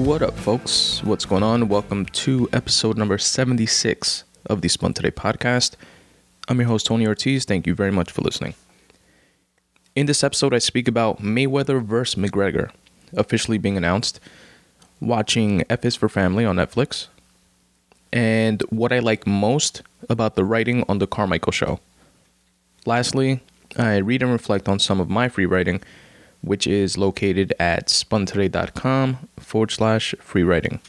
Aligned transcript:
What 0.00 0.22
up, 0.22 0.34
folks? 0.34 1.04
What's 1.04 1.26
going 1.26 1.42
on? 1.42 1.68
Welcome 1.68 2.06
to 2.06 2.48
episode 2.54 2.96
number 2.96 3.18
76 3.18 4.24
of 4.46 4.62
the 4.62 4.68
Spun 4.68 4.94
Today 4.94 5.10
podcast. 5.10 5.74
I'm 6.48 6.58
your 6.58 6.68
host, 6.68 6.86
Tony 6.86 7.06
Ortiz. 7.06 7.44
Thank 7.44 7.66
you 7.66 7.74
very 7.74 7.92
much 7.92 8.10
for 8.10 8.22
listening. 8.22 8.54
In 9.94 10.06
this 10.06 10.24
episode, 10.24 10.54
I 10.54 10.58
speak 10.58 10.88
about 10.88 11.20
Mayweather 11.20 11.84
vs. 11.84 12.14
McGregor 12.14 12.70
officially 13.12 13.58
being 13.58 13.76
announced, 13.76 14.20
watching 15.00 15.64
F 15.68 15.84
is 15.84 15.96
for 15.96 16.08
Family 16.08 16.46
on 16.46 16.56
Netflix, 16.56 17.08
and 18.10 18.62
what 18.70 18.94
I 18.94 19.00
like 19.00 19.26
most 19.26 19.82
about 20.08 20.34
the 20.34 20.46
writing 20.46 20.82
on 20.88 20.98
The 20.98 21.06
Carmichael 21.06 21.52
Show. 21.52 21.78
Lastly, 22.86 23.40
I 23.76 23.98
read 23.98 24.22
and 24.22 24.32
reflect 24.32 24.66
on 24.66 24.78
some 24.78 24.98
of 24.98 25.10
my 25.10 25.28
free 25.28 25.46
writing 25.46 25.82
which 26.42 26.66
is 26.66 26.96
located 26.96 27.52
at 27.58 27.88
spuntoday.com 27.88 29.28
forward 29.38 29.70
slash 29.70 30.14
free 30.20 30.42
writing. 30.42 30.80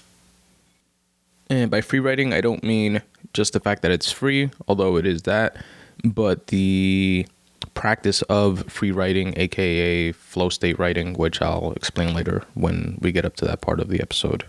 And 1.50 1.70
by 1.70 1.82
free 1.82 2.00
writing, 2.00 2.34
I 2.34 2.42
don't 2.42 2.64
mean 2.64 3.02
just 3.34 3.54
the 3.54 3.60
fact 3.60 3.82
that 3.82 3.92
it's 3.92 4.12
free, 4.12 4.52
although 4.68 4.96
it 4.98 5.06
is 5.06 5.24
that, 5.24 5.58
but 6.04 6.48
the 6.48 7.28
practice 7.74 8.22
of 8.24 8.72
free 8.72 8.92
writing, 8.92 9.34
aka 9.38 10.12
flow 10.12 10.50
state 10.50 10.80
writing, 10.80 11.14
which 11.14 11.42
I'll 11.42 11.74
explain 11.74 12.14
later 12.14 12.44
when 12.54 12.98
we 13.02 13.12
get 13.12 13.26
up 13.26 13.36
to 13.38 13.46
that 13.46 13.62
part 13.62 13.80
of 13.80 13.90
the 13.90 14.02
episode. 14.02 14.46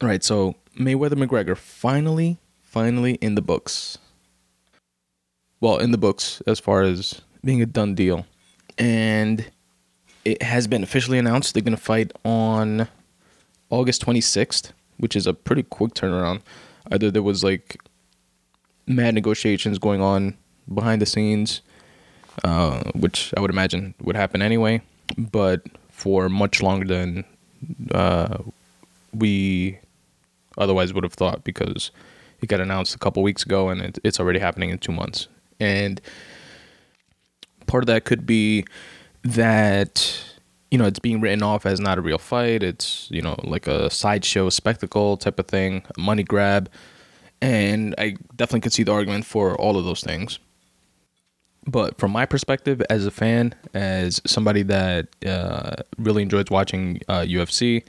All 0.00 0.08
right, 0.08 0.24
so 0.24 0.54
Mayweather 0.78 1.22
McGregor 1.22 1.56
finally, 1.56 2.38
finally 2.62 3.14
in 3.14 3.34
the 3.34 3.42
books. 3.42 3.98
Well, 5.60 5.76
in 5.76 5.90
the 5.90 5.98
books 5.98 6.42
as 6.46 6.58
far 6.58 6.82
as 6.82 7.20
being 7.44 7.60
a 7.60 7.66
done 7.66 7.94
deal. 7.94 8.26
And 8.78 9.50
it 10.30 10.42
has 10.42 10.68
been 10.68 10.84
officially 10.84 11.18
announced 11.18 11.54
they're 11.54 11.62
going 11.62 11.76
to 11.76 11.82
fight 11.82 12.12
on 12.24 12.86
August 13.68 14.06
26th, 14.06 14.70
which 14.98 15.16
is 15.16 15.26
a 15.26 15.34
pretty 15.34 15.64
quick 15.64 15.92
turnaround. 15.94 16.40
Either 16.92 17.10
there 17.10 17.22
was 17.22 17.42
like 17.42 17.76
mad 18.86 19.14
negotiations 19.14 19.78
going 19.78 20.00
on 20.00 20.36
behind 20.72 21.02
the 21.02 21.06
scenes, 21.06 21.62
uh, 22.44 22.80
which 22.94 23.34
I 23.36 23.40
would 23.40 23.50
imagine 23.50 23.94
would 24.02 24.14
happen 24.14 24.40
anyway, 24.40 24.82
but 25.18 25.62
for 25.90 26.28
much 26.28 26.62
longer 26.62 26.86
than 26.86 27.24
uh, 27.92 28.38
we 29.12 29.78
otherwise 30.58 30.94
would 30.94 31.04
have 31.04 31.14
thought 31.14 31.42
because 31.42 31.90
it 32.40 32.46
got 32.46 32.60
announced 32.60 32.94
a 32.94 32.98
couple 32.98 33.22
weeks 33.24 33.42
ago 33.42 33.68
and 33.68 33.80
it, 33.82 33.98
it's 34.04 34.20
already 34.20 34.38
happening 34.38 34.70
in 34.70 34.78
two 34.78 34.92
months. 34.92 35.26
And 35.58 36.00
part 37.66 37.82
of 37.82 37.88
that 37.88 38.04
could 38.04 38.26
be 38.26 38.64
that 39.22 40.24
you 40.70 40.78
know 40.78 40.86
it's 40.86 40.98
being 40.98 41.20
written 41.20 41.42
off 41.42 41.66
as 41.66 41.80
not 41.80 41.98
a 41.98 42.00
real 42.00 42.18
fight. 42.18 42.62
It's 42.62 43.08
you 43.10 43.22
know 43.22 43.36
like 43.42 43.66
a 43.66 43.90
sideshow 43.90 44.48
spectacle 44.50 45.16
type 45.16 45.38
of 45.38 45.46
thing 45.46 45.82
a 45.96 46.00
money 46.00 46.22
grab. 46.22 46.70
And 47.42 47.94
i 47.96 48.16
definitely 48.36 48.60
could 48.60 48.72
see 48.72 48.82
the 48.82 48.92
argument 48.92 49.24
for 49.24 49.56
all 49.56 49.78
of 49.78 49.84
those 49.84 50.02
things. 50.02 50.38
But 51.66 51.98
from 51.98 52.10
my 52.10 52.26
perspective 52.26 52.82
as 52.90 53.06
a 53.06 53.10
fan 53.10 53.54
as 53.74 54.20
somebody 54.26 54.62
that 54.64 55.08
uh, 55.26 55.76
really 55.98 56.22
enjoys 56.22 56.46
watching 56.50 57.00
uh, 57.08 57.20
ufc 57.20 57.84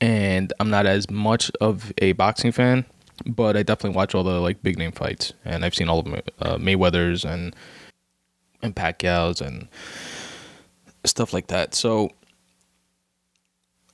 and 0.00 0.52
i'm 0.60 0.70
not 0.70 0.86
as 0.86 1.08
much 1.10 1.50
of 1.60 1.92
a 1.98 2.12
boxing 2.12 2.52
fan 2.52 2.84
but 3.26 3.56
i 3.56 3.62
definitely 3.62 3.96
watch 3.96 4.14
all 4.14 4.24
the 4.24 4.40
like 4.40 4.62
big 4.62 4.78
name 4.78 4.92
fights. 4.92 5.32
And 5.44 5.64
i've 5.64 5.74
seen 5.74 5.88
all 5.88 6.00
of 6.00 6.06
uh, 6.06 6.56
mayweather's 6.56 7.24
and 7.24 7.54
and 8.62 8.74
pacquiao's 8.74 9.40
and 9.40 9.68
stuff 11.04 11.32
like 11.32 11.48
that. 11.48 11.74
So, 11.74 12.10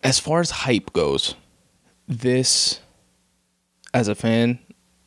as 0.02 0.18
far 0.18 0.40
as 0.40 0.50
hype 0.50 0.92
goes, 0.92 1.34
this, 2.08 2.80
as 3.92 4.08
a 4.08 4.14
fan, 4.14 4.58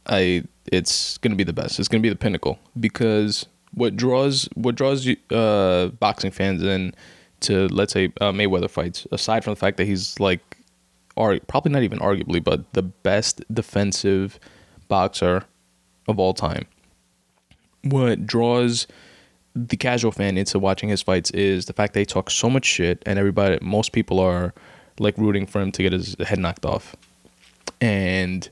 I 0.07 0.43
it's 0.71 1.17
gonna 1.17 1.35
be 1.35 1.43
the 1.43 1.53
best. 1.53 1.79
It's 1.79 1.87
gonna 1.87 2.01
be 2.01 2.09
the 2.09 2.15
pinnacle 2.15 2.59
because 2.79 3.45
what 3.73 3.95
draws 3.95 4.47
what 4.55 4.75
draws 4.75 5.07
uh, 5.31 5.87
boxing 5.99 6.31
fans 6.31 6.63
in 6.63 6.93
to 7.41 7.67
let's 7.67 7.93
say 7.93 8.11
uh, 8.21 8.31
Mayweather 8.31 8.69
fights, 8.69 9.05
aside 9.11 9.43
from 9.43 9.51
the 9.51 9.59
fact 9.59 9.77
that 9.77 9.85
he's 9.85 10.19
like, 10.19 10.57
or 11.15 11.39
probably 11.47 11.71
not 11.71 11.83
even 11.83 11.99
arguably, 11.99 12.43
but 12.43 12.73
the 12.73 12.83
best 12.83 13.43
defensive 13.53 14.39
boxer 14.87 15.43
of 16.07 16.19
all 16.19 16.33
time. 16.33 16.65
What 17.83 18.25
draws 18.25 18.87
the 19.55 19.77
casual 19.77 20.11
fan 20.11 20.37
into 20.37 20.57
watching 20.57 20.89
his 20.89 21.01
fights 21.01 21.29
is 21.31 21.65
the 21.65 21.73
fact 21.73 21.93
that 21.93 21.99
he 21.99 22.05
talks 22.05 22.33
so 22.33 22.49
much 22.49 22.65
shit 22.65 23.03
and 23.05 23.19
everybody 23.19 23.59
most 23.61 23.91
people 23.91 24.19
are 24.19 24.53
like 24.99 25.17
rooting 25.17 25.45
for 25.45 25.61
him 25.61 25.71
to 25.71 25.83
get 25.83 25.93
his 25.93 26.15
head 26.19 26.39
knocked 26.39 26.65
off. 26.65 26.95
And 27.79 28.49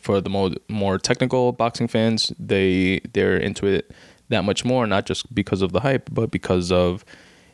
for 0.00 0.20
the 0.20 0.30
more 0.30 0.50
more 0.68 0.98
technical 0.98 1.52
boxing 1.52 1.88
fans 1.88 2.30
they 2.38 3.00
they're 3.14 3.38
into 3.38 3.66
it 3.66 3.90
that 4.28 4.44
much 4.44 4.62
more 4.62 4.86
not 4.86 5.06
just 5.06 5.34
because 5.34 5.62
of 5.62 5.72
the 5.72 5.80
hype 5.80 6.10
but 6.12 6.30
because 6.30 6.70
of 6.70 7.04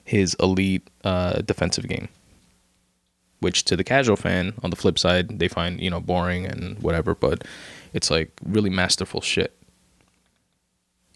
his 0.04 0.34
elite 0.41 0.88
uh, 1.04 1.41
defensive 1.43 1.88
game. 1.88 2.09
Which 3.41 3.65
to 3.65 3.77
the 3.77 3.84
casual 3.84 4.16
fan 4.16 4.54
on 4.62 4.71
the 4.71 4.77
flip 4.77 4.99
side 4.99 5.38
they 5.38 5.49
find 5.49 5.81
you 5.81 5.91
know 5.91 6.00
boring 6.00 6.47
and 6.47 6.78
whatever 6.81 7.15
but 7.15 7.43
it's 7.93 8.10
like 8.10 8.31
really 8.44 8.71
masterful 8.71 9.21
shit 9.21 9.53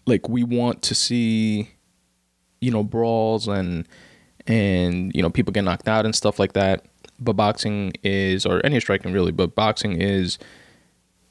like 0.09 0.27
we 0.27 0.43
want 0.43 0.81
to 0.83 0.95
see 0.95 1.69
you 2.61 2.71
know 2.71 2.83
brawls 2.83 3.47
and 3.47 3.87
and 4.47 5.13
you 5.15 5.21
know 5.21 5.29
people 5.29 5.53
get 5.53 5.63
knocked 5.63 5.87
out 5.87 6.05
and 6.05 6.15
stuff 6.15 6.39
like 6.39 6.53
that. 6.53 6.85
But 7.19 7.33
boxing 7.33 7.93
is 8.03 8.45
or 8.45 8.65
any 8.65 8.79
striking 8.79 9.13
really 9.13 9.31
but 9.31 9.55
boxing 9.55 10.01
is 10.01 10.39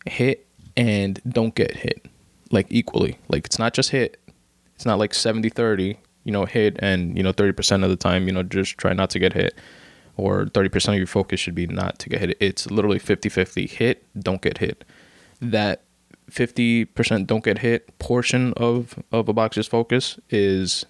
hit 0.07 0.47
and 0.77 1.21
don't 1.29 1.55
get 1.55 1.77
hit 1.77 2.07
like 2.51 2.67
equally. 2.71 3.19
Like 3.29 3.47
it's 3.47 3.59
not 3.59 3.75
just 3.75 3.91
hit. 3.91 4.21
It's 4.75 4.87
not 4.87 4.99
like 4.99 5.13
70 5.13 5.49
30 5.49 5.99
you 6.25 6.33
know 6.33 6.45
hit 6.45 6.77
and 6.81 7.17
you 7.17 7.23
know 7.23 7.33
30% 7.33 7.85
of 7.85 7.91
the 7.91 7.97
time 7.97 8.27
you 8.27 8.33
know 8.33 8.43
just 8.43 8.77
try 8.77 8.93
not 8.93 9.11
to 9.11 9.19
get 9.19 9.33
hit 9.33 9.55
or 10.17 10.47
30% 10.47 10.89
of 10.89 10.95
your 10.97 11.07
focus 11.07 11.41
should 11.41 11.55
be 11.55 11.67
not 11.67 11.99
to 12.01 12.09
get 12.09 12.21
hit. 12.21 12.37
It's 12.41 12.71
literally 12.71 12.99
50 12.99 13.29
50 13.29 13.67
hit 13.67 14.05
don't 14.19 14.43
get 14.43 14.59
hit. 14.59 14.85
That 15.41 15.83
50% 16.31 17.27
don't 17.27 17.45
get 17.45 17.59
hit 17.59 17.99
portion 17.99 18.53
of 18.57 18.95
of 19.13 19.29
a 19.29 19.33
boxer's 19.33 19.67
focus 19.67 20.19
is 20.31 20.85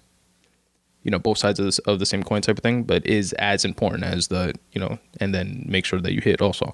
you 1.03 1.11
know 1.11 1.19
both 1.19 1.37
sides 1.37 1.59
of, 1.59 1.65
this, 1.65 1.79
of 1.79 1.99
the 1.99 2.05
same 2.05 2.23
coin 2.23 2.41
type 2.41 2.57
of 2.57 2.63
thing 2.63 2.83
but 2.83 3.05
is 3.05 3.33
as 3.33 3.63
important 3.63 4.03
as 4.03 4.27
the 4.27 4.53
you 4.73 4.81
know 4.81 4.99
and 5.19 5.33
then 5.33 5.65
make 5.67 5.85
sure 5.85 5.99
that 5.99 6.13
you 6.13 6.21
hit 6.21 6.41
also. 6.41 6.73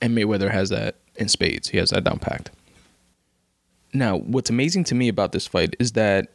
And 0.00 0.16
mayweather 0.16 0.50
has 0.50 0.70
that 0.70 0.96
in 1.16 1.28
spades. 1.28 1.68
He 1.68 1.78
has 1.78 1.90
that 1.90 2.04
down 2.04 2.18
packed. 2.18 2.50
Now 3.92 4.18
what's 4.18 4.50
amazing 4.50 4.84
to 4.84 4.94
me 4.94 5.08
about 5.08 5.32
this 5.32 5.46
fight 5.46 5.76
is 5.78 5.92
that 5.92 6.28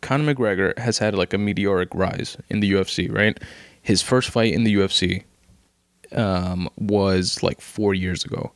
conor 0.00 0.34
mcgregor 0.34 0.76
has 0.78 0.98
had 0.98 1.14
like 1.14 1.32
a 1.32 1.38
meteoric 1.38 1.88
rise 1.94 2.36
in 2.50 2.60
the 2.60 2.72
ufc 2.72 3.12
right? 3.12 3.38
His 3.82 4.02
first 4.02 4.30
fight 4.30 4.52
in 4.52 4.64
the 4.64 4.74
ufc 4.74 5.22
um, 6.12 6.68
was 6.76 7.42
like 7.42 7.60
four 7.60 7.94
years 7.94 8.24
ago 8.24 8.52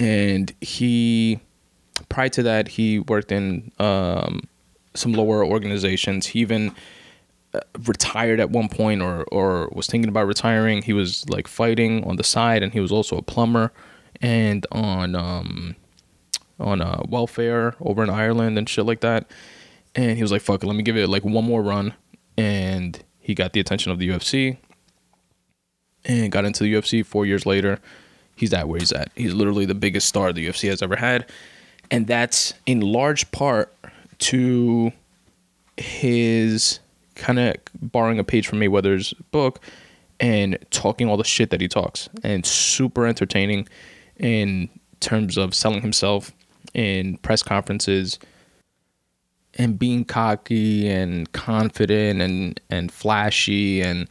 and 0.00 0.52
he 0.62 1.38
prior 2.08 2.30
to 2.30 2.42
that 2.42 2.66
he 2.68 2.98
worked 2.98 3.30
in 3.30 3.70
um, 3.78 4.40
some 4.94 5.12
lower 5.12 5.44
organizations. 5.44 6.26
He 6.26 6.40
even 6.40 6.74
uh, 7.52 7.60
retired 7.86 8.40
at 8.40 8.50
one 8.50 8.68
point 8.68 9.02
or 9.02 9.24
or 9.30 9.68
was 9.72 9.86
thinking 9.86 10.08
about 10.08 10.26
retiring. 10.26 10.82
He 10.82 10.94
was 10.94 11.28
like 11.28 11.46
fighting 11.46 12.02
on 12.04 12.16
the 12.16 12.24
side 12.24 12.62
and 12.62 12.72
he 12.72 12.80
was 12.80 12.90
also 12.90 13.16
a 13.16 13.22
plumber. 13.22 13.70
And 14.22 14.66
on 14.72 15.14
um 15.14 15.76
on 16.58 16.82
uh, 16.82 17.02
welfare 17.08 17.74
over 17.80 18.02
in 18.02 18.10
Ireland 18.10 18.58
and 18.58 18.68
shit 18.68 18.84
like 18.84 19.00
that. 19.00 19.30
And 19.94 20.16
he 20.16 20.22
was 20.22 20.32
like 20.32 20.42
fuck 20.42 20.62
it 20.62 20.66
let 20.66 20.76
me 20.76 20.82
give 20.82 20.96
it 20.96 21.08
like 21.08 21.24
one 21.24 21.44
more 21.44 21.62
run. 21.62 21.94
And 22.38 23.02
he 23.18 23.34
got 23.34 23.52
the 23.52 23.60
attention 23.60 23.92
of 23.92 23.98
the 23.98 24.08
UFC 24.08 24.56
and 26.06 26.32
got 26.32 26.46
into 26.46 26.64
the 26.64 26.72
UFC 26.72 27.04
4 27.04 27.26
years 27.26 27.44
later 27.44 27.78
he's 28.40 28.54
at 28.54 28.66
where 28.68 28.80
he's 28.80 28.90
at. 28.90 29.10
He's 29.14 29.34
literally 29.34 29.66
the 29.66 29.74
biggest 29.74 30.08
star 30.08 30.32
the 30.32 30.48
UFC 30.48 30.68
has 30.70 30.80
ever 30.82 30.96
had. 30.96 31.30
And 31.90 32.06
that's 32.06 32.54
in 32.64 32.80
large 32.80 33.30
part 33.32 33.72
to 34.20 34.92
his 35.76 36.80
kind 37.16 37.38
of 37.38 37.56
borrowing 37.74 38.18
a 38.18 38.24
page 38.24 38.48
from 38.48 38.58
Mayweather's 38.58 39.12
book 39.30 39.60
and 40.20 40.58
talking 40.70 41.08
all 41.08 41.18
the 41.18 41.24
shit 41.24 41.50
that 41.50 41.60
he 41.60 41.68
talks 41.68 42.08
and 42.22 42.46
super 42.46 43.06
entertaining 43.06 43.68
in 44.18 44.70
terms 45.00 45.36
of 45.36 45.54
selling 45.54 45.82
himself 45.82 46.32
in 46.72 47.18
press 47.18 47.42
conferences 47.42 48.18
and 49.54 49.78
being 49.78 50.04
cocky 50.04 50.88
and 50.88 51.30
confident 51.32 52.20
and 52.20 52.60
and 52.70 52.92
flashy 52.92 53.80
and 53.80 54.08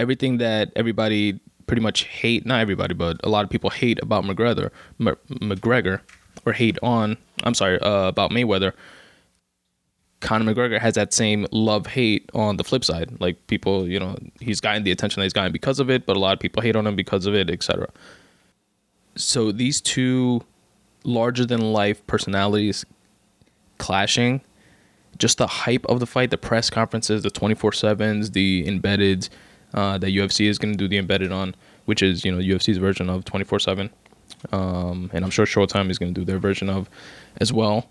everything 0.00 0.38
that 0.38 0.72
everybody 0.76 1.38
pretty 1.68 1.82
much 1.82 2.04
hate 2.04 2.44
not 2.44 2.60
everybody, 2.60 2.94
but 2.94 3.20
a 3.22 3.28
lot 3.28 3.44
of 3.44 3.50
people 3.50 3.70
hate 3.70 4.02
about 4.02 4.24
McGregor, 4.24 4.70
McGregor, 4.98 6.00
or 6.44 6.52
hate 6.52 6.78
on. 6.82 7.16
I'm 7.44 7.54
sorry 7.54 7.78
uh, 7.80 8.08
about 8.08 8.30
Mayweather. 8.32 8.72
Conor 10.20 10.52
McGregor 10.52 10.80
has 10.80 10.94
that 10.94 11.12
same 11.12 11.46
love 11.52 11.86
hate 11.86 12.28
on 12.34 12.56
the 12.56 12.64
flip 12.64 12.84
side. 12.84 13.20
Like 13.20 13.46
people, 13.46 13.86
you 13.86 14.00
know, 14.00 14.16
he's 14.40 14.60
gotten 14.60 14.82
the 14.82 14.90
attention 14.90 15.20
that 15.20 15.26
he's 15.26 15.32
gotten 15.32 15.52
because 15.52 15.78
of 15.78 15.90
it, 15.90 16.06
but 16.06 16.16
a 16.16 16.18
lot 16.18 16.32
of 16.32 16.40
people 16.40 16.60
hate 16.60 16.74
on 16.74 16.86
him 16.86 16.96
because 16.96 17.26
of 17.26 17.34
it, 17.34 17.50
etc. 17.50 17.88
So 19.14 19.52
these 19.52 19.80
two 19.80 20.42
larger 21.04 21.46
than 21.46 21.72
life 21.72 22.04
personalities 22.08 22.84
clashing, 23.78 24.40
just 25.18 25.38
the 25.38 25.46
hype 25.46 25.86
of 25.86 26.00
the 26.00 26.06
fight, 26.06 26.30
the 26.30 26.38
press 26.38 26.68
conferences, 26.68 27.22
the 27.22 27.30
24/7s, 27.30 28.32
the 28.32 28.66
embedded 28.66 29.28
uh, 29.74 29.98
that 29.98 30.08
UFC 30.08 30.46
is 30.46 30.58
going 30.58 30.72
to 30.72 30.78
do 30.78 30.88
the 30.88 30.98
embedded 30.98 31.32
on, 31.32 31.54
which 31.84 32.02
is 32.02 32.24
you 32.24 32.32
know 32.32 32.38
UFC's 32.38 32.78
version 32.78 33.08
of 33.08 33.24
24/7, 33.24 33.90
um, 34.52 35.10
and 35.12 35.24
I'm 35.24 35.30
sure 35.30 35.46
Showtime 35.46 35.90
is 35.90 35.98
going 35.98 36.14
to 36.14 36.20
do 36.20 36.24
their 36.24 36.38
version 36.38 36.68
of 36.68 36.88
as 37.38 37.52
well 37.52 37.88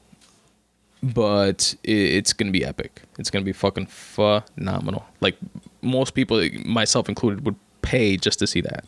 but 1.03 1.75
it's 1.83 2.33
gonna 2.33 2.51
be 2.51 2.65
epic. 2.65 3.03
It's 3.19 3.29
gonna 3.29 3.45
be 3.45 3.53
fucking 3.53 3.87
phenomenal. 3.87 5.05
Like 5.21 5.37
most 5.81 6.13
people, 6.13 6.43
myself 6.65 7.07
included, 7.09 7.45
would 7.45 7.55
pay 7.81 8.17
just 8.17 8.39
to 8.39 8.47
see 8.47 8.61
that, 8.61 8.85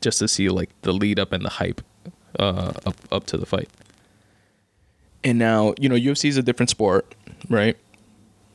just 0.00 0.18
to 0.18 0.28
see 0.28 0.48
like 0.48 0.70
the 0.82 0.92
lead 0.92 1.18
up 1.18 1.32
and 1.32 1.44
the 1.44 1.50
hype 1.50 1.80
uh, 2.38 2.72
up 2.86 2.96
up 3.12 3.26
to 3.26 3.36
the 3.36 3.46
fight. 3.46 3.68
And 5.24 5.38
now 5.38 5.74
you 5.80 5.88
know 5.88 5.96
UFC 5.96 6.28
is 6.28 6.36
a 6.36 6.42
different 6.42 6.70
sport, 6.70 7.14
right? 7.48 7.76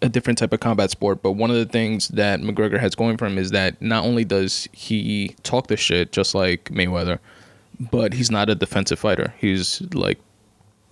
A 0.03 0.09
different 0.09 0.37
type 0.37 0.53
of 0.53 0.59
combat 0.59 0.91
sport. 0.91 1.21
But 1.21 1.31
one 1.31 1.49
of 1.49 1.55
the 1.55 1.65
things 1.65 2.09
that 2.09 2.41
McGregor 2.41 2.79
has 2.79 2.93
going 2.93 3.17
for 3.17 3.25
him 3.25 3.37
is 3.37 3.51
that 3.51 3.81
not 3.81 4.03
only 4.03 4.23
does 4.25 4.67
he 4.71 5.35
talk 5.43 5.67
the 5.67 5.77
shit 5.77 6.11
just 6.11 6.35
like 6.35 6.65
Mayweather, 6.65 7.19
but 7.79 8.13
he's 8.13 8.29
not 8.29 8.49
a 8.49 8.55
defensive 8.55 8.99
fighter. 8.99 9.33
He's 9.39 9.81
like 9.93 10.19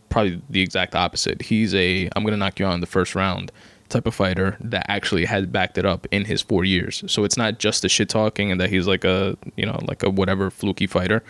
probably 0.09 0.41
the 0.49 0.61
exact 0.61 0.95
opposite. 0.95 1.41
He's 1.41 1.73
a 1.75 2.09
I'm 2.15 2.23
gonna 2.23 2.37
knock 2.37 2.59
you 2.59 2.65
out 2.65 2.73
in 2.73 2.81
the 2.81 2.87
first 2.87 3.15
round 3.15 3.51
type 3.89 4.07
of 4.07 4.15
fighter 4.15 4.55
that 4.61 4.85
actually 4.87 5.25
has 5.25 5.45
backed 5.45 5.77
it 5.77 5.85
up 5.85 6.07
in 6.11 6.25
his 6.25 6.41
four 6.41 6.63
years. 6.63 7.03
So 7.07 7.23
it's 7.23 7.37
not 7.37 7.59
just 7.59 7.81
the 7.81 7.89
shit 7.89 8.09
talking 8.09 8.51
and 8.51 8.59
that 8.61 8.69
he's 8.69 8.87
like 8.87 9.03
a 9.03 9.37
you 9.55 9.65
know 9.65 9.79
like 9.87 10.03
a 10.03 10.09
whatever 10.09 10.49
fluky 10.49 10.87
fighter, 10.87 11.23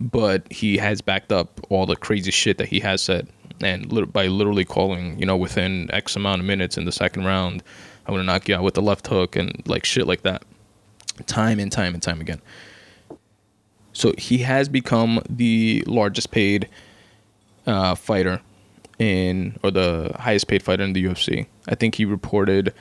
but 0.00 0.50
he 0.52 0.76
has 0.76 1.00
backed 1.00 1.32
up 1.32 1.60
all 1.70 1.86
the 1.86 1.96
crazy 1.96 2.30
shit 2.30 2.58
that 2.58 2.68
he 2.68 2.80
has 2.80 3.02
said 3.02 3.28
and 3.64 4.12
by 4.12 4.26
literally 4.26 4.64
calling 4.64 5.18
you 5.18 5.26
know 5.26 5.36
within 5.36 5.90
X 5.92 6.16
amount 6.16 6.40
of 6.40 6.46
minutes 6.46 6.76
in 6.76 6.84
the 6.84 6.92
second 6.92 7.24
round, 7.24 7.62
I'm 8.06 8.14
gonna 8.14 8.24
knock 8.24 8.48
you 8.48 8.56
out 8.56 8.62
with 8.62 8.74
the 8.74 8.82
left 8.82 9.06
hook 9.06 9.36
and 9.36 9.62
like 9.66 9.84
shit 9.84 10.06
like 10.06 10.22
that, 10.22 10.44
time 11.26 11.58
and 11.58 11.70
time 11.70 11.94
and 11.94 12.02
time 12.02 12.20
again. 12.20 12.40
So 13.92 14.14
he 14.16 14.38
has 14.38 14.68
become 14.68 15.20
the 15.28 15.84
largest 15.86 16.30
paid 16.30 16.68
uh, 17.66 17.94
fighter 17.94 18.40
in, 18.98 19.58
or 19.62 19.70
the 19.70 20.12
highest 20.18 20.48
paid 20.48 20.62
fighter 20.62 20.82
in 20.82 20.92
the 20.92 21.04
UFC. 21.04 21.46
I 21.68 21.74
think 21.74 21.96
he 21.96 22.04
reported, 22.04 22.72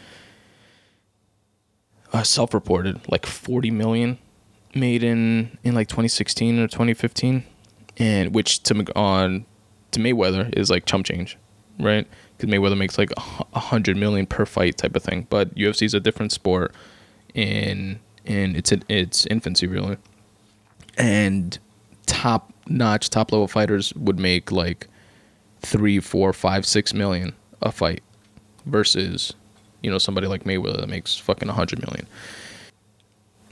uh, 2.13 2.23
self-reported, 2.23 3.09
like 3.09 3.25
40 3.25 3.71
million 3.71 4.17
made 4.73 5.03
in 5.03 5.57
in 5.63 5.75
like 5.75 5.87
2016 5.89 6.59
or 6.59 6.67
2015, 6.67 7.43
and 7.97 8.33
which 8.33 8.63
to 8.63 8.85
on 8.95 9.45
to 9.91 9.99
Mayweather 9.99 10.53
is 10.57 10.69
like 10.69 10.85
chump 10.85 11.05
change, 11.05 11.37
right? 11.79 12.07
Because 12.37 12.53
Mayweather 12.53 12.77
makes 12.77 12.97
like 12.97 13.11
a 13.17 13.59
hundred 13.59 13.97
million 13.97 14.25
per 14.25 14.45
fight 14.45 14.77
type 14.77 14.95
of 14.95 15.03
thing. 15.03 15.27
But 15.29 15.53
UFC 15.55 15.83
is 15.83 15.93
a 15.93 15.99
different 15.99 16.31
sport 16.31 16.73
in 17.33 17.99
in 18.25 18.55
its 18.55 18.71
its 18.89 19.25
infancy 19.27 19.67
really, 19.67 19.97
and 20.97 21.57
top 22.05 22.53
notch, 22.67 23.09
top 23.09 23.31
level 23.31 23.47
fighters 23.47 23.93
would 23.95 24.19
make 24.19 24.51
like 24.51 24.87
three, 25.61 25.99
four, 25.99 26.33
five, 26.33 26.65
six 26.65 26.93
million 26.93 27.33
a 27.61 27.71
fight 27.71 28.01
versus, 28.65 29.33
you 29.81 29.91
know, 29.91 29.97
somebody 29.97 30.27
like 30.27 30.43
Mayweather 30.43 30.81
that 30.81 30.89
makes 30.89 31.17
fucking 31.17 31.49
a 31.49 31.53
hundred 31.53 31.81
million. 31.81 32.07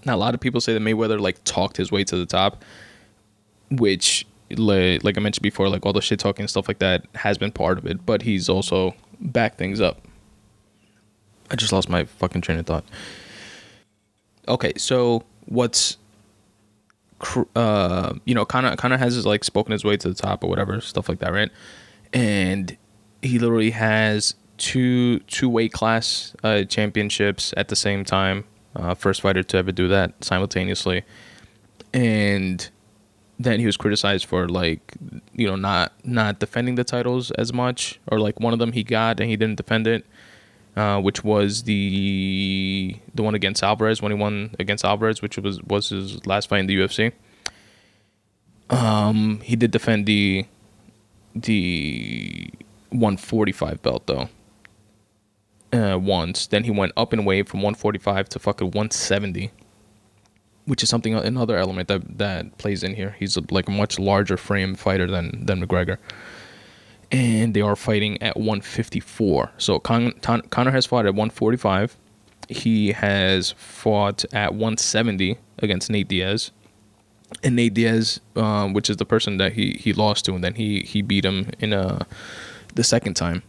Now, 0.05 0.15
a 0.15 0.17
lot 0.17 0.33
of 0.33 0.39
people 0.39 0.61
say 0.61 0.73
that 0.73 0.81
Mayweather 0.81 1.19
like 1.19 1.43
talked 1.43 1.77
his 1.77 1.91
way 1.91 2.03
to 2.05 2.15
the 2.15 2.25
top, 2.25 2.63
which, 3.69 4.25
like, 4.57 5.03
like 5.03 5.17
I 5.17 5.21
mentioned 5.21 5.43
before, 5.43 5.69
like 5.69 5.85
all 5.85 5.93
the 5.93 6.01
shit 6.01 6.19
talking 6.19 6.43
and 6.43 6.49
stuff 6.49 6.67
like 6.67 6.79
that 6.79 7.05
has 7.15 7.37
been 7.37 7.51
part 7.51 7.77
of 7.77 7.85
it, 7.85 8.05
but 8.05 8.21
he's 8.21 8.49
also 8.49 8.95
backed 9.19 9.57
things 9.57 9.81
up. 9.81 10.01
I 11.51 11.55
just 11.55 11.73
lost 11.73 11.89
my 11.89 12.05
fucking 12.05 12.41
train 12.41 12.59
of 12.59 12.65
thought. 12.65 12.85
Okay, 14.47 14.73
so 14.77 15.23
what's 15.45 15.97
uh, 17.55 18.13
you 18.25 18.33
know, 18.33 18.45
kind 18.45 18.65
of 18.65 18.77
kind 18.77 18.93
of 18.93 18.99
has 18.99 19.25
like 19.25 19.43
spoken 19.43 19.71
his 19.71 19.83
way 19.83 19.97
to 19.97 20.09
the 20.09 20.15
top 20.15 20.43
or 20.43 20.49
whatever 20.49 20.79
stuff 20.81 21.09
like 21.09 21.19
that, 21.19 21.33
right? 21.33 21.51
And 22.13 22.77
he 23.21 23.39
literally 23.39 23.71
has 23.71 24.35
two 24.57 25.19
two 25.21 25.49
weight 25.49 25.73
class 25.73 26.35
uh, 26.43 26.63
championships 26.63 27.53
at 27.57 27.67
the 27.67 27.75
same 27.75 28.03
time. 28.03 28.45
Uh, 28.75 28.93
first 28.93 29.21
fighter 29.21 29.43
to 29.43 29.57
ever 29.57 29.71
do 29.71 29.87
that 29.87 30.23
simultaneously, 30.23 31.03
and 31.93 32.69
then 33.39 33.59
he 33.59 33.65
was 33.65 33.77
criticized 33.77 34.25
for 34.25 34.49
like 34.49 34.81
you 35.33 35.47
know 35.47 35.55
not 35.55 35.93
not 36.03 36.39
defending 36.39 36.75
the 36.75 36.83
titles 36.83 37.31
as 37.31 37.53
much, 37.53 37.99
or 38.11 38.19
like 38.19 38.39
one 38.39 38.53
of 38.53 38.59
them 38.59 38.73
he 38.73 38.83
got 38.83 39.19
and 39.19 39.29
he 39.29 39.37
didn't 39.37 39.55
defend 39.55 39.87
it. 39.87 40.05
Uh, 40.75 40.99
which 41.01 41.23
was 41.23 41.63
the 41.63 42.95
the 43.15 43.23
one 43.23 43.35
against 43.35 43.63
Alvarez 43.63 44.01
when 44.01 44.11
he 44.11 44.17
won 44.17 44.55
against 44.59 44.85
Alvarez, 44.85 45.21
which 45.21 45.37
was 45.37 45.61
was 45.63 45.89
his 45.89 46.25
last 46.27 46.47
fight 46.47 46.59
in 46.59 46.67
the 46.67 46.77
UFC. 46.77 47.11
Um, 48.69 49.39
he 49.41 49.55
did 49.55 49.71
defend 49.71 50.05
the 50.05 50.45
the 51.35 52.49
145 52.89 53.81
belt 53.81 54.05
though. 54.05 54.29
Uh, 55.71 55.97
once, 56.01 56.47
then 56.47 56.63
he 56.63 56.71
went 56.71 56.91
up 56.97 57.13
in 57.13 57.25
weight 57.25 57.47
from 57.47 57.59
145 57.59 58.29
to 58.29 58.39
fucking 58.39 58.67
170, 58.67 59.51
which 60.69 60.83
is 60.83 60.89
something 60.89 61.13
another 61.15 61.57
element 61.57 61.87
that 61.87 62.17
that 62.19 62.57
plays 62.57 62.83
in 62.83 62.95
here. 62.95 63.15
He's 63.19 63.35
a, 63.35 63.43
like 63.51 63.67
a 63.67 63.71
much 63.71 63.97
larger 63.99 64.37
frame 64.37 64.75
fighter 64.75 65.07
than 65.07 65.45
than 65.45 65.65
McGregor 65.65 65.97
and 67.11 67.53
they 67.53 67.61
are 67.61 67.75
fighting 67.75 68.21
at 68.21 68.37
154. 68.37 69.51
So 69.57 69.79
Con- 69.79 70.13
Con- 70.21 70.41
Conor 70.49 70.71
has 70.71 70.85
fought 70.85 71.05
at 71.05 71.13
145. 71.13 71.97
He 72.47 72.91
has 72.91 73.51
fought 73.51 74.25
at 74.33 74.53
170 74.53 75.37
against 75.59 75.89
Nate 75.89 76.07
Diaz, 76.07 76.51
and 77.43 77.55
Nate 77.55 77.73
Diaz, 77.73 78.19
um, 78.35 78.73
which 78.73 78.89
is 78.89 78.97
the 78.97 79.05
person 79.05 79.37
that 79.37 79.53
he 79.53 79.73
he 79.79 79.93
lost 79.93 80.25
to, 80.25 80.33
and 80.33 80.43
then 80.43 80.55
he 80.55 80.81
he 80.81 81.01
beat 81.01 81.25
him 81.25 81.49
in 81.59 81.73
a 81.73 81.81
uh, 81.81 81.99
the 82.75 82.83
second 82.83 83.15
time 83.15 83.43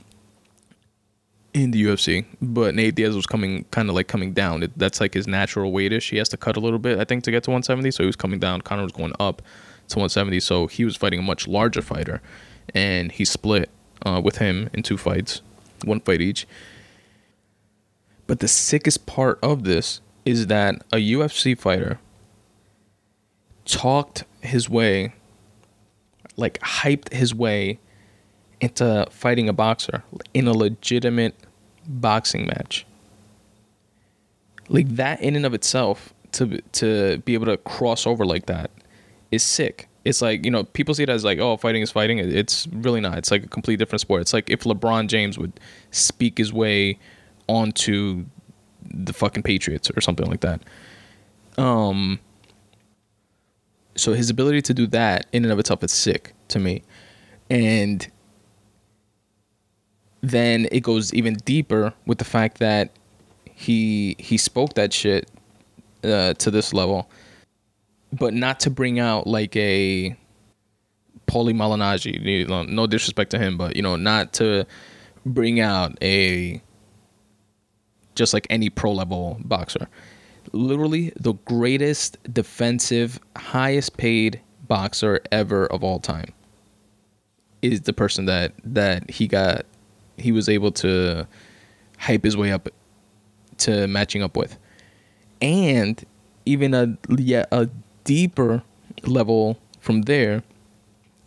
in 1.53 1.71
the 1.73 1.85
UFC. 1.85 2.25
But 2.41 2.75
Nate 2.75 2.95
Diaz 2.95 3.17
was 3.17 3.27
coming 3.27 3.65
kind 3.71 3.89
of 3.89 3.95
like 3.95 4.09
coming 4.09 4.33
down. 4.33 4.63
It, 4.63 4.73
that's 4.77 5.01
like 5.01 5.15
his 5.15 5.27
natural 5.27 5.73
weightish. 5.73 6.11
He 6.11 6.17
has 6.19 6.29
to 6.31 6.37
cut 6.37 6.57
a 6.57 6.61
little 6.61 6.79
bit, 6.79 6.99
I 6.99 7.05
think, 7.05 7.25
to 7.25 7.31
get 7.31 7.43
to 7.45 7.51
170. 7.51 7.91
So 7.91 8.03
he 8.03 8.07
was 8.07 8.17
coming 8.17 8.39
down. 8.39 8.61
Conor 8.61 8.83
was 8.83 8.93
going 8.93 9.13
up 9.19 9.43
to 9.89 9.99
170. 9.99 10.41
So 10.41 10.67
he 10.67 10.85
was 10.85 10.97
fighting 10.97 11.21
a 11.21 11.23
much 11.23 11.49
larger 11.49 11.83
fighter 11.83 12.23
and 12.75 13.11
he 13.13 13.25
split 13.25 13.71
uh, 14.05 14.21
with 14.23 14.39
him 14.39 14.71
in 14.73 14.83
two 14.83 14.97
fights, 14.97 15.43
one 15.85 16.01
fight 16.01 16.21
each. 16.21 16.47
But 18.27 18.41
the 18.41 18.49
sickest 18.49 19.07
part 19.07 19.39
of 19.43 19.65
this 19.65 20.01
is 20.25 20.47
that 20.47 20.77
a 20.93 20.97
UFC 20.97 21.59
fighter 21.59 21.99
talked 23.65 24.25
his 24.41 24.71
way, 24.71 25.15
like 26.37 26.61
hyped 26.61 27.13
his 27.13 27.35
way 27.35 27.81
into 28.61 29.07
fighting 29.11 29.49
a 29.49 29.53
boxer 29.53 30.03
in 30.35 30.47
a 30.47 30.53
legitimate 30.53 31.35
boxing 31.87 32.47
match. 32.47 32.87
Like 34.69 34.89
that 34.97 35.21
in 35.21 35.37
and 35.37 35.47
of 35.47 35.55
itself 35.55 36.15
to 36.33 36.61
to 36.73 37.19
be 37.19 37.35
able 37.35 37.47
to 37.47 37.57
cross 37.57 38.07
over 38.07 38.25
like 38.25 38.47
that 38.47 38.71
is 39.31 39.43
sick. 39.43 39.89
It's 40.05 40.23
like 40.23 40.45
you 40.45 40.51
know 40.51 40.65
people 40.65 40.95
see 40.95 41.03
it 41.03 41.09
as 41.09 41.25
like 41.25 41.39
oh 41.39 41.57
fighting 41.57 41.83
is 41.83 41.91
fighting. 41.91 42.19
It's 42.19 42.67
really 42.69 43.01
not. 43.01 43.19
It's 43.19 43.31
like 43.31 43.45
a 43.45 43.49
completely 43.49 43.83
different 43.83 44.01
sport. 44.01 44.23
It's 44.23 44.33
like 44.33 44.49
if 44.49 44.61
lebron 44.65 45.09
james 45.09 45.39
would 45.39 45.59
speak 45.91 46.39
his 46.39 46.53
way 46.53 46.99
onto 47.49 48.25
the 48.93 49.13
fucking 49.13 49.43
patriots 49.43 49.91
or 49.91 50.01
something 50.01 50.27
like 50.27 50.41
that. 50.41 50.63
Um 51.59 52.21
so 53.97 54.13
his 54.15 54.31
ability 54.31 54.63
to 54.63 54.75
do 54.75 54.87
that 54.89 55.27
in 55.33 55.45
and 55.45 55.53
of 55.53 55.59
itself 55.59 55.83
is 55.83 55.93
sick 55.93 56.33
to 56.49 56.59
me. 56.59 56.83
And 57.51 58.09
then 60.23 60.69
it 60.71 60.81
goes 60.81 61.13
even 61.15 61.35
deeper 61.45 61.95
with 62.07 62.19
the 62.19 62.25
fact 62.25 62.59
that 62.59 62.91
he 63.45 64.17
he 64.19 64.37
spoke 64.37 64.75
that 64.75 64.93
shit 64.93 65.31
uh, 66.05 66.35
to 66.35 66.51
this 66.51 66.73
level 66.73 67.11
but 68.13 68.35
not 68.35 68.61
to 68.61 68.71
bring 68.71 68.99
out 68.99 69.27
like 69.27 69.55
a 69.57 70.17
Paulie 71.27 71.55
Malignaggi. 71.55 72.69
No 72.69 72.87
disrespect 72.87 73.31
to 73.31 73.39
him, 73.39 73.57
but 73.57 73.77
you 73.77 73.83
know, 73.83 73.97
not 73.97 74.33
to 74.35 74.67
bring 75.25 75.61
out 75.61 75.97
a 76.03 76.61
just 78.15 78.35
like 78.35 78.47
any 78.51 78.69
pro 78.69 78.93
level 78.93 79.39
boxer. 79.45 79.89
Literally 80.53 81.13
the 81.17 81.35
greatest 81.45 82.19
defensive, 82.33 83.21
highest 83.37 83.97
paid 83.97 84.41
boxer 84.67 85.21
ever 85.31 85.67
of 85.67 85.85
all 85.85 86.01
time 86.01 86.33
is 87.63 87.83
the 87.83 87.93
person 87.93 88.27
that 88.27 88.53
that 88.65 89.09
he 89.11 89.29
got 89.29 89.67
he 90.21 90.33
was 90.33 90.49
able 90.49 90.73
to 90.73 91.27
hype 91.99 92.25
his 92.25 92.37
way 92.37 92.53
up 92.53 92.69
to 93.59 93.87
matching 93.87 94.23
up 94.23 94.37
with. 94.37 94.59
And 95.41 96.03
even 96.45 96.75
a 96.75 96.97
yet 97.09 97.49
a 97.53 97.69
deeper 98.05 98.63
level 99.05 99.59
from 99.81 100.03
there 100.03 100.43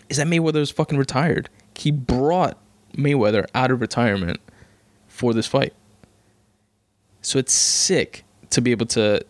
is 0.10 0.18
that 0.18 0.28
Mayweather 0.28 0.58
is 0.58 0.72
fucking 0.72 0.98
retired. 0.98 1.50
He 1.76 1.92
brought 1.92 2.58
Mayweather 2.96 3.46
out 3.56 3.72
of 3.72 3.82
retirement 3.82 4.40
for 5.08 5.34
this 5.34 5.48
fight. 5.48 5.74
So 7.22 7.40
it's 7.40 7.54
sick 7.54 8.24
to 8.50 8.62
be 8.62 8.72
able 8.72 8.86
to 8.88 9.24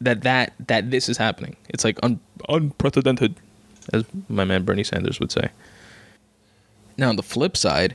that 0.00 0.22
that 0.22 0.54
that 0.66 0.90
this 0.90 1.08
is 1.08 1.16
happening. 1.16 1.56
It's 1.68 1.84
like 1.84 1.98
un, 2.02 2.20
unprecedented, 2.48 3.34
as 3.92 4.04
my 4.28 4.44
man 4.44 4.64
Bernie 4.64 4.84
Sanders 4.84 5.20
would 5.20 5.32
say. 5.32 5.50
Now 6.96 7.08
on 7.08 7.16
the 7.16 7.22
flip 7.22 7.56
side, 7.56 7.94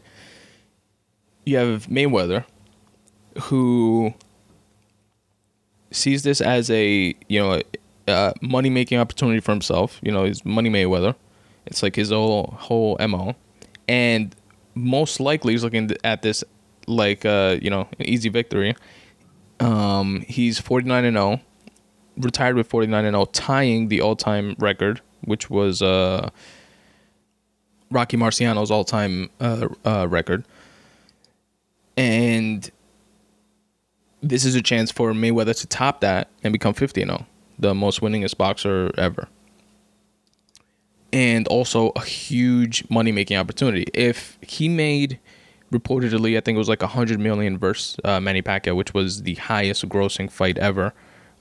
you 1.45 1.57
have 1.57 1.87
Mayweather, 1.87 2.45
who 3.43 4.13
sees 5.91 6.23
this 6.23 6.41
as 6.41 6.69
a 6.69 7.15
you 7.27 7.39
know 7.39 7.61
a 8.07 8.33
money 8.41 8.69
making 8.69 8.99
opportunity 8.99 9.39
for 9.39 9.51
himself. 9.51 9.99
You 10.01 10.11
know, 10.11 10.25
he's 10.25 10.43
Money 10.45 10.69
Mayweather. 10.69 11.15
It's 11.65 11.83
like 11.83 11.95
his 11.95 12.09
whole 12.09 12.55
whole 12.57 12.97
mo, 12.99 13.35
and 13.87 14.35
most 14.75 15.19
likely 15.19 15.53
he's 15.53 15.63
looking 15.63 15.91
at 16.03 16.21
this 16.21 16.43
like 16.87 17.25
uh, 17.25 17.57
you 17.61 17.69
know 17.69 17.87
an 17.99 18.05
easy 18.05 18.29
victory. 18.29 18.75
Um, 19.59 20.23
he's 20.27 20.59
forty 20.59 20.87
nine 20.87 21.05
and 21.05 21.15
zero, 21.15 21.39
oh, 21.39 21.39
retired 22.17 22.55
with 22.55 22.67
forty 22.67 22.87
nine 22.87 23.05
and 23.05 23.13
zero, 23.13 23.23
oh, 23.23 23.25
tying 23.31 23.89
the 23.89 24.01
all 24.01 24.15
time 24.15 24.55
record, 24.57 25.01
which 25.21 25.49
was 25.49 25.81
uh, 25.81 26.29
Rocky 27.91 28.17
Marciano's 28.17 28.71
all 28.71 28.83
time 28.83 29.29
uh, 29.39 29.67
uh, 29.85 30.07
record, 30.09 30.45
and 32.01 32.71
this 34.23 34.43
is 34.43 34.55
a 34.55 34.61
chance 34.61 34.89
for 34.89 35.13
Mayweather 35.13 35.55
to 35.59 35.67
top 35.67 36.01
that 36.01 36.29
and 36.43 36.51
become 36.51 36.73
50 36.73 37.01
0, 37.01 37.27
the 37.59 37.75
most 37.75 38.01
winningest 38.01 38.37
boxer 38.37 38.91
ever. 38.97 39.27
And 41.13 41.47
also 41.47 41.89
a 41.89 42.01
huge 42.01 42.89
money 42.89 43.11
making 43.11 43.37
opportunity. 43.37 43.85
If 43.93 44.39
he 44.41 44.67
made 44.67 45.19
reportedly, 45.71 46.37
I 46.37 46.41
think 46.41 46.55
it 46.55 46.57
was 46.57 46.69
like 46.69 46.81
100 46.81 47.19
million 47.19 47.59
versus 47.59 47.97
uh, 48.03 48.19
Manny 48.19 48.41
Pacquiao, 48.41 48.75
which 48.75 48.95
was 48.95 49.21
the 49.21 49.35
highest 49.35 49.87
grossing 49.87 50.31
fight 50.31 50.57
ever 50.57 50.93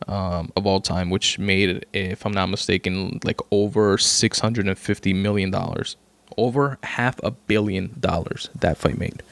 um, 0.09 0.52
of 0.57 0.67
all 0.67 0.83
time, 0.83 1.09
which 1.09 1.38
made, 1.38 1.87
if 1.95 2.26
I'm 2.26 2.33
not 2.33 2.50
mistaken, 2.50 3.19
like 3.25 3.40
over 3.50 3.97
650 3.97 5.14
million 5.14 5.50
dollars, 5.50 5.97
over 6.37 6.76
half 6.83 7.19
a 7.23 7.31
billion 7.31 7.97
dollars 7.99 8.50
that 8.59 8.76
fight 8.76 8.99
made. 8.99 9.23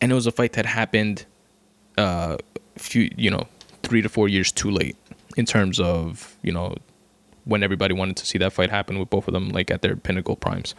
And 0.00 0.12
it 0.12 0.14
was 0.14 0.26
a 0.26 0.32
fight 0.32 0.52
that 0.54 0.66
happened 0.66 1.24
uh, 1.98 2.36
few 2.76 3.10
you 3.16 3.30
know 3.30 3.46
three 3.82 4.02
to 4.02 4.08
four 4.08 4.28
years 4.28 4.52
too 4.52 4.70
late 4.70 4.96
in 5.36 5.46
terms 5.46 5.80
of 5.80 6.36
you 6.42 6.52
know 6.52 6.74
when 7.44 7.62
everybody 7.62 7.94
wanted 7.94 8.16
to 8.16 8.26
see 8.26 8.38
that 8.38 8.52
fight 8.52 8.70
happen 8.70 8.98
with 8.98 9.08
both 9.08 9.28
of 9.28 9.34
them 9.34 9.50
like 9.50 9.70
at 9.70 9.82
their 9.82 9.96
pinnacle 9.96 10.36
primes. 10.36 10.74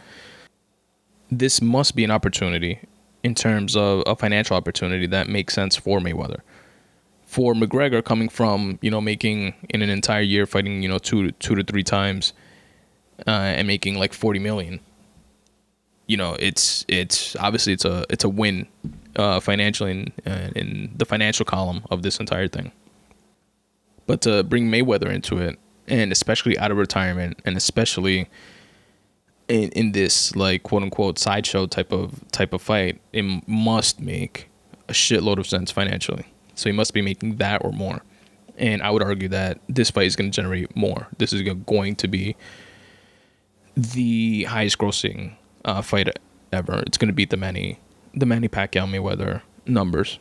This 1.30 1.60
must 1.60 1.96
be 1.96 2.04
an 2.04 2.10
opportunity 2.10 2.80
in 3.22 3.34
terms 3.34 3.76
of 3.76 4.02
a 4.06 4.14
financial 4.14 4.56
opportunity 4.56 5.06
that 5.06 5.28
makes 5.28 5.54
sense 5.54 5.76
for 5.76 5.98
Mayweather. 5.98 6.40
For 7.26 7.52
McGregor 7.52 8.02
coming 8.02 8.28
from, 8.28 8.78
you 8.80 8.90
know, 8.90 9.00
making 9.00 9.54
in 9.68 9.82
an 9.82 9.90
entire 9.90 10.22
year 10.22 10.46
fighting, 10.46 10.82
you 10.82 10.88
know, 10.88 10.98
two 10.98 11.26
to 11.26 11.32
two 11.32 11.54
to 11.54 11.62
three 11.62 11.82
times 11.82 12.32
uh, 13.26 13.30
and 13.30 13.66
making 13.66 13.98
like 13.98 14.12
40 14.12 14.38
million. 14.38 14.80
You 16.08 16.16
know, 16.16 16.36
it's 16.40 16.84
it's 16.88 17.36
obviously 17.36 17.74
it's 17.74 17.84
a 17.84 18.04
it's 18.10 18.24
a 18.24 18.28
win 18.28 18.66
uh, 19.14 19.40
financially 19.40 19.90
in, 19.92 20.12
uh, 20.26 20.50
in 20.56 20.92
the 20.96 21.04
financial 21.04 21.44
column 21.44 21.84
of 21.90 22.02
this 22.02 22.18
entire 22.18 22.48
thing. 22.48 22.72
But 24.06 24.22
to 24.22 24.42
bring 24.42 24.70
Mayweather 24.70 25.12
into 25.12 25.38
it, 25.38 25.58
and 25.86 26.10
especially 26.10 26.58
out 26.58 26.70
of 26.70 26.78
retirement, 26.78 27.40
and 27.44 27.56
especially 27.56 28.28
in, 29.48 29.68
in 29.70 29.92
this 29.92 30.34
like 30.34 30.62
quote 30.62 30.82
unquote 30.82 31.18
sideshow 31.18 31.66
type 31.66 31.92
of 31.92 32.24
type 32.32 32.52
of 32.52 32.62
fight, 32.62 33.00
it 33.12 33.24
must 33.46 34.00
make 34.00 34.48
a 34.88 34.92
shitload 34.92 35.38
of 35.38 35.46
sense 35.46 35.70
financially. 35.70 36.26
So 36.54 36.68
he 36.68 36.72
must 36.72 36.94
be 36.94 37.02
making 37.02 37.36
that 37.36 37.64
or 37.64 37.72
more. 37.72 38.02
And 38.56 38.82
I 38.82 38.90
would 38.90 39.02
argue 39.02 39.28
that 39.28 39.60
this 39.68 39.90
fight 39.90 40.06
is 40.06 40.16
going 40.16 40.30
to 40.30 40.34
generate 40.34 40.74
more. 40.74 41.06
This 41.18 41.32
is 41.32 41.42
going 41.42 41.96
to 41.96 42.08
be 42.08 42.34
the 43.76 44.44
highest 44.44 44.78
grossing 44.78 45.36
uh, 45.64 45.82
fight 45.82 46.08
ever. 46.52 46.82
It's 46.86 46.98
going 46.98 47.08
to 47.08 47.14
beat 47.14 47.30
the 47.30 47.36
Manny 47.36 47.78
the 48.14 48.26
Manny 48.26 48.48
Pacquiao 48.48 48.88
Mayweather 48.88 49.42
numbers. 49.66 50.18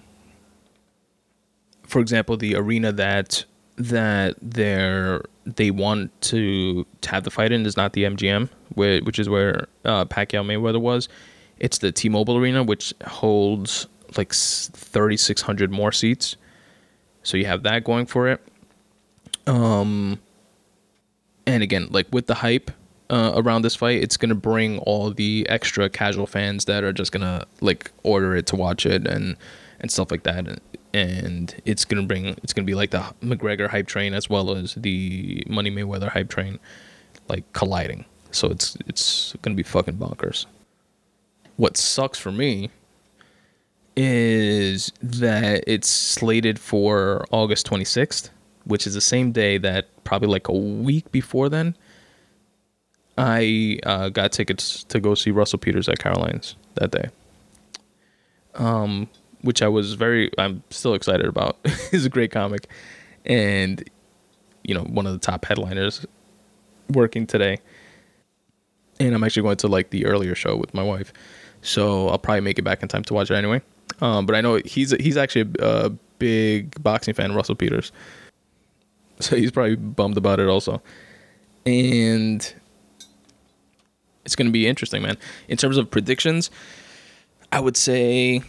For 1.84 2.00
example, 2.00 2.38
the 2.38 2.56
arena 2.56 2.92
that 2.92 3.46
that 3.78 4.36
they're 4.42 5.24
they 5.46 5.72
want 5.72 6.20
to, 6.22 6.86
to 7.02 7.10
have 7.10 7.24
the 7.24 7.32
fight 7.32 7.52
in 7.52 7.66
is 7.66 7.78
not 7.78 7.94
the 7.94 8.04
MGM, 8.04 8.50
which 8.76 9.18
is 9.18 9.30
where 9.30 9.68
uh, 9.86 10.06
Pacquiao 10.06 10.46
Mayweather 10.46 10.82
was. 10.82 11.08
It's 11.60 11.78
the 11.78 11.92
T-Mobile 11.92 12.38
Arena, 12.38 12.64
which 12.64 12.94
holds 13.06 13.88
like 14.18 14.34
3,600 14.34 15.72
more 15.72 15.92
seats. 15.92 16.36
So 17.24 17.38
you 17.38 17.46
have 17.46 17.64
that 17.64 17.84
going 17.84 18.06
for 18.06 18.28
it. 18.28 18.42
Um, 19.48 20.20
and 21.46 21.64
again, 21.64 21.88
like 21.92 22.08
with 22.12 22.28
the 22.28 22.36
hype, 22.36 22.72
uh, 23.10 23.34
around 23.36 23.62
this 23.62 23.76
fight, 23.76 24.02
it's 24.02 24.18
gonna 24.18 24.36
bring 24.36 24.80
all 24.80 25.12
the 25.12 25.46
extra 25.50 25.90
casual 25.90 26.28
fans 26.28 26.66
that 26.66 26.84
are 26.84 26.94
just 26.94 27.12
gonna 27.12 27.46
like 27.62 27.92
order 28.04 28.36
it 28.36 28.46
to 28.48 28.56
watch 28.56 28.86
it 28.86 29.08
and 29.08 29.38
and 29.80 29.92
stuff 29.92 30.12
like 30.12 30.24
that. 30.24 30.60
And 30.94 31.56
it's 31.66 31.86
gonna 31.86 32.04
bring 32.04 32.28
it's 32.44 32.54
gonna 32.54 32.66
be 32.66 32.76
like 32.76 32.92
the 32.92 33.04
McGregor 33.22 33.70
hype 33.70 33.88
train 33.88 34.14
as 34.14 34.30
well 34.30 34.52
as 34.52 34.76
the 34.76 35.44
Money 35.48 35.72
Mayweather 35.72 36.10
hype 36.10 36.30
train, 36.30 36.60
like 37.30 37.52
colliding. 37.54 38.06
So 38.32 38.50
it's 38.50 38.78
it's 38.88 39.36
gonna 39.42 39.56
be 39.56 39.64
fucking 39.64 39.96
bonkers. 39.96 40.46
What 41.56 41.78
sucks 41.78 42.20
for 42.20 42.32
me 42.32 42.70
is 43.96 44.92
that 45.02 45.64
it's 45.66 45.90
slated 45.90 46.60
for 46.60 47.26
August 47.32 47.68
26th, 47.68 48.30
which 48.66 48.86
is 48.86 48.94
the 48.94 49.02
same 49.02 49.32
day 49.32 49.58
that 49.58 49.88
probably 50.04 50.28
like 50.28 50.48
a 50.50 50.54
week 50.54 51.12
before 51.12 51.50
then 51.50 51.76
I 53.18 53.80
uh, 53.84 54.10
got 54.10 54.32
tickets 54.32 54.84
to 54.86 55.00
go 55.00 55.16
see 55.16 55.32
Russell 55.32 55.60
Peters 55.60 55.90
at 55.90 56.00
Caroline's 56.00 56.56
that 56.76 56.92
day. 56.92 57.10
Um, 58.56 59.10
which 59.42 59.62
I 59.62 59.68
was 59.68 59.94
very, 59.94 60.32
I'm 60.38 60.64
still 60.70 60.94
excited 60.94 61.26
about. 61.26 61.58
He's 61.92 62.06
a 62.06 62.10
great 62.10 62.32
comic, 62.32 62.68
and 63.26 63.88
you 64.64 64.76
know, 64.76 64.84
one 64.84 65.08
of 65.08 65.14
the 65.14 65.20
top 65.20 65.46
headliners 65.46 66.06
working 66.90 67.26
today. 67.26 67.60
And 69.00 69.14
I'm 69.14 69.24
actually 69.24 69.44
going 69.44 69.58
to 69.58 69.68
like 69.68 69.92
the 69.92 70.06
earlier 70.06 70.34
show 70.34 70.56
with 70.56 70.74
my 70.74 70.84
wife, 70.84 71.14
so 71.62 72.10
I'll 72.10 72.18
probably 72.18 72.42
make 72.42 72.58
it 72.58 72.64
back 72.64 72.82
in 72.82 72.88
time 72.88 73.04
to 73.06 73.14
watch 73.14 73.30
it 73.30 73.36
anyway. 73.36 73.62
Um, 74.02 74.26
but 74.26 74.36
I 74.36 74.42
know 74.42 74.60
he's 74.66 74.92
he's 74.92 75.18
actually 75.18 75.52
a, 75.60 75.92
big 76.20 76.82
boxing 76.82 77.14
fan, 77.14 77.36
Russell 77.36 77.54
Peters, 77.54 77.92
so 79.20 79.36
he's 79.36 79.52
probably 79.52 79.76
bummed 79.76 80.18
about 80.18 80.40
it 80.40 80.48
also. 80.48 80.82
And 81.64 82.54
it's 84.28 84.36
going 84.36 84.46
to 84.46 84.52
be 84.52 84.68
interesting, 84.68 85.02
man. 85.02 85.18
In 85.48 85.56
terms 85.56 85.78
of 85.78 85.90
predictions, 85.90 86.52
I 87.54 87.62
would 87.62 87.78
say, 87.78 88.42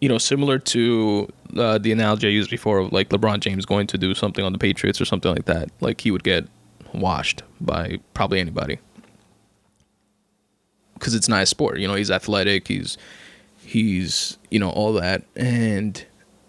you 0.00 0.08
know, 0.08 0.16
similar 0.16 0.58
to 0.58 1.28
uh, 1.54 1.76
the 1.76 1.92
analogy 1.92 2.28
I 2.28 2.30
used 2.30 2.50
before 2.50 2.78
of 2.78 2.90
like 2.90 3.10
LeBron 3.10 3.40
James 3.40 3.66
going 3.66 3.86
to 3.88 3.98
do 3.98 4.14
something 4.14 4.42
on 4.42 4.52
the 4.54 4.58
Patriots 4.58 5.02
or 5.02 5.04
something 5.04 5.30
like 5.30 5.44
that. 5.44 5.68
Like 5.82 6.00
he 6.00 6.10
would 6.10 6.24
get 6.24 6.46
washed 6.94 7.42
by 7.60 7.98
probably 8.14 8.40
anybody 8.40 8.78
because 10.94 11.14
it's 11.14 11.28
not 11.28 11.42
a 11.42 11.46
sport. 11.46 11.78
You 11.78 11.86
know, 11.86 11.94
he's 11.94 12.10
athletic. 12.10 12.66
He's 12.66 12.96
he's 13.60 14.38
you 14.50 14.58
know 14.58 14.70
all 14.70 14.94
that, 14.94 15.24
and 15.36 16.02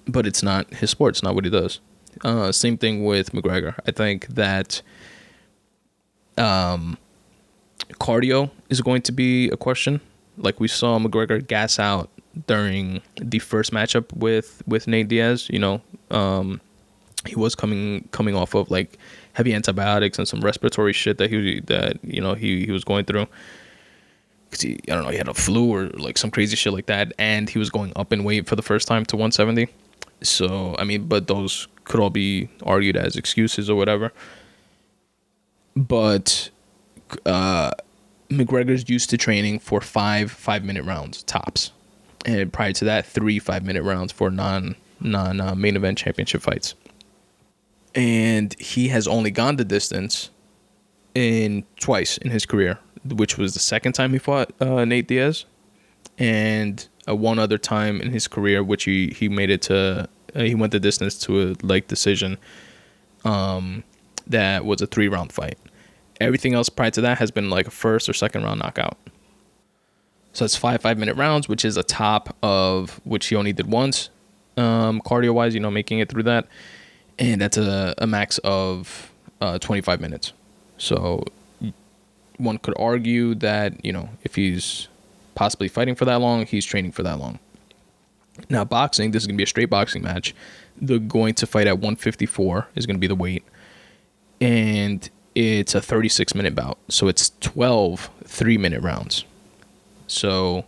but 0.07 0.25
it's 0.25 0.41
not 0.41 0.74
his 0.75 0.89
sport. 0.89 1.15
It's 1.15 1.24
not 1.24 1.36
what 1.36 1.43
he 1.43 1.51
does. 1.51 1.81
Uh, 2.24 2.53
same 2.53 2.77
thing 2.77 3.03
with 3.03 3.34
McGregor. 3.34 3.75
I 3.86 3.91
think 3.91 4.27
that 4.27 4.81
um, 6.38 6.98
cardio 8.00 8.50
is 8.70 8.82
going 8.82 9.01
to 9.03 9.12
be 9.12 9.50
a 9.50 9.58
question. 9.58 10.01
Like 10.38 10.60
we 10.60 10.67
saw 10.67 11.00
McGregor 11.00 11.46
gas 11.46 11.79
out 11.79 12.10
during 12.48 13.01
the 13.17 13.39
first 13.39 13.72
matchup 13.72 14.12
with 14.13 14.62
with 14.67 14.88
Nate 14.88 15.08
Diaz. 15.08 15.48
You 15.50 15.60
know, 15.60 15.82
um, 16.12 16.62
he 17.25 17.36
was 17.36 17.55
coming 17.55 18.08
coming 18.12 18.36
off 18.36 18.53
of 18.53 18.70
like 18.70 18.98
heavy 19.34 19.53
antibiotics 19.53 20.17
and 20.17 20.27
some 20.27 20.41
respiratory 20.41 20.94
shit 20.94 21.17
that 21.17 21.29
he 21.29 21.62
that 21.62 22.03
you 22.03 22.22
know 22.22 22.34
he 22.34 22.65
he 22.65 22.72
was 22.72 22.84
going 22.84 23.05
through. 23.05 23.27
Cause 24.51 24.62
he 24.62 24.79
I 24.89 24.96
don't 24.96 25.03
know 25.03 25.10
he 25.10 25.17
had 25.17 25.27
a 25.27 25.34
flu 25.34 25.74
or 25.74 25.88
like 25.89 26.17
some 26.17 26.32
crazy 26.32 26.55
shit 26.55 26.74
like 26.74 26.86
that, 26.88 27.13
and 27.17 27.50
he 27.50 27.60
was 27.60 27.70
going 27.70 27.94
up 27.96 28.12
in 28.12 28.24
weight 28.24 28.48
for 28.48 28.55
the 28.55 28.62
first 28.62 28.88
time 28.88 29.05
to 29.05 29.15
170. 29.15 29.67
So 30.22 30.75
I 30.77 30.84
mean, 30.84 31.08
but 31.08 31.27
those 31.27 31.67
could 31.86 32.00
all 32.00 32.10
be 32.10 32.50
argued 32.63 32.98
as 32.98 33.15
excuses 33.15 33.70
or 33.70 33.75
whatever. 33.75 34.12
But 35.75 36.50
uh, 37.25 37.71
McGregor's 38.29 38.89
used 38.89 39.09
to 39.12 39.17
training 39.17 39.59
for 39.59 39.81
five 39.81 40.31
five 40.31 40.63
minute 40.63 40.83
rounds 40.85 41.24
tops, 41.24 41.71
and 42.25 42.51
prior 42.51 42.74
to 42.74 42.85
that, 42.85 43.05
three 43.05 43.39
five 43.39 43.63
minute 43.63 43.83
rounds 43.83 44.12
for 44.12 44.29
non 44.29 44.75
non 45.00 45.39
uh, 45.39 45.55
main 45.55 45.75
event 45.75 45.97
championship 45.97 46.41
fights. 46.41 46.75
And 47.93 48.59
he 48.59 48.89
has 48.89 49.07
only 49.07 49.31
gone 49.31 49.55
the 49.55 49.63
distance 49.63 50.29
in 51.13 51.63
twice 51.79 52.17
in 52.17 52.29
his 52.29 52.45
career, 52.45 52.77
which 53.05 53.38
was 53.38 53.53
the 53.53 53.59
second 53.59 53.93
time 53.93 54.12
he 54.12 54.19
fought 54.19 54.51
uh, 54.62 54.83
Nate 54.83 55.07
Diaz, 55.07 55.45
and 56.17 56.88
uh, 57.07 57.15
one 57.15 57.39
other 57.39 57.57
time 57.57 58.01
in 58.01 58.12
his 58.12 58.27
career, 58.27 58.63
which 58.63 58.83
he 58.83 59.09
he 59.09 59.29
made 59.29 59.50
it 59.50 59.62
to 59.63 60.09
uh, 60.35 60.41
he 60.41 60.55
went 60.55 60.71
the 60.71 60.79
distance 60.79 61.17
to 61.19 61.51
a 61.51 61.55
like 61.65 61.88
decision. 61.88 62.38
Um, 63.24 63.83
that 64.27 64.65
was 64.65 64.81
a 64.81 64.88
three 64.88 65.07
round 65.07 65.31
fight. 65.31 65.57
Everything 66.22 66.53
else 66.53 66.69
prior 66.69 66.91
to 66.91 67.01
that 67.01 67.17
has 67.17 67.31
been 67.31 67.50
like 67.50 67.67
a 67.67 67.72
first 67.72 68.07
or 68.07 68.13
second 68.13 68.43
round 68.43 68.60
knockout. 68.60 68.98
So 70.34 70.43
it's 70.43 70.55
five 70.55 70.81
five 70.81 70.98
minute 70.98 71.15
rounds, 71.15 71.48
which 71.48 71.63
is 71.63 71.77
a 71.77 71.84
top 71.84 72.36
of 72.43 73.00
which 73.05 73.27
he 73.27 73.36
only 73.36 73.53
did 73.53 73.67
once, 73.67 74.10
um, 74.57 75.01
cardio 75.01 75.34
wise. 75.34 75.53
You 75.53 75.62
know, 75.62 75.72
making 75.72 76.00
it 76.00 76.10
through 76.10 76.24
that, 76.24 76.48
and 77.17 77.41
that's 77.41 77.57
a, 77.57 77.95
a 77.98 78.05
max 78.07 78.38
of 78.39 79.12
uh, 79.41 79.60
25 79.60 80.01
minutes. 80.01 80.34
So 80.77 81.24
one 82.38 82.57
could 82.57 82.74
argue 82.77 83.36
that 83.36 83.84
you 83.84 83.93
know 83.93 84.10
if 84.24 84.36
he's 84.36 84.88
possibly 85.36 85.67
fighting 85.67 85.95
for 85.95 86.05
that 86.05 86.19
long, 86.19 86.45
he's 86.45 86.65
training 86.65 86.91
for 86.91 87.03
that 87.03 87.19
long. 87.19 87.39
Now 88.50 88.65
boxing, 88.65 89.12
this 89.12 89.24
is 89.24 89.27
gonna 89.27 89.38
be 89.38 89.43
a 89.43 89.48
straight 89.48 89.69
boxing 89.69 90.03
match. 90.03 90.36
They're 90.75 91.00
going 91.00 91.36
to 91.36 91.48
fight 91.48 91.67
at 91.67 91.75
154 91.75 92.67
is 92.75 92.86
gonna 92.86 93.00
be 93.00 93.07
the 93.07 93.15
weight, 93.15 93.43
and 94.41 95.10
it's 95.36 95.75
a 95.75 95.82
36 95.82 96.34
minute 96.34 96.56
bout. 96.56 96.77
So 96.89 97.08
it's 97.08 97.32
12 97.42 98.10
three 98.24 98.58
minute 98.58 98.82
rounds. 98.82 99.25
So 100.08 100.65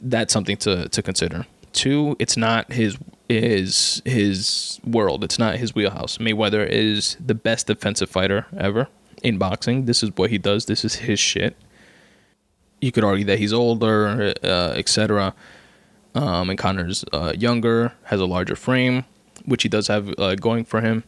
that's 0.00 0.32
something 0.32 0.56
to 0.58 0.88
to 0.88 1.02
consider. 1.02 1.46
Two, 1.72 2.16
it's 2.18 2.36
not 2.36 2.72
his 2.72 2.98
his 3.28 4.02
his 4.04 4.80
world. 4.84 5.22
It's 5.24 5.38
not 5.38 5.56
his 5.56 5.74
wheelhouse. 5.74 6.18
Mayweather 6.18 6.66
is 6.68 7.16
the 7.24 7.34
best 7.34 7.66
defensive 7.66 8.10
fighter 8.10 8.46
ever 8.56 8.88
in 9.22 9.38
boxing. 9.38 9.84
This 9.84 10.02
is 10.02 10.10
what 10.16 10.30
he 10.30 10.38
does. 10.38 10.66
This 10.66 10.84
is 10.84 10.96
his 10.96 11.20
shit. 11.20 11.56
You 12.80 12.92
could 12.92 13.04
argue 13.04 13.24
that 13.26 13.38
he's 13.38 13.52
older, 13.52 14.32
uh, 14.42 14.72
etc. 14.76 15.34
Um, 16.14 16.50
and 16.50 16.58
Conor's 16.58 17.04
uh, 17.12 17.32
younger, 17.36 17.92
has 18.04 18.20
a 18.20 18.24
larger 18.24 18.56
frame, 18.56 19.04
which 19.44 19.62
he 19.62 19.68
does 19.68 19.88
have 19.88 20.14
uh, 20.18 20.36
going 20.36 20.64
for 20.64 20.80
him. 20.80 21.04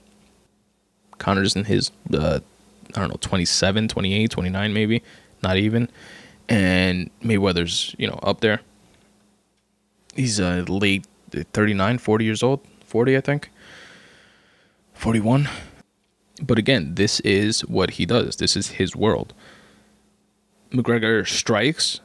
Conor's 1.20 1.54
in 1.54 1.64
his, 1.64 1.92
uh, 2.12 2.40
I 2.96 3.00
don't 3.00 3.10
know, 3.10 3.18
27, 3.20 3.86
28, 3.86 4.30
29 4.30 4.72
maybe, 4.72 5.02
not 5.42 5.56
even. 5.56 5.88
And 6.48 7.10
Mayweather's, 7.22 7.94
you 7.96 8.08
know, 8.08 8.18
up 8.24 8.40
there. 8.40 8.60
He's 10.16 10.40
uh, 10.40 10.64
late 10.66 11.06
39, 11.30 11.98
40 11.98 12.24
years 12.24 12.42
old, 12.42 12.60
40, 12.84 13.16
I 13.16 13.20
think. 13.20 13.50
41. 14.94 15.48
But 16.42 16.58
again, 16.58 16.94
this 16.96 17.20
is 17.20 17.60
what 17.60 17.90
he 17.90 18.06
does. 18.06 18.36
This 18.36 18.56
is 18.56 18.70
his 18.70 18.96
world. 18.96 19.32
McGregor 20.72 21.26
strikes, 21.28 22.00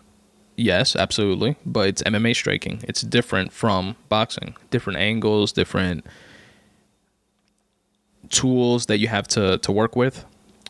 yes, 0.56 0.96
absolutely, 0.96 1.56
but 1.66 1.88
it's 1.88 2.04
MMA 2.04 2.36
striking. 2.36 2.84
It's 2.88 3.02
different 3.02 3.54
from 3.54 3.96
boxing. 4.10 4.56
Different 4.72 5.00
angles, 5.00 5.52
different 5.52 6.06
tools 8.30 8.88
that 8.88 8.98
you 8.98 9.08
have 9.08 9.28
to 9.30 9.58
to 9.60 9.72
work 9.72 9.96
with. 9.96 10.26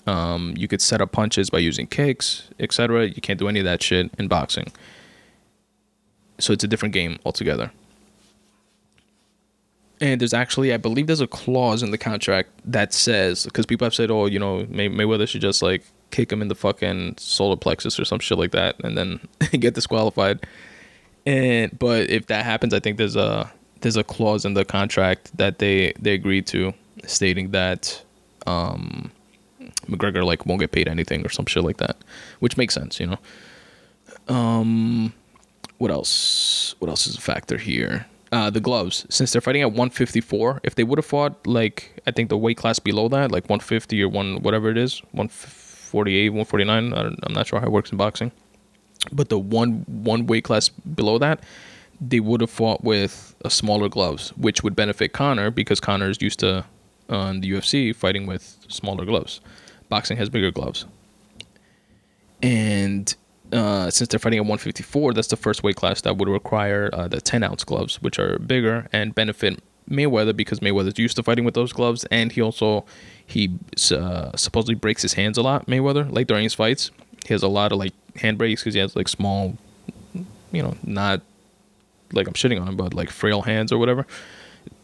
Um, 0.07 0.53
you 0.55 0.67
could 0.67 0.81
set 0.81 1.01
up 1.01 1.11
punches 1.11 1.49
by 1.49 1.59
using 1.59 1.87
kicks, 1.87 2.49
etc. 2.59 3.07
You 3.07 3.21
can't 3.21 3.39
do 3.39 3.47
any 3.47 3.59
of 3.59 3.65
that 3.65 3.81
shit 3.81 4.11
in 4.19 4.27
boxing. 4.27 4.71
So 6.37 6.53
it's 6.53 6.63
a 6.63 6.67
different 6.67 6.93
game 6.93 7.17
altogether. 7.25 7.71
And 10.01 10.19
there's 10.19 10.33
actually, 10.33 10.73
I 10.73 10.77
believe, 10.77 11.07
there's 11.07 11.21
a 11.21 11.27
clause 11.27 11.81
in 11.81 11.91
the 11.91 11.97
contract 11.97 12.49
that 12.65 12.93
says 12.93 13.45
because 13.45 13.65
people 13.65 13.85
have 13.85 13.95
said, 13.95 14.11
oh, 14.11 14.25
you 14.25 14.37
know, 14.37 14.65
May- 14.69 14.89
Mayweather 14.89 15.27
should 15.27 15.41
just 15.41 15.61
like 15.61 15.83
kick 16.11 16.31
him 16.31 16.41
in 16.41 16.49
the 16.49 16.55
fucking 16.55 17.15
solar 17.17 17.55
plexus 17.55 17.99
or 17.99 18.05
some 18.05 18.19
shit 18.19 18.37
like 18.37 18.51
that, 18.51 18.75
and 18.83 18.97
then 18.97 19.19
get 19.59 19.73
disqualified. 19.73 20.45
And 21.25 21.77
but 21.79 22.09
if 22.09 22.27
that 22.27 22.45
happens, 22.45 22.73
I 22.73 22.79
think 22.79 22.97
there's 22.97 23.15
a 23.15 23.51
there's 23.81 23.97
a 23.97 24.03
clause 24.03 24.45
in 24.45 24.53
the 24.53 24.65
contract 24.65 25.35
that 25.37 25.59
they 25.59 25.93
they 25.99 26.13
agreed 26.13 26.45
to, 26.47 26.73
stating 27.05 27.51
that 27.51 28.01
um, 28.47 29.11
McGregor 29.87 30.23
like 30.23 30.45
won't 30.45 30.59
get 30.59 30.71
paid 30.71 30.87
anything 30.87 31.25
or 31.25 31.29
some 31.29 31.45
shit 31.45 31.63
like 31.63 31.77
that, 31.77 31.97
which 32.39 32.57
makes 32.57 32.73
sense, 32.73 32.99
you 32.99 33.07
know. 33.07 33.19
Um, 34.27 35.13
what 35.77 35.91
else? 35.91 36.75
What 36.79 36.89
else 36.89 37.07
is 37.07 37.17
a 37.17 37.21
factor 37.21 37.57
here? 37.57 38.05
Uh, 38.31 38.49
the 38.49 38.59
gloves. 38.59 39.05
Since 39.09 39.31
they're 39.31 39.41
fighting 39.41 39.61
at 39.61 39.69
154, 39.69 40.61
if 40.63 40.75
they 40.75 40.83
would 40.83 40.97
have 40.97 41.05
fought 41.05 41.45
like 41.45 42.01
I 42.07 42.11
think 42.11 42.29
the 42.29 42.37
weight 42.37 42.57
class 42.57 42.79
below 42.79 43.07
that, 43.09 43.31
like 43.31 43.43
150 43.43 44.01
or 44.03 44.09
one 44.09 44.41
whatever 44.41 44.69
it 44.69 44.77
is, 44.77 45.01
148, 45.11 46.29
149. 46.29 46.93
I 46.93 47.05
am 47.07 47.17
not 47.29 47.47
sure 47.47 47.59
how 47.59 47.67
it 47.67 47.71
works 47.71 47.91
in 47.91 47.97
boxing, 47.97 48.31
but 49.11 49.29
the 49.29 49.39
one 49.39 49.85
one 49.87 50.27
weight 50.27 50.43
class 50.43 50.69
below 50.69 51.17
that, 51.19 51.41
they 52.01 52.19
would 52.19 52.41
have 52.41 52.49
fought 52.49 52.83
with 52.83 53.35
a 53.43 53.49
smaller 53.49 53.89
gloves, 53.89 54.29
which 54.37 54.63
would 54.63 54.75
benefit 54.75 55.13
Conor 55.13 55.51
because 55.51 55.79
Conor 55.79 56.09
is 56.09 56.21
used 56.21 56.39
to 56.39 56.65
on 57.09 57.41
the 57.41 57.51
UFC 57.51 57.95
fighting 57.95 58.25
with 58.25 58.57
smaller 58.67 59.05
gloves. 59.05 59.41
Boxing 59.89 60.17
has 60.17 60.29
bigger 60.29 60.51
gloves, 60.51 60.85
and 62.41 63.15
uh, 63.53 63.89
since 63.89 64.07
they're 64.07 64.19
fighting 64.19 64.39
at 64.39 64.43
154, 64.43 65.13
that's 65.13 65.27
the 65.27 65.37
first 65.37 65.63
weight 65.63 65.75
class 65.75 66.01
that 66.01 66.17
would 66.17 66.27
require 66.27 66.89
uh, 66.93 67.07
the 67.07 67.21
10 67.21 67.43
ounce 67.43 67.63
gloves, 67.63 68.01
which 68.01 68.19
are 68.19 68.39
bigger 68.39 68.87
and 68.91 69.13
benefit 69.13 69.61
Mayweather 69.89 70.35
because 70.35 70.59
Mayweather's 70.59 70.97
used 70.97 71.15
to 71.17 71.23
fighting 71.23 71.45
with 71.45 71.53
those 71.53 71.71
gloves, 71.71 72.05
and 72.05 72.31
he 72.31 72.41
also 72.41 72.85
he 73.25 73.57
uh, 73.91 74.35
supposedly 74.35 74.75
breaks 74.75 75.01
his 75.01 75.13
hands 75.13 75.37
a 75.37 75.41
lot. 75.41 75.67
Mayweather, 75.67 76.11
like 76.11 76.27
during 76.27 76.43
his 76.43 76.53
fights, 76.53 76.91
he 77.25 77.33
has 77.33 77.43
a 77.43 77.47
lot 77.47 77.71
of 77.71 77.77
like 77.77 77.93
hand 78.17 78.37
breaks 78.37 78.61
because 78.61 78.73
he 78.73 78.79
has 78.79 78.95
like 78.95 79.07
small, 79.07 79.57
you 80.51 80.63
know, 80.63 80.75
not 80.83 81.21
like 82.13 82.27
I'm 82.27 82.33
shitting 82.33 82.59
on 82.59 82.67
him, 82.67 82.77
but 82.77 82.93
like 82.93 83.09
frail 83.09 83.43
hands 83.43 83.71
or 83.71 83.77
whatever. 83.77 84.07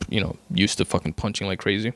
You 0.10 0.21
know, 0.21 0.36
used 0.53 0.77
to 0.77 0.86
fucking 0.86 1.13
punching 1.13 1.47
like 1.47 1.60
crazy. 1.60 1.93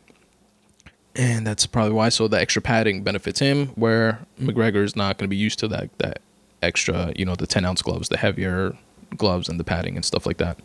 And 1.15 1.47
that's 1.47 1.65
probably 1.65 1.93
why. 1.93 2.09
So 2.09 2.27
the 2.27 2.39
extra 2.39 2.61
padding 2.61 3.01
benefits 3.03 3.39
him, 3.39 3.67
where 3.69 4.19
McGregor 4.39 4.83
is 4.83 4.95
not 4.95 5.17
going 5.17 5.25
to 5.25 5.29
be 5.29 5.37
used 5.37 5.59
to 5.59 5.67
that 5.69 5.89
that 5.99 6.21
extra, 6.61 7.13
you 7.15 7.25
know, 7.25 7.35
the 7.35 7.47
10 7.47 7.63
ounce 7.63 7.81
gloves, 7.81 8.09
the 8.09 8.17
heavier 8.17 8.75
gloves 9.15 9.47
and 9.47 9.59
the 9.59 9.63
padding 9.63 9.95
and 9.95 10.03
stuff 10.03 10.25
like 10.25 10.37
that. 10.37 10.59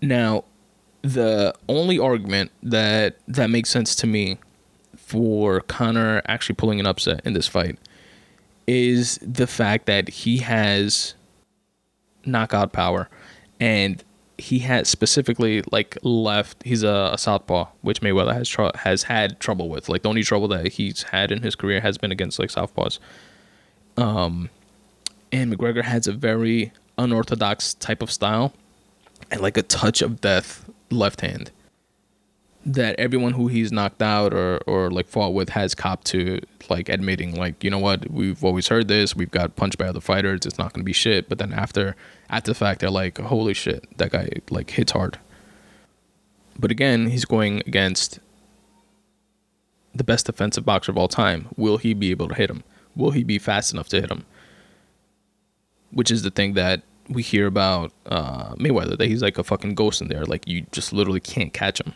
Now, 0.00 0.44
the 1.02 1.54
only 1.68 1.98
argument 1.98 2.52
that 2.62 3.16
that 3.26 3.50
makes 3.50 3.70
sense 3.70 3.94
to 3.96 4.06
me 4.06 4.38
for 4.96 5.60
Conor 5.62 6.22
actually 6.26 6.54
pulling 6.54 6.78
an 6.78 6.86
upset 6.86 7.20
in 7.24 7.32
this 7.32 7.48
fight 7.48 7.78
is 8.66 9.18
the 9.22 9.46
fact 9.46 9.86
that 9.86 10.08
he 10.08 10.38
has 10.38 11.14
knockout 12.24 12.72
power 12.72 13.08
and 13.58 14.04
he 14.42 14.58
has 14.58 14.88
specifically 14.88 15.62
like 15.70 15.96
left 16.02 16.62
he's 16.64 16.82
a, 16.82 17.10
a 17.12 17.18
southpaw 17.18 17.68
which 17.82 18.00
Mayweather 18.00 18.34
has 18.34 18.48
tr- 18.48 18.76
has 18.76 19.04
had 19.04 19.38
trouble 19.38 19.68
with. 19.68 19.88
Like 19.88 20.02
the 20.02 20.08
only 20.08 20.24
trouble 20.24 20.48
that 20.48 20.66
he's 20.72 21.04
had 21.04 21.30
in 21.30 21.42
his 21.42 21.54
career 21.54 21.80
has 21.80 21.96
been 21.96 22.10
against 22.10 22.40
like 22.40 22.50
southpaws. 22.50 22.98
Um 23.96 24.50
and 25.30 25.54
McGregor 25.54 25.84
has 25.84 26.08
a 26.08 26.12
very 26.12 26.72
unorthodox 26.98 27.74
type 27.74 28.02
of 28.02 28.10
style 28.10 28.52
and 29.30 29.40
like 29.40 29.56
a 29.56 29.62
touch 29.62 30.02
of 30.02 30.20
death 30.20 30.68
left 30.90 31.20
hand 31.20 31.52
that 32.66 32.94
everyone 32.98 33.32
who 33.32 33.48
he's 33.48 33.70
knocked 33.72 34.02
out 34.02 34.34
or 34.34 34.58
or 34.66 34.90
like 34.90 35.06
fought 35.06 35.34
with 35.34 35.50
has 35.50 35.74
copped 35.74 36.06
to 36.06 36.40
like 36.68 36.88
admitting 36.88 37.34
like 37.34 37.62
you 37.62 37.70
know 37.70 37.78
what? 37.78 38.10
We've 38.10 38.42
always 38.44 38.68
heard 38.68 38.88
this. 38.88 39.14
We've 39.14 39.30
got 39.30 39.54
punched 39.56 39.78
by 39.78 39.86
other 39.86 40.00
fighters. 40.00 40.46
It's 40.46 40.58
not 40.58 40.72
going 40.72 40.80
to 40.80 40.84
be 40.84 40.92
shit. 40.92 41.28
But 41.28 41.38
then 41.38 41.52
after 41.52 41.96
after 42.32 42.50
the 42.50 42.54
fact 42.54 42.80
they're 42.80 42.90
like 42.90 43.18
holy 43.18 43.54
shit 43.54 43.86
that 43.98 44.10
guy 44.10 44.28
like 44.50 44.70
hits 44.70 44.92
hard 44.92 45.18
but 46.58 46.70
again 46.70 47.06
he's 47.06 47.24
going 47.24 47.60
against 47.60 48.18
the 49.94 50.04
best 50.04 50.26
defensive 50.26 50.64
boxer 50.64 50.90
of 50.90 50.98
all 50.98 51.08
time 51.08 51.48
will 51.56 51.76
he 51.76 51.94
be 51.94 52.10
able 52.10 52.28
to 52.28 52.34
hit 52.34 52.50
him 52.50 52.64
will 52.96 53.12
he 53.12 53.22
be 53.22 53.38
fast 53.38 53.72
enough 53.72 53.88
to 53.88 54.00
hit 54.00 54.10
him 54.10 54.24
which 55.92 56.10
is 56.10 56.22
the 56.22 56.30
thing 56.30 56.54
that 56.54 56.82
we 57.08 57.22
hear 57.22 57.46
about 57.46 57.92
uh, 58.06 58.54
Mayweather 58.54 58.96
that 58.98 59.08
he's 59.08 59.22
like 59.22 59.38
a 59.38 59.44
fucking 59.44 59.74
ghost 59.74 60.00
in 60.00 60.08
there. 60.08 60.24
Like 60.24 60.46
you 60.48 60.66
just 60.72 60.92
literally 60.92 61.20
can't 61.20 61.52
catch 61.52 61.80
him, 61.80 61.94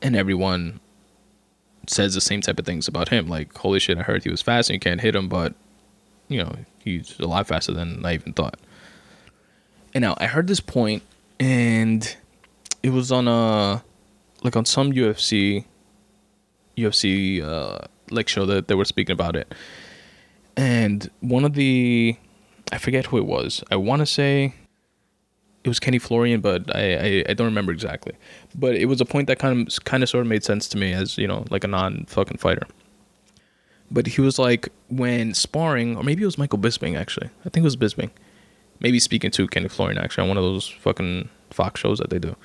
and 0.00 0.16
everyone 0.16 0.80
says 1.88 2.14
the 2.14 2.20
same 2.20 2.40
type 2.40 2.58
of 2.58 2.64
things 2.64 2.88
about 2.88 3.08
him. 3.08 3.28
Like 3.28 3.56
holy 3.56 3.80
shit, 3.80 3.98
I 3.98 4.02
heard 4.02 4.24
he 4.24 4.30
was 4.30 4.42
fast 4.42 4.70
and 4.70 4.74
you 4.74 4.80
can't 4.80 5.00
hit 5.00 5.14
him, 5.14 5.28
but 5.28 5.54
you 6.28 6.42
know 6.42 6.54
he's 6.78 7.18
a 7.18 7.26
lot 7.26 7.46
faster 7.46 7.72
than 7.72 8.04
I 8.04 8.14
even 8.14 8.32
thought. 8.32 8.58
And 9.94 10.02
now 10.02 10.14
I 10.18 10.26
heard 10.26 10.46
this 10.46 10.60
point, 10.60 11.02
and 11.38 12.16
it 12.82 12.90
was 12.90 13.12
on 13.12 13.28
a 13.28 13.82
like 14.42 14.56
on 14.56 14.64
some 14.64 14.92
UFC 14.92 15.64
UFC 16.76 17.42
uh, 17.42 17.78
like 18.10 18.28
show 18.28 18.46
that 18.46 18.68
they 18.68 18.74
were 18.74 18.84
speaking 18.84 19.12
about 19.12 19.36
it, 19.36 19.52
and 20.56 21.10
one 21.20 21.44
of 21.44 21.54
the 21.54 22.16
I 22.72 22.78
forget 22.78 23.06
who 23.06 23.18
it 23.18 23.26
was. 23.26 23.62
I 23.70 23.76
want 23.76 24.00
to 24.00 24.06
say 24.06 24.54
it 25.64 25.68
was 25.68 25.78
Kenny 25.78 25.98
Florian, 25.98 26.40
but 26.40 26.74
I, 26.74 26.94
I, 26.94 27.24
I 27.28 27.34
don't 27.34 27.46
remember 27.46 27.70
exactly. 27.72 28.14
But 28.54 28.74
it 28.74 28.86
was 28.86 29.00
a 29.00 29.04
point 29.04 29.28
that 29.28 29.38
kind 29.38 29.66
of 29.66 29.84
kind 29.84 30.02
of 30.02 30.08
sort 30.08 30.22
of 30.22 30.26
made 30.26 30.42
sense 30.42 30.68
to 30.68 30.78
me 30.78 30.92
as 30.92 31.18
you 31.18 31.26
know 31.26 31.44
like 31.50 31.64
a 31.64 31.68
non 31.68 32.06
fucking 32.06 32.38
fighter. 32.38 32.66
But 33.90 34.06
he 34.06 34.22
was 34.22 34.38
like 34.38 34.70
when 34.88 35.34
sparring, 35.34 35.96
or 35.96 36.02
maybe 36.02 36.22
it 36.22 36.26
was 36.26 36.38
Michael 36.38 36.58
Bisping 36.58 36.98
actually. 36.98 37.28
I 37.44 37.50
think 37.50 37.58
it 37.58 37.64
was 37.64 37.76
Bisping. 37.76 38.10
Maybe 38.82 38.98
speaking 38.98 39.30
to 39.32 39.46
Kenny 39.46 39.68
Florian 39.68 39.98
actually 39.98 40.22
on 40.22 40.28
one 40.28 40.38
of 40.38 40.44
those 40.44 40.68
fucking 40.68 41.28
Fox 41.50 41.80
shows 41.80 41.98
that 41.98 42.10
they 42.10 42.18
do, 42.18 42.36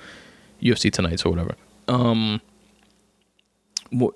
UFC 0.62 0.92
Tonights 0.92 1.24
or 1.24 1.30
whatever. 1.30 1.54
Um, 1.88 2.40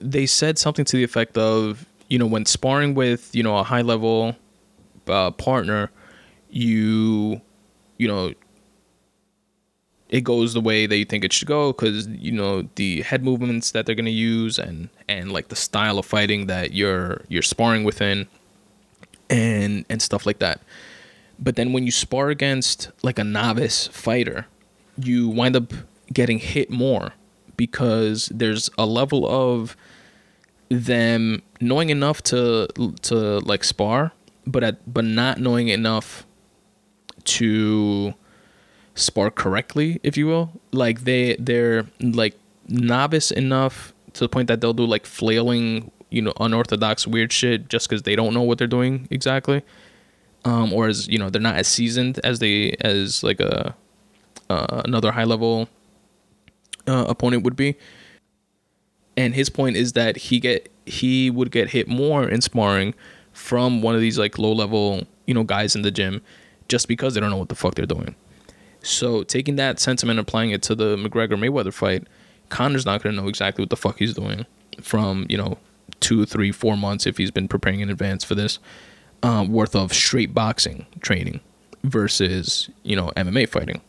they 0.01 0.27
said 0.27 0.59
something 0.59 0.85
to 0.85 0.97
the 0.97 1.05
effect 1.05 1.37
of 1.37 1.87
you 2.09 2.19
know 2.19 2.27
when 2.27 2.47
sparring 2.47 2.95
with 2.95 3.35
you 3.35 3.43
know 3.43 3.57
a 3.59 3.63
high 3.63 3.83
level 3.83 4.37
uh, 5.09 5.31
partner, 5.33 5.91
you 6.51 7.41
you 7.99 8.09
know 8.09 8.33
it 10.13 10.25
goes 10.25 10.53
the 10.53 10.61
way 10.61 10.85
that 10.87 10.97
you 10.97 11.07
think 11.07 11.25
it 11.25 11.33
should 11.33 11.49
go 11.49 11.73
because 11.73 12.07
you 12.07 12.31
know 12.31 12.69
the 12.75 13.01
head 13.01 13.25
movements 13.25 13.71
that 13.71 13.87
they're 13.87 13.95
going 13.95 14.05
to 14.05 14.11
use 14.11 14.59
and 14.59 14.91
and 15.09 15.33
like 15.33 15.49
the 15.49 15.57
style 15.57 15.99
of 15.99 16.05
fighting 16.05 16.47
that 16.47 16.73
you're 16.73 17.23
you're 17.29 17.43
sparring 17.43 17.83
within 17.83 18.29
and 19.31 19.87
and 19.89 20.03
stuff 20.03 20.27
like 20.27 20.39
that 20.39 20.61
but 21.39 21.57
then 21.57 21.73
when 21.73 21.85
you 21.85 21.93
spar 21.93 22.31
against 22.31 22.91
like 23.03 23.19
a 23.19 23.25
novice 23.25 23.87
fighter 23.89 24.47
you 24.97 25.29
wind 25.29 25.57
up 25.57 25.73
getting 26.13 26.39
hit 26.39 26.71
more 26.71 27.13
because 27.57 28.27
there's 28.35 28.71
a 28.79 28.87
level 28.87 29.27
of 29.27 29.77
them 30.69 31.43
knowing 31.61 31.91
enough 31.91 32.23
to 32.23 32.67
to 33.03 33.39
like 33.41 33.63
spar 33.65 34.13
but 34.47 34.65
at 34.65 34.93
but 34.93 35.05
not 35.05 35.39
knowing 35.39 35.69
enough 35.69 36.27
to 37.25 38.15
spar 38.95 39.31
correctly, 39.31 40.01
if 40.03 40.17
you 40.17 40.27
will. 40.27 40.61
Like 40.73 41.05
they 41.05 41.37
they're 41.39 41.87
like 42.01 42.35
novice 42.69 43.31
enough 43.31 43.93
to 44.15 44.21
the 44.21 44.29
point 44.29 44.49
that 44.49 44.61
they'll 44.61 44.73
do 44.73 44.85
like 44.85 45.07
flailing, 45.07 45.91
you 46.11 46.23
know, 46.23 46.33
unorthodox 46.41 47.07
weird 47.07 47.33
shit 47.33 47.69
just 47.69 47.89
because 47.89 48.03
they 48.03 48.17
don't 48.17 48.35
know 48.35 48.43
what 48.43 48.59
they're 48.59 48.67
doing 48.67 49.09
exactly. 49.11 49.63
Um, 50.45 50.73
or 50.73 50.89
as 50.89 51.07
you 51.09 51.19
know, 51.19 51.31
they're 51.31 51.41
not 51.41 51.57
as 51.57 51.69
seasoned 51.69 52.19
as 52.25 52.41
they 52.41 52.77
as 52.81 53.23
like 53.23 53.41
a 53.41 53.75
uh, 54.51 54.83
another 54.85 55.13
high 55.13 55.25
level 55.25 55.69
uh, 56.87 57.07
opponent 57.09 57.45
would 57.45 57.57
be. 57.57 57.77
And 59.17 59.35
his 59.35 59.49
point 59.49 59.77
is 59.77 59.93
that 59.93 60.17
he 60.17 60.41
get 60.41 60.71
he 60.87 61.31
would 61.31 61.51
get 61.51 61.71
hit 61.71 61.89
more 61.89 62.29
in 62.29 62.41
sparring 62.41 62.95
from 63.33 63.83
one 63.83 63.95
of 63.95 64.01
these 64.01 64.19
like 64.19 64.39
low 64.39 64.53
level 64.53 65.07
you 65.27 65.35
know 65.35 65.45
guys 65.45 65.75
in 65.77 65.83
the 65.83 65.91
gym 65.91 66.23
just 66.69 66.89
because 66.89 67.15
they 67.15 67.21
don't 67.21 67.31
know 67.31 67.37
what 67.37 67.49
the 67.49 67.55
fuck 67.55 67.75
they're 67.75 67.87
doing. 67.87 68.15
So 68.83 69.23
taking 69.23 69.57
that 69.57 69.79
sentiment 69.79 70.19
and 70.19 70.27
applying 70.27 70.51
it 70.51 70.63
to 70.63 70.75
the 70.75 70.97
McGregor 70.97 71.39
Mayweather 71.39 71.73
fight, 71.73 72.07
Conor's 72.49 72.85
not 72.85 73.03
gonna 73.03 73.21
know 73.21 73.29
exactly 73.29 73.63
what 73.63 73.71
the 73.71 73.77
fuck 73.77 73.99
he's 73.99 74.15
doing 74.15 74.47
from 74.81 75.27
you 75.29 75.37
know 75.37 75.59
two, 76.01 76.27
three, 76.27 76.51
four 76.51 76.77
months 76.77 77.07
if 77.07 77.17
he's 77.19 77.31
been 77.31 77.47
preparing 77.47 77.81
in 77.81 77.91
advance 77.91 78.25
for 78.25 78.35
this 78.35 78.59
um, 79.23 79.53
worth 79.53 79.75
of 79.75 79.93
straight 79.93 80.35
boxing 80.35 80.87
training 81.01 81.41
versus 81.85 82.71
you 82.83 82.97
know 82.97 83.13
MMA 83.17 83.49
fighting. 83.49 83.81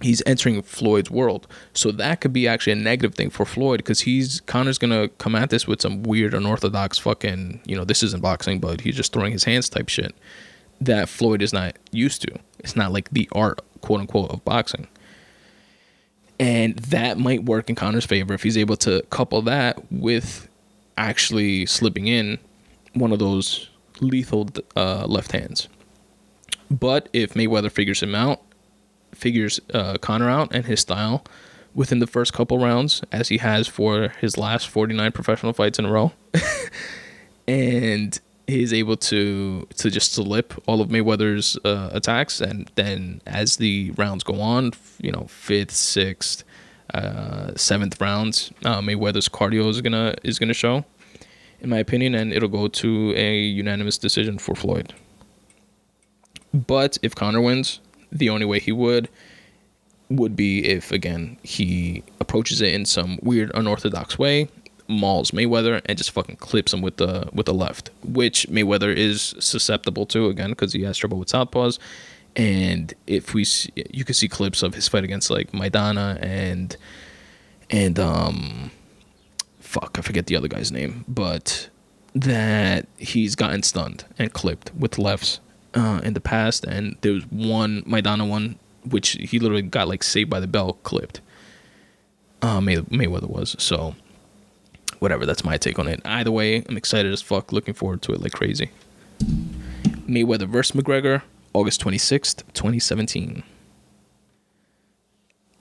He's 0.00 0.22
entering 0.26 0.62
Floyd's 0.62 1.10
world, 1.10 1.48
so 1.72 1.90
that 1.90 2.20
could 2.20 2.32
be 2.32 2.46
actually 2.46 2.74
a 2.74 2.76
negative 2.76 3.16
thing 3.16 3.30
for 3.30 3.44
Floyd 3.44 3.78
because 3.78 4.02
he's 4.02 4.40
Conor's 4.42 4.78
gonna 4.78 5.08
come 5.08 5.34
at 5.34 5.50
this 5.50 5.66
with 5.66 5.80
some 5.82 6.02
weird 6.02 6.34
unorthodox 6.34 6.98
fucking 6.98 7.60
you 7.66 7.76
know 7.76 7.84
this 7.84 8.02
isn't 8.02 8.22
boxing, 8.22 8.60
but 8.60 8.82
he's 8.82 8.96
just 8.96 9.12
throwing 9.12 9.32
his 9.32 9.44
hands 9.44 9.68
type 9.68 9.88
shit 9.88 10.14
that 10.80 11.08
Floyd 11.08 11.42
is 11.42 11.52
not 11.52 11.76
used 11.90 12.22
to. 12.22 12.38
It's 12.60 12.76
not 12.76 12.92
like 12.92 13.10
the 13.10 13.28
art 13.32 13.60
quote 13.80 14.00
unquote 14.00 14.30
of 14.30 14.44
boxing. 14.44 14.86
And 16.40 16.76
that 16.78 17.18
might 17.18 17.44
work 17.44 17.68
in 17.68 17.74
Conor's 17.74 18.06
favor 18.06 18.32
if 18.32 18.44
he's 18.44 18.56
able 18.56 18.76
to 18.78 19.02
couple 19.10 19.42
that 19.42 19.90
with 19.90 20.48
actually 20.96 21.66
slipping 21.66 22.06
in 22.06 22.38
one 22.94 23.12
of 23.12 23.18
those 23.18 23.68
lethal 24.00 24.48
uh, 24.76 25.06
left 25.06 25.32
hands. 25.32 25.68
But 26.70 27.08
if 27.12 27.34
Mayweather 27.34 27.70
figures 27.70 28.02
him 28.02 28.14
out, 28.14 28.42
figures 29.14 29.60
uh, 29.72 29.98
Conor 29.98 30.28
out 30.28 30.54
and 30.54 30.66
his 30.66 30.80
style 30.80 31.24
within 31.74 31.98
the 31.98 32.06
first 32.06 32.32
couple 32.32 32.58
rounds, 32.58 33.02
as 33.12 33.28
he 33.28 33.38
has 33.38 33.68
for 33.68 34.08
his 34.20 34.36
last 34.36 34.68
49 34.68 35.12
professional 35.12 35.52
fights 35.52 35.78
in 35.78 35.84
a 35.84 35.90
row, 35.90 36.12
and 37.48 38.20
he's 38.46 38.72
able 38.72 38.96
to 38.96 39.66
to 39.76 39.90
just 39.90 40.12
slip 40.12 40.54
all 40.66 40.80
of 40.80 40.88
Mayweather's 40.88 41.56
uh, 41.64 41.90
attacks, 41.92 42.40
and 42.40 42.70
then 42.74 43.22
as 43.26 43.56
the 43.56 43.92
rounds 43.92 44.24
go 44.24 44.40
on, 44.40 44.72
you 45.00 45.12
know, 45.12 45.26
fifth, 45.28 45.70
sixth, 45.72 46.44
uh, 46.94 47.54
seventh 47.54 48.00
rounds, 48.00 48.50
uh, 48.64 48.80
Mayweather's 48.80 49.28
cardio 49.28 49.68
is 49.68 49.80
gonna 49.80 50.14
is 50.24 50.38
gonna 50.38 50.54
show, 50.54 50.84
in 51.60 51.70
my 51.70 51.78
opinion, 51.78 52.14
and 52.14 52.32
it'll 52.32 52.48
go 52.48 52.68
to 52.68 53.14
a 53.16 53.38
unanimous 53.38 53.98
decision 53.98 54.38
for 54.38 54.54
Floyd. 54.54 54.94
But 56.54 56.98
if 57.02 57.14
Conor 57.14 57.40
wins, 57.40 57.80
the 58.10 58.30
only 58.30 58.46
way 58.46 58.58
he 58.58 58.72
would 58.72 59.08
would 60.10 60.34
be 60.34 60.64
if 60.64 60.90
again 60.90 61.36
he 61.42 62.02
approaches 62.18 62.62
it 62.62 62.72
in 62.72 62.86
some 62.86 63.18
weird 63.20 63.50
unorthodox 63.54 64.18
way 64.18 64.48
mauls 64.88 65.32
Mayweather 65.32 65.82
and 65.84 65.98
just 65.98 66.10
fucking 66.10 66.36
clips 66.36 66.72
him 66.72 66.80
with 66.80 66.96
the 66.96 67.28
with 67.32 67.46
the 67.46 67.54
left, 67.54 67.90
which 68.02 68.48
Mayweather 68.48 68.94
is 68.94 69.34
susceptible 69.38 70.06
to 70.06 70.26
again 70.28 70.50
because 70.50 70.72
he 70.72 70.82
has 70.82 70.96
trouble 70.96 71.18
with 71.18 71.28
southpaws. 71.28 71.78
And 72.36 72.94
if 73.06 73.34
we, 73.34 73.44
see, 73.44 73.72
you 73.90 74.04
can 74.04 74.14
see 74.14 74.28
clips 74.28 74.62
of 74.62 74.74
his 74.74 74.88
fight 74.88 75.04
against 75.04 75.30
like 75.30 75.52
Maidana 75.52 76.18
and 76.22 76.76
and 77.70 77.98
um, 77.98 78.70
fuck, 79.68 79.96
I 79.98 80.02
forget 80.02 80.26
the 80.26 80.36
other 80.36 80.48
guy's 80.48 80.72
name, 80.72 81.04
but 81.06 81.68
that 82.14 82.88
he's 82.96 83.34
gotten 83.34 83.62
stunned 83.62 84.04
and 84.18 84.32
clipped 84.32 84.74
with 84.74 84.98
lefts 84.98 85.40
uh, 85.74 86.00
in 86.02 86.14
the 86.14 86.20
past. 86.20 86.64
And 86.64 86.96
there 87.02 87.12
was 87.12 87.24
one 87.30 87.82
Maidana 87.82 88.28
one 88.28 88.58
which 88.84 89.10
he 89.20 89.38
literally 89.38 89.62
got 89.62 89.86
like 89.88 90.02
saved 90.02 90.30
by 90.30 90.40
the 90.40 90.46
bell 90.46 90.74
clipped. 90.82 91.20
Uh, 92.40 92.60
May- 92.60 92.76
Mayweather 92.76 93.28
was 93.28 93.56
so 93.58 93.94
whatever. 95.00 95.26
That's 95.26 95.44
my 95.44 95.58
take 95.58 95.78
on 95.78 95.86
it. 95.86 96.00
Either 96.04 96.32
way, 96.32 96.64
I'm 96.68 96.76
excited 96.76 97.12
as 97.12 97.20
fuck. 97.20 97.52
Looking 97.52 97.74
forward 97.74 98.00
to 98.02 98.12
it 98.12 98.22
like 98.22 98.32
crazy. 98.32 98.70
Mayweather 100.08 100.48
vs. 100.48 100.74
McGregor, 100.80 101.22
August 101.52 101.84
26th, 101.84 102.42
2017. 102.54 103.42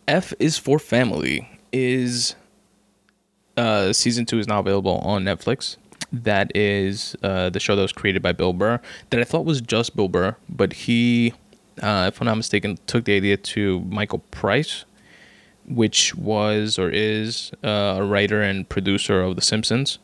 F 0.07 0.33
is 0.39 0.57
for 0.57 0.79
Family 0.79 1.49
is 1.73 2.35
uh, 3.57 3.91
season 3.93 4.25
two 4.25 4.39
is 4.39 4.47
now 4.47 4.59
available 4.59 4.99
on 4.99 5.23
Netflix. 5.23 5.77
That 6.13 6.55
is 6.55 7.15
uh, 7.21 7.49
the 7.49 7.59
show 7.59 7.75
that 7.75 7.81
was 7.81 7.91
created 7.91 8.21
by 8.21 8.31
Bill 8.31 8.53
Burr. 8.53 8.79
That 9.09 9.19
I 9.19 9.23
thought 9.23 9.45
was 9.45 9.59
just 9.59 9.95
Bill 9.95 10.07
Burr, 10.07 10.37
but 10.47 10.71
he, 10.71 11.33
uh, 11.81 12.05
if 12.07 12.21
I'm 12.21 12.25
not 12.27 12.35
mistaken, 12.35 12.77
took 12.87 13.05
the 13.05 13.15
idea 13.15 13.35
to 13.35 13.81
Michael 13.81 14.19
Price, 14.31 14.85
which 15.65 16.15
was 16.15 16.79
or 16.79 16.89
is 16.89 17.51
uh, 17.63 17.97
a 17.97 18.05
writer 18.05 18.41
and 18.41 18.67
producer 18.69 19.21
of 19.21 19.35
The 19.35 19.41
Simpsons, 19.41 19.99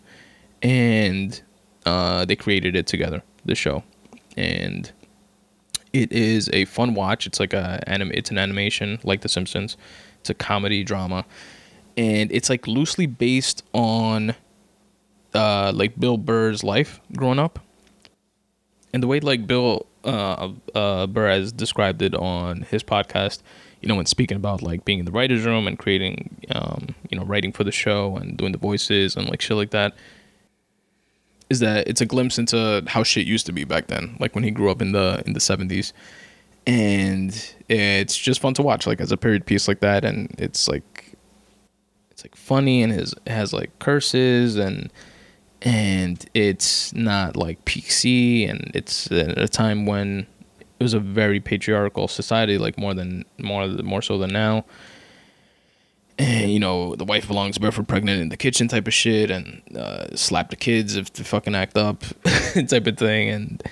and 0.62 1.42
uh, 1.86 2.26
they 2.26 2.36
created 2.36 2.76
it 2.76 2.86
together, 2.86 3.24
the 3.46 3.56
show, 3.56 3.84
and 4.36 4.92
it 5.94 6.12
is 6.12 6.50
a 6.52 6.66
fun 6.66 6.96
watch. 6.96 7.28
It's 7.28 7.39
like 7.39 7.54
a 7.54 7.82
anim- 7.88 8.12
it's 8.13 8.32
an 8.32 8.38
animation 8.38 9.00
like 9.04 9.22
The 9.22 9.30
Simpsons. 9.30 9.78
It's 10.20 10.30
a 10.30 10.34
comedy 10.34 10.84
drama, 10.84 11.26
and 11.97 12.32
it's 12.32 12.49
like 12.49 12.67
loosely 12.67 13.06
based 13.06 13.63
on 13.73 14.36
uh, 15.34 15.71
like 15.73 15.99
Bill 15.99 16.17
Burr's 16.17 16.63
life 16.63 16.99
growing 17.15 17.39
up, 17.39 17.60
and 18.93 19.01
the 19.01 19.08
way 19.08 19.19
like 19.19 19.47
Bill 19.47 19.86
uh, 20.03 20.49
uh, 20.75 21.08
Burr 21.08 21.29
has 21.29 21.51
described 21.51 22.01
it 22.01 22.15
on 22.15 22.63
his 22.63 22.84
podcast 22.84 23.41
you 23.84 23.89
know, 23.89 23.95
when 23.95 24.06
speaking 24.06 24.38
about 24.38 24.62
like 24.62 24.86
being 24.86 24.99
in 24.99 25.06
the 25.06 25.12
writer's 25.12 25.45
room 25.45 25.67
and 25.67 25.77
creating, 25.77 26.38
um, 26.51 26.95
you 27.10 27.17
know, 27.17 27.25
writing 27.25 27.51
for 27.51 27.65
the 27.65 27.71
show 27.71 28.15
and 28.15 28.38
doing 28.38 28.53
the 28.53 28.58
voices 28.58 29.17
and 29.17 29.27
like 29.27 29.41
shit 29.41 29.58
like 29.58 29.71
that, 29.71 29.93
is 31.49 31.60
that 31.60 31.86
it's 31.86 31.99
a 31.99 32.06
glimpse 32.06 32.39
into 32.39 32.82
how 32.88 33.03
shit 33.03 33.27
used 33.27 33.45
to 33.45 33.51
be 33.51 33.65
back 33.65 33.88
then, 33.88 34.15
like 34.21 34.34
when 34.36 34.45
he 34.45 34.51
grew 34.51 34.71
up 34.71 34.82
in 34.82 34.93
the 34.93 35.21
in 35.25 35.34
the 35.34 35.41
seventies, 35.41 35.91
and 36.65 37.53
it's 37.67 38.17
just 38.17 38.39
fun 38.39 38.53
to 38.53 38.62
watch, 38.62 38.88
like 38.88 39.01
as 39.01 39.12
a 39.12 39.17
period 39.17 39.45
piece 39.45 39.67
like 39.67 39.82
that, 39.82 40.06
and 40.06 40.34
it's 40.38 40.69
like, 40.69 41.12
it's 42.23 42.31
like 42.31 42.36
funny 42.36 42.83
and 42.83 42.93
it 42.93 43.13
has 43.27 43.53
like 43.53 43.77
curses 43.79 44.55
and 44.55 44.91
and 45.62 46.25
it's 46.33 46.93
not 46.93 47.38
like 47.38 47.63
PC 47.65 48.49
and 48.49 48.71
it's 48.73 49.09
at 49.12 49.38
a 49.38 49.47
time 49.47 49.86
when 49.86 50.27
it 50.62 50.83
was 50.83 50.93
a 50.93 50.99
very 50.99 51.39
patriarchal 51.39 52.07
society, 52.07 52.57
like 52.57 52.77
more 52.77 52.93
than 52.93 53.23
more 53.38 53.67
more 53.67 54.01
so 54.01 54.17
than 54.17 54.31
now. 54.31 54.65
And 56.19 56.51
you 56.51 56.59
know, 56.59 56.95
the 56.95 57.05
wife 57.05 57.27
belongs 57.27 57.57
barefoot 57.57 57.88
pregnant 57.88 58.21
in 58.21 58.29
the 58.29 58.38
kitchen 58.38 58.67
type 58.67 58.88
of 58.88 58.93
shit, 58.93 59.31
and 59.31 59.62
uh, 59.75 60.15
slap 60.15 60.49
the 60.49 60.55
kids 60.57 60.95
if 60.95 61.12
they 61.13 61.23
fucking 61.23 61.55
act 61.55 61.77
up, 61.77 62.03
type 62.67 62.86
of 62.86 62.97
thing. 62.97 63.29
And 63.29 63.63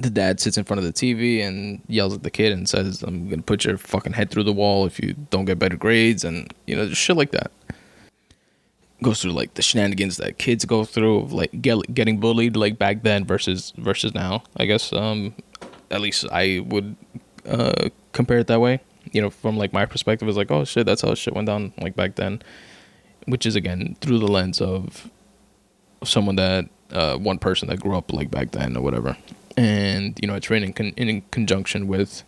the 0.00 0.10
dad 0.10 0.40
sits 0.40 0.56
in 0.56 0.64
front 0.64 0.78
of 0.78 0.84
the 0.84 0.92
TV 0.92 1.46
and 1.46 1.82
yells 1.86 2.14
at 2.14 2.22
the 2.22 2.30
kid 2.30 2.52
and 2.52 2.68
says, 2.68 3.02
"I'm 3.02 3.28
gonna 3.28 3.42
put 3.42 3.64
your 3.64 3.76
fucking 3.76 4.14
head 4.14 4.30
through 4.30 4.44
the 4.44 4.52
wall 4.52 4.86
if 4.86 4.98
you 4.98 5.14
don't 5.30 5.44
get 5.44 5.58
better 5.58 5.76
grades," 5.76 6.24
and 6.24 6.52
you 6.66 6.74
know, 6.74 6.88
shit 6.92 7.16
like 7.16 7.32
that. 7.32 7.52
Goes 9.02 9.22
through 9.22 9.32
like 9.32 9.54
the 9.54 9.62
shenanigans 9.62 10.16
that 10.16 10.38
kids 10.38 10.64
go 10.64 10.84
through 10.84 11.20
of 11.20 11.32
like 11.32 11.62
get, 11.62 11.94
getting 11.94 12.18
bullied 12.18 12.56
like 12.56 12.78
back 12.78 13.02
then 13.02 13.24
versus 13.24 13.72
versus 13.76 14.14
now. 14.14 14.42
I 14.56 14.64
guess 14.64 14.92
um, 14.92 15.34
at 15.90 16.00
least 16.00 16.26
I 16.32 16.64
would 16.66 16.96
uh, 17.46 17.90
compare 18.12 18.38
it 18.38 18.46
that 18.46 18.60
way. 18.60 18.80
You 19.12 19.20
know, 19.20 19.30
from 19.30 19.56
like 19.58 19.72
my 19.72 19.86
perspective, 19.86 20.28
is 20.28 20.36
like, 20.36 20.50
oh 20.50 20.64
shit, 20.64 20.86
that's 20.86 21.02
how 21.02 21.14
shit 21.14 21.34
went 21.34 21.46
down 21.46 21.72
like 21.80 21.94
back 21.94 22.16
then, 22.16 22.42
which 23.26 23.44
is 23.44 23.54
again 23.54 23.96
through 24.00 24.18
the 24.18 24.28
lens 24.28 24.60
of 24.60 25.10
someone 26.04 26.36
that 26.36 26.66
uh, 26.92 27.16
one 27.16 27.38
person 27.38 27.68
that 27.68 27.80
grew 27.80 27.96
up 27.96 28.12
like 28.12 28.30
back 28.30 28.52
then 28.52 28.76
or 28.76 28.82
whatever 28.82 29.16
and 29.60 30.18
you 30.22 30.26
know 30.26 30.34
it's 30.34 30.48
written 30.48 30.68
in, 30.68 30.72
con- 30.72 30.94
in 30.96 31.20
conjunction 31.30 31.86
with 31.86 32.22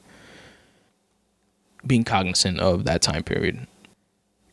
being 1.87 2.05
cognizant 2.05 2.61
of 2.61 2.85
that 2.85 3.01
time 3.01 3.23
period. 3.23 3.66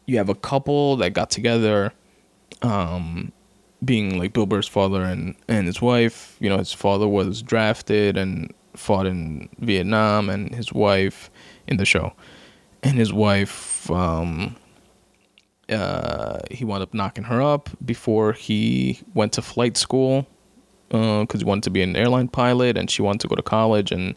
You 0.06 0.18
have 0.18 0.30
a 0.30 0.36
couple 0.36 0.96
that 0.98 1.14
got 1.14 1.30
together 1.30 1.92
um 2.62 3.32
being 3.84 4.18
like 4.18 4.34
bill 4.34 4.46
burr's 4.46 4.68
father 4.68 5.04
and 5.04 5.36
and 5.50 5.68
his 5.68 5.82
wife. 5.82 6.38
You 6.40 6.50
know 6.50 6.58
his 6.58 6.72
father 6.72 7.08
was 7.08 7.42
drafted 7.42 8.16
and 8.16 8.54
fought 8.76 9.06
in 9.06 9.50
vietnam 9.60 10.30
and 10.30 10.56
his 10.56 10.72
wife 10.72 11.30
in 11.68 11.78
the 11.78 11.86
show. 11.86 12.14
And 12.82 12.98
his 12.98 13.12
wife 13.12 13.92
um 13.92 14.56
uh, 15.68 16.40
he 16.50 16.66
wound 16.66 16.82
up 16.82 16.96
knocking 16.96 17.26
her 17.26 17.42
up 17.42 17.70
before 17.86 18.34
he 18.34 19.02
went 19.14 19.34
to 19.34 19.42
flight 19.42 19.78
school 19.78 20.26
because 20.90 21.36
uh, 21.36 21.38
he 21.38 21.44
wanted 21.46 21.64
to 21.64 21.70
be 21.70 21.82
an 21.82 21.96
airline 21.96 22.28
pilot 22.28 22.78
and 22.78 22.90
she 22.90 23.02
wanted 23.02 23.22
to 23.22 23.28
go 23.28 23.36
to 23.36 23.42
college 23.42 23.92
and 23.92 24.16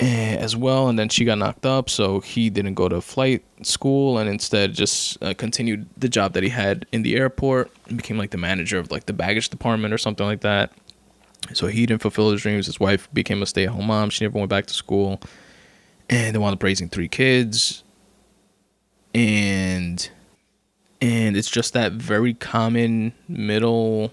eh, 0.00 0.36
as 0.36 0.56
well 0.56 0.88
and 0.88 0.98
then 0.98 1.08
she 1.08 1.24
got 1.24 1.38
knocked 1.38 1.66
up 1.66 1.88
so 1.90 2.20
he 2.20 2.50
didn't 2.50 2.74
go 2.74 2.88
to 2.88 3.00
flight 3.00 3.44
school 3.62 4.18
and 4.18 4.28
instead 4.28 4.72
just 4.72 5.22
uh, 5.22 5.34
continued 5.34 5.86
the 5.96 6.08
job 6.08 6.32
that 6.32 6.42
he 6.42 6.48
had 6.48 6.86
in 6.92 7.02
the 7.02 7.16
airport 7.16 7.70
and 7.88 7.96
became 7.96 8.18
like 8.18 8.30
the 8.30 8.38
manager 8.38 8.78
of 8.78 8.90
like 8.90 9.06
the 9.06 9.12
baggage 9.12 9.48
department 9.48 9.92
or 9.92 9.98
something 9.98 10.26
like 10.26 10.40
that. 10.40 10.72
So 11.54 11.66
he 11.66 11.86
didn't 11.86 12.02
fulfill 12.02 12.30
his 12.30 12.42
dreams. 12.42 12.66
His 12.66 12.78
wife 12.78 13.12
became 13.12 13.42
a 13.42 13.46
stay-at-home 13.46 13.86
mom. 13.86 14.10
She 14.10 14.24
never 14.24 14.38
went 14.38 14.48
back 14.48 14.66
to 14.66 14.74
school. 14.74 15.20
And 16.08 16.34
they 16.34 16.38
wound 16.38 16.54
up 16.54 16.62
raising 16.62 16.88
three 16.88 17.08
kids. 17.08 17.82
And 19.14 20.08
and 21.00 21.36
it's 21.36 21.50
just 21.50 21.72
that 21.74 21.92
very 21.92 22.32
common 22.34 23.12
middle 23.28 24.12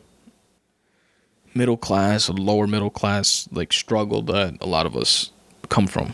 middle 1.53 1.77
class, 1.77 2.29
or 2.29 2.33
lower 2.33 2.67
middle 2.67 2.89
class 2.89 3.47
like 3.51 3.73
struggle 3.73 4.21
that 4.23 4.57
a 4.61 4.67
lot 4.67 4.85
of 4.85 4.95
us 4.95 5.31
come 5.69 5.87
from. 5.87 6.13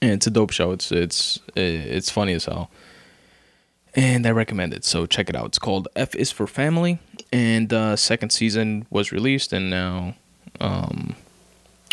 And 0.00 0.12
it's 0.12 0.26
a 0.26 0.30
dope 0.30 0.52
show. 0.52 0.72
It's 0.72 0.92
it's 0.92 1.40
it's 1.56 2.10
funny 2.10 2.32
as 2.32 2.44
hell. 2.44 2.70
And 3.94 4.26
I 4.26 4.30
recommend 4.30 4.74
it. 4.74 4.84
So 4.84 5.06
check 5.06 5.28
it 5.28 5.34
out. 5.34 5.46
It's 5.46 5.58
called 5.58 5.88
F 5.96 6.14
is 6.14 6.30
for 6.30 6.46
Family, 6.46 6.98
and 7.32 7.72
uh, 7.72 7.96
second 7.96 8.30
season 8.30 8.86
was 8.90 9.10
released, 9.10 9.52
and 9.52 9.70
now 9.70 10.14
um, 10.60 11.16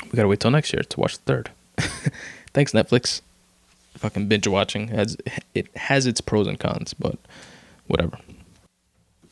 we 0.04 0.16
gotta 0.16 0.28
wait 0.28 0.40
till 0.40 0.52
next 0.52 0.74
year 0.74 0.84
to 0.84 1.00
watch 1.00 1.18
the 1.18 1.24
third. 1.24 1.52
Thanks 2.54 2.74
Netflix. 2.74 3.22
Fucking 3.96 4.28
binge 4.28 4.48
watching 4.48 4.90
has 4.90 5.18
it 5.54 5.76
has 5.76 6.06
its 6.06 6.22
pros 6.22 6.48
and 6.48 6.60
cons, 6.60 6.94
but 6.94 7.18
whatever. 7.88 8.20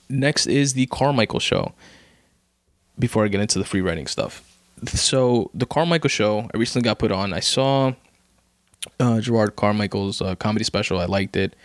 Next 0.10 0.48
is 0.48 0.74
the 0.74 0.86
Carmichael 0.88 1.40
Show 1.40 1.74
before 2.98 3.26
I 3.26 3.28
get 3.28 3.42
into 3.42 3.60
the 3.60 3.66
free 3.66 3.82
writing 3.82 4.08
stuff. 4.08 4.44
So 4.86 5.50
the 5.54 5.66
Carmichael 5.66 6.10
show 6.10 6.50
I 6.54 6.58
recently 6.58 6.84
got 6.84 7.00
put 7.00 7.12
on. 7.12 7.34
I 7.34 7.40
saw 7.40 7.94
uh, 9.00 9.20
Jerrod 9.20 9.56
Carmichael's 9.56 10.22
uh, 10.22 10.36
comedy 10.36 10.66
special. 10.66 11.00
I 11.00 11.06
liked 11.06 11.36
it. 11.36 11.56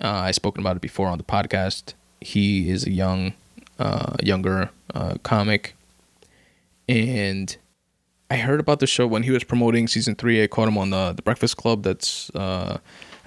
Uh, 0.00 0.08
I 0.08 0.30
spoken 0.30 0.62
about 0.62 0.76
it 0.76 0.82
before 0.82 1.08
on 1.08 1.18
the 1.18 1.24
podcast. 1.24 1.94
He 2.20 2.70
is 2.70 2.86
a 2.86 2.90
young, 2.90 3.34
uh, 3.78 4.16
younger 4.22 4.70
uh, 4.94 5.14
comic, 5.22 5.74
and 6.88 7.56
I 8.30 8.36
heard 8.36 8.60
about 8.60 8.80
the 8.80 8.86
show 8.86 9.06
when 9.06 9.24
he 9.24 9.30
was 9.30 9.44
promoting 9.44 9.88
season 9.88 10.14
three. 10.14 10.42
I 10.42 10.46
caught 10.46 10.68
him 10.68 10.78
on 10.78 10.90
the 10.90 11.12
the 11.12 11.22
Breakfast 11.22 11.56
Club. 11.56 11.82
That's 11.82 12.30
uh, 12.30 12.78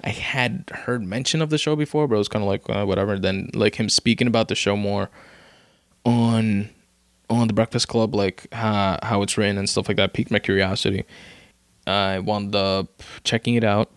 I 0.02 0.08
had 0.08 0.70
heard 0.72 1.02
mention 1.04 1.42
of 1.42 1.50
the 1.50 1.58
show 1.58 1.76
before, 1.76 2.08
but 2.08 2.16
it 2.16 2.18
was 2.18 2.28
kind 2.28 2.42
of 2.42 2.48
like 2.48 2.68
whatever. 2.86 3.18
Then 3.18 3.50
like 3.54 3.76
him 3.76 3.88
speaking 3.88 4.26
about 4.26 4.48
the 4.48 4.54
show 4.54 4.76
more 4.76 5.10
on 6.04 6.70
on 7.40 7.48
the 7.48 7.54
Breakfast 7.54 7.88
Club, 7.88 8.14
like 8.14 8.46
how 8.52 8.98
how 9.02 9.22
it's 9.22 9.36
written 9.36 9.58
and 9.58 9.68
stuff 9.68 9.88
like 9.88 9.96
that, 9.96 10.12
piqued 10.12 10.30
my 10.30 10.38
curiosity. 10.38 11.04
I 11.86 12.18
wound 12.18 12.54
up 12.54 13.02
checking 13.24 13.54
it 13.54 13.64
out 13.64 13.90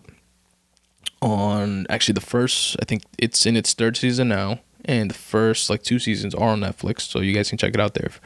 on 1.22 1.86
actually 1.88 2.14
the 2.14 2.20
first. 2.20 2.76
I 2.80 2.84
think 2.84 3.02
it's 3.18 3.46
in 3.46 3.56
its 3.56 3.74
third 3.74 3.96
season 3.96 4.28
now, 4.28 4.60
and 4.84 5.10
the 5.10 5.14
first 5.14 5.70
like 5.70 5.82
two 5.82 5.98
seasons 5.98 6.34
are 6.34 6.50
on 6.50 6.60
Netflix, 6.60 7.02
so 7.02 7.20
you 7.20 7.32
guys 7.32 7.48
can 7.48 7.58
check 7.58 7.74
it 7.74 7.80
out 7.80 7.94
there 7.94 8.06
if, 8.06 8.20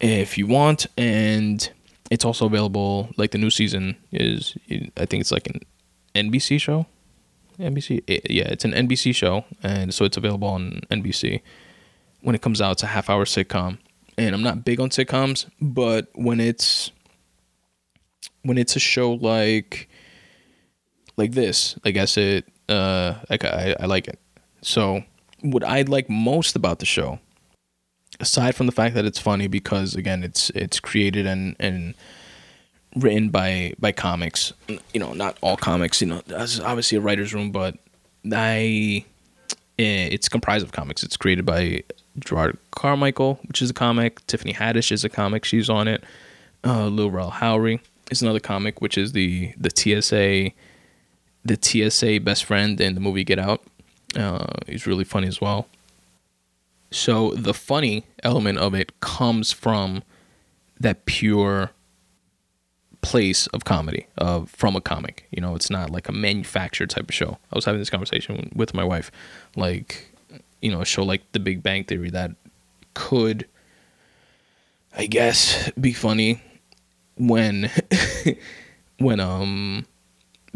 if 0.00 0.38
you 0.38 0.46
want. 0.46 0.86
And 0.96 1.68
it's 2.10 2.24
also 2.24 2.46
available. 2.46 3.10
Like 3.16 3.30
the 3.30 3.38
new 3.38 3.50
season 3.50 3.96
is, 4.12 4.56
I 4.96 5.06
think 5.06 5.20
it's 5.20 5.32
like 5.32 5.48
an 5.48 5.60
NBC 6.14 6.60
show. 6.60 6.86
NBC, 7.58 8.02
yeah, 8.28 8.48
it's 8.48 8.66
an 8.66 8.72
NBC 8.72 9.14
show, 9.14 9.44
and 9.62 9.94
so 9.94 10.04
it's 10.04 10.18
available 10.18 10.48
on 10.48 10.82
NBC. 10.90 11.40
When 12.20 12.34
it 12.34 12.42
comes 12.42 12.60
out, 12.60 12.72
it's 12.72 12.82
a 12.82 12.86
half 12.86 13.08
hour 13.08 13.24
sitcom 13.24 13.78
and 14.18 14.34
I'm 14.34 14.42
not 14.42 14.64
big 14.64 14.80
on 14.80 14.90
sitcoms, 14.90 15.46
but 15.60 16.08
when 16.14 16.40
it's 16.40 16.90
when 18.42 18.58
it's 18.58 18.76
a 18.76 18.80
show 18.80 19.12
like 19.12 19.88
like 21.16 21.32
this, 21.32 21.78
I 21.84 21.90
guess 21.90 22.16
it 22.16 22.46
uh 22.68 23.14
like 23.30 23.44
I, 23.44 23.76
I 23.80 23.86
like 23.86 24.08
it. 24.08 24.18
So 24.62 25.02
what 25.42 25.64
I 25.64 25.82
like 25.82 26.08
most 26.08 26.56
about 26.56 26.78
the 26.78 26.86
show, 26.86 27.18
aside 28.20 28.54
from 28.54 28.66
the 28.66 28.72
fact 28.72 28.94
that 28.94 29.04
it's 29.04 29.18
funny 29.18 29.46
because 29.48 29.94
again 29.94 30.24
it's 30.24 30.50
it's 30.50 30.80
created 30.80 31.26
and 31.26 31.56
and 31.60 31.94
written 32.96 33.28
by 33.28 33.74
by 33.78 33.92
comics, 33.92 34.52
you 34.68 35.00
know, 35.00 35.12
not 35.12 35.36
all 35.42 35.56
comics, 35.56 36.00
you 36.00 36.06
know, 36.06 36.22
that's 36.26 36.60
obviously 36.60 36.98
a 36.98 37.00
writer's 37.00 37.34
room, 37.34 37.50
but 37.52 37.76
I 38.32 39.04
it's 39.78 40.28
comprised 40.28 40.64
of 40.64 40.72
comics. 40.72 41.02
It's 41.02 41.16
created 41.16 41.44
by 41.44 41.82
Jerrod 42.20 42.56
Carmichael, 42.70 43.40
which 43.46 43.60
is 43.60 43.70
a 43.70 43.74
comic. 43.74 44.26
Tiffany 44.26 44.52
Haddish 44.52 44.90
is 44.90 45.04
a 45.04 45.08
comic. 45.08 45.44
She's 45.44 45.68
on 45.68 45.88
it. 45.88 46.02
Uh, 46.64 46.86
Lil 46.86 47.10
Rel 47.10 47.30
Howery 47.30 47.80
is 48.10 48.22
another 48.22 48.40
comic, 48.40 48.80
which 48.80 48.96
is 48.96 49.12
the 49.12 49.52
the 49.58 49.70
TSA 49.70 50.52
the 51.44 51.90
TSA 51.90 52.20
best 52.20 52.44
friend 52.44 52.80
in 52.80 52.94
the 52.94 53.00
movie 53.00 53.24
Get 53.24 53.38
Out. 53.38 53.62
Uh, 54.16 54.46
he's 54.66 54.86
really 54.86 55.04
funny 55.04 55.28
as 55.28 55.40
well. 55.40 55.68
So 56.90 57.32
the 57.32 57.54
funny 57.54 58.04
element 58.22 58.58
of 58.58 58.74
it 58.74 59.00
comes 59.00 59.52
from 59.52 60.02
that 60.80 61.04
pure 61.06 61.70
place 63.06 63.46
of 63.48 63.64
comedy 63.64 64.08
of 64.18 64.50
from 64.50 64.74
a 64.74 64.80
comic. 64.80 65.28
You 65.30 65.40
know, 65.40 65.54
it's 65.54 65.70
not 65.70 65.90
like 65.90 66.08
a 66.08 66.12
manufactured 66.12 66.90
type 66.90 67.08
of 67.08 67.14
show. 67.14 67.38
I 67.52 67.54
was 67.54 67.64
having 67.64 67.80
this 67.80 67.88
conversation 67.88 68.50
with 68.54 68.74
my 68.74 68.82
wife, 68.82 69.12
like 69.54 70.12
you 70.60 70.72
know 70.72 70.80
a 70.80 70.84
show 70.84 71.04
like 71.04 71.22
The 71.30 71.38
Big 71.38 71.62
Bang 71.62 71.84
Theory 71.84 72.10
that 72.10 72.32
could, 72.94 73.46
I 74.96 75.06
guess, 75.06 75.70
be 75.80 75.92
funny 75.92 76.42
when 77.16 77.70
when 78.98 79.20
um 79.20 79.86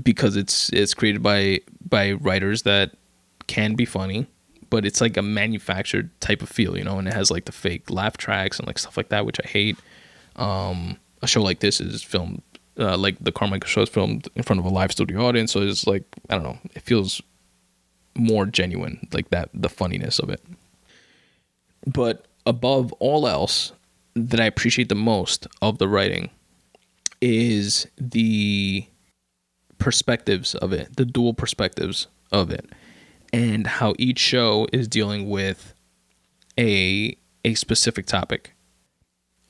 because 0.03 0.35
it's 0.37 0.71
it's 0.71 0.93
created 0.93 1.23
by 1.23 1.61
by 1.89 2.13
writers 2.13 2.63
that 2.63 2.91
can 3.47 3.75
be 3.75 3.85
funny 3.85 4.27
but 4.71 4.85
it's 4.85 5.01
like 5.01 5.17
a 5.17 5.23
manufactured 5.23 6.11
type 6.21 6.43
of 6.43 6.49
feel 6.49 6.77
you 6.77 6.85
know 6.85 6.99
and 6.99 7.09
it 7.09 7.15
has 7.15 7.31
like 7.31 7.47
the 7.47 7.53
fake 7.53 7.91
laugh 7.91 8.17
tracks 8.17 8.59
and 8.59 8.67
like 8.67 8.79
stuff 8.79 8.97
like 8.97 9.09
that 9.09 9.25
which 9.27 9.41
i 9.43 9.49
hate 9.49 9.77
um 10.37 10.99
a 11.23 11.27
show 11.27 11.43
like 11.43 11.61
this 11.61 11.81
is 11.81 12.03
filmed 12.03 12.43
uh, 12.79 12.97
like 12.97 13.17
the 13.21 13.33
carmichael 13.33 13.69
show 13.69 13.83
is 13.83 13.89
filmed 13.89 14.29
in 14.35 14.43
front 14.43 14.59
of 14.59 14.65
a 14.65 14.69
live 14.69 14.93
studio 14.93 15.27
audience 15.27 15.53
so 15.53 15.61
it's 15.61 15.87
like 15.87 16.05
i 16.29 16.35
don't 16.35 16.45
know 16.45 16.59
it 16.75 16.83
feels 16.83 17.21
more 18.17 18.47
genuine, 18.47 19.09
like 19.13 19.31
that 19.31 19.51
the 19.55 19.69
funniness 19.69 20.19
of 20.19 20.31
it. 20.31 20.43
But 21.87 22.27
above 22.47 22.93
all 22.95 23.27
else, 23.27 23.73
that 24.15 24.41
I 24.41 24.45
appreciate 24.45 24.89
the 24.89 24.95
most 24.95 25.47
of 25.63 25.79
the 25.79 25.89
writing 25.89 26.31
is 27.21 27.87
the 27.97 28.87
perspectives 29.79 30.55
of 30.57 30.73
it, 30.73 30.97
the 30.97 31.05
dual 31.05 31.35
perspectives 31.35 32.09
of 32.33 32.51
it, 32.51 32.69
and 33.33 33.67
how 33.67 33.95
each 33.99 34.19
show 34.19 34.67
is 34.73 34.89
dealing 34.89 35.29
with 35.29 35.75
a 36.59 37.17
a 37.45 37.55
specific 37.55 38.07
topic. 38.07 38.53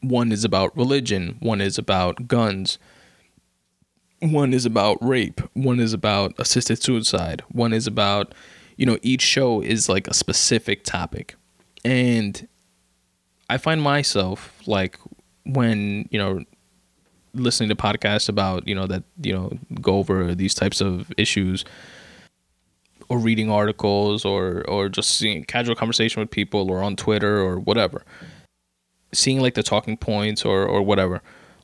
One 0.01 0.33
is 0.33 0.45
about 0.45 0.77
religion, 0.77 1.37
one 1.41 1.61
is 1.61 1.79
about 1.79 2.27
guns, 2.27 2.79
one 4.21 4.55
is 4.55 4.67
about 4.67 4.99
rape, 5.01 5.41
one 5.55 5.81
is 5.81 5.93
about 5.93 6.35
assisted 6.39 6.83
suicide, 6.83 7.43
one 7.51 7.73
is 7.73 7.87
about 7.87 8.35
you 8.77 8.87
know, 8.87 8.99
each 9.03 9.21
show 9.21 9.61
is 9.61 9.91
like 9.91 10.09
a 10.09 10.15
specific 10.15 10.85
topic. 10.85 11.35
And 11.85 12.49
I 13.51 13.59
find 13.59 13.83
myself 13.83 14.59
like 14.67 14.99
when 15.45 16.09
you 16.11 16.19
know 16.19 16.45
listening 17.35 17.69
to 17.69 17.75
podcasts 17.75 18.29
about 18.29 18.67
you 18.67 18.75
know 18.75 18.87
that 18.87 19.03
you 19.23 19.35
know 19.35 19.53
go 19.83 19.97
over 19.97 20.35
these 20.35 20.55
types 20.55 20.81
of 20.81 21.13
issues 21.19 21.65
or 23.11 23.19
reading 23.19 23.51
articles 23.51 24.25
or 24.25 24.65
or 24.69 24.89
just 24.89 25.17
seeing 25.17 25.45
casual 25.45 25.75
conversation 25.75 26.21
with 26.21 26.31
people 26.31 26.71
or 26.71 26.83
on 26.83 26.97
Twitter 26.97 27.39
or 27.39 27.59
whatever 27.59 28.03
seeing 29.13 29.41
like 29.41 29.55
the 29.55 29.63
talking 29.63 29.97
points 29.97 30.45
or 30.45 30.65
or 30.65 30.83
whatever 30.83 31.23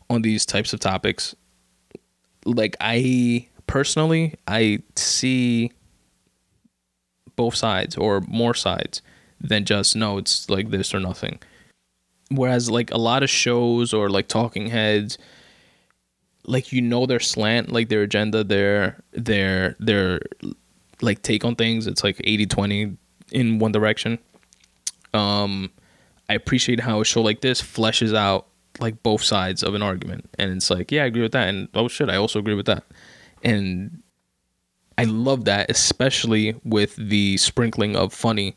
on 0.08 0.22
these 0.22 0.46
types 0.46 0.72
of 0.72 0.80
topics 0.80 1.34
like 2.46 2.76
I 2.80 3.48
personally 3.66 4.34
I 4.46 4.78
see 4.94 5.72
both 7.34 7.54
sides 7.54 7.96
or 7.96 8.22
more 8.22 8.54
sides 8.54 9.02
than 9.40 9.64
just 9.64 9.94
no 9.96 10.18
it's 10.18 10.48
like 10.48 10.70
this 10.70 10.94
or 10.94 11.00
nothing. 11.00 11.38
Whereas 12.30 12.70
like 12.70 12.90
a 12.90 12.98
lot 12.98 13.22
of 13.22 13.30
shows 13.30 13.92
or 13.92 14.08
like 14.08 14.28
talking 14.28 14.68
heads 14.68 15.18
like 16.44 16.72
you 16.72 16.80
know 16.80 17.06
their 17.06 17.20
slant 17.20 17.72
like 17.72 17.88
their 17.88 18.02
agenda 18.02 18.44
their 18.44 19.02
their 19.12 19.76
their 19.78 20.20
like 21.02 21.22
take 21.22 21.44
on 21.44 21.56
things. 21.56 21.86
It's 21.86 22.02
like 22.02 22.20
80 22.22 22.46
20 22.46 22.96
in 23.32 23.58
one 23.58 23.72
direction. 23.72 24.18
Um 25.12 25.70
i 26.28 26.34
appreciate 26.34 26.80
how 26.80 27.00
a 27.00 27.04
show 27.04 27.22
like 27.22 27.40
this 27.40 27.60
fleshes 27.62 28.14
out 28.14 28.46
like 28.80 29.02
both 29.02 29.22
sides 29.22 29.62
of 29.62 29.74
an 29.74 29.82
argument. 29.82 30.28
And 30.38 30.52
it's 30.52 30.70
like 30.70 30.92
yeah 30.92 31.02
i 31.02 31.06
agree 31.06 31.22
with 31.22 31.32
that. 31.32 31.48
And 31.48 31.68
oh 31.74 31.88
shit 31.88 32.10
i 32.10 32.16
also 32.16 32.38
agree 32.38 32.54
with 32.54 32.66
that. 32.66 32.84
And 33.42 34.02
i 34.98 35.04
love 35.04 35.44
that 35.44 35.70
especially 35.70 36.54
with 36.64 36.96
the 36.96 37.36
sprinkling 37.36 37.96
of 37.96 38.12
funny 38.12 38.56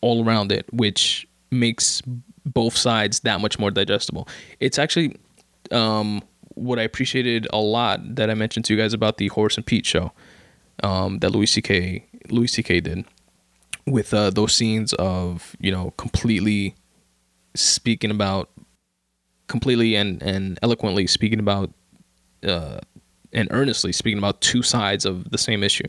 all 0.00 0.24
around 0.24 0.52
it 0.52 0.66
which 0.72 1.26
makes 1.50 2.02
both 2.46 2.76
sides 2.76 3.20
that 3.20 3.40
much 3.40 3.58
more 3.58 3.70
digestible. 3.70 4.28
It's 4.60 4.78
actually 4.78 5.16
um 5.70 6.22
what 6.56 6.78
i 6.78 6.82
appreciated 6.82 7.48
a 7.52 7.58
lot 7.58 7.98
that 8.14 8.30
i 8.30 8.34
mentioned 8.34 8.64
to 8.64 8.74
you 8.74 8.80
guys 8.80 8.92
about 8.92 9.16
the 9.16 9.28
horace 9.28 9.56
and 9.56 9.66
pete 9.66 9.84
show 9.84 10.12
um, 10.82 11.18
that 11.18 11.30
louis 11.30 11.52
ck 11.56 12.04
louis 12.30 12.54
ck 12.54 12.66
did 12.66 13.04
with 13.86 14.14
uh, 14.14 14.30
those 14.30 14.54
scenes 14.54 14.92
of 14.94 15.56
you 15.58 15.72
know 15.72 15.92
completely 15.96 16.74
speaking 17.54 18.10
about 18.10 18.50
completely 19.46 19.94
and, 19.94 20.22
and 20.22 20.58
eloquently 20.62 21.06
speaking 21.06 21.38
about 21.38 21.70
uh, 22.46 22.78
and 23.32 23.48
earnestly 23.50 23.92
speaking 23.92 24.18
about 24.18 24.40
two 24.40 24.62
sides 24.62 25.04
of 25.04 25.30
the 25.30 25.38
same 25.38 25.62
issue. 25.62 25.88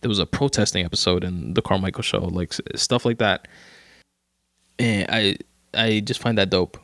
There 0.00 0.08
was 0.08 0.20
a 0.20 0.26
protesting 0.26 0.84
episode 0.84 1.24
in 1.24 1.54
the 1.54 1.62
Carmichael 1.62 2.02
show, 2.02 2.20
like 2.20 2.52
stuff 2.76 3.04
like 3.04 3.18
that. 3.18 3.48
And 4.78 5.06
I 5.10 5.36
I 5.74 6.00
just 6.00 6.20
find 6.20 6.38
that 6.38 6.50
dope. 6.50 6.78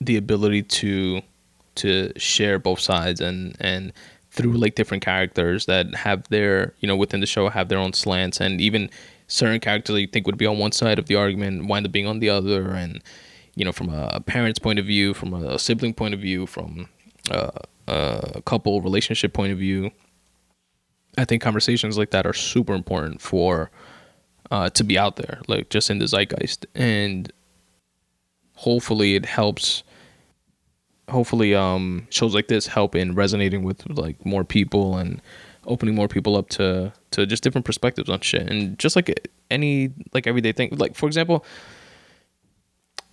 The 0.00 0.16
ability 0.16 0.62
to 0.62 1.22
to 1.76 2.12
share 2.16 2.58
both 2.58 2.80
sides 2.80 3.20
and 3.20 3.56
and 3.60 3.92
through 4.30 4.52
like 4.52 4.74
different 4.74 5.02
characters 5.02 5.66
that 5.66 5.94
have 5.94 6.28
their 6.28 6.74
you 6.80 6.88
know 6.88 6.96
within 6.96 7.20
the 7.20 7.26
show 7.26 7.48
have 7.48 7.68
their 7.68 7.78
own 7.78 7.92
slants 7.92 8.40
and 8.40 8.60
even 8.60 8.90
certain 9.26 9.60
characters 9.60 9.98
you 9.98 10.06
think 10.06 10.26
would 10.26 10.38
be 10.38 10.46
on 10.46 10.58
one 10.58 10.72
side 10.72 10.98
of 10.98 11.06
the 11.06 11.16
argument 11.16 11.66
wind 11.66 11.86
up 11.86 11.92
being 11.92 12.06
on 12.06 12.18
the 12.18 12.28
other 12.28 12.70
and 12.70 13.02
you 13.54 13.64
know, 13.64 13.72
from 13.72 13.90
a 13.90 14.20
parent's 14.20 14.58
point 14.58 14.78
of 14.78 14.86
view, 14.86 15.14
from 15.14 15.34
a 15.34 15.58
sibling 15.58 15.94
point 15.94 16.14
of 16.14 16.20
view, 16.20 16.46
from 16.46 16.88
a, 17.30 17.50
a 17.86 18.42
couple 18.44 18.80
relationship 18.80 19.32
point 19.32 19.52
of 19.52 19.58
view. 19.58 19.90
I 21.18 21.26
think 21.26 21.42
conversations 21.42 21.98
like 21.98 22.10
that 22.10 22.26
are 22.26 22.32
super 22.32 22.72
important 22.72 23.20
for 23.20 23.70
uh, 24.50 24.70
to 24.70 24.84
be 24.84 24.98
out 24.98 25.16
there, 25.16 25.42
like 25.48 25.68
just 25.68 25.90
in 25.90 25.98
the 25.98 26.06
zeitgeist, 26.06 26.64
and 26.74 27.30
hopefully 28.54 29.14
it 29.14 29.26
helps. 29.26 29.82
Hopefully, 31.10 31.54
um, 31.54 32.06
shows 32.08 32.34
like 32.34 32.48
this 32.48 32.68
help 32.68 32.94
in 32.94 33.14
resonating 33.14 33.64
with 33.64 33.86
like 33.90 34.24
more 34.24 34.44
people 34.44 34.96
and 34.96 35.20
opening 35.66 35.94
more 35.94 36.08
people 36.08 36.36
up 36.36 36.48
to 36.50 36.92
to 37.12 37.26
just 37.26 37.42
different 37.42 37.64
perspectives 37.64 38.08
on 38.08 38.20
shit, 38.20 38.48
and 38.48 38.78
just 38.78 38.96
like 38.96 39.28
any 39.50 39.92
like 40.12 40.26
everyday 40.26 40.52
thing. 40.52 40.70
Like 40.76 40.94
for 40.94 41.06
example, 41.06 41.44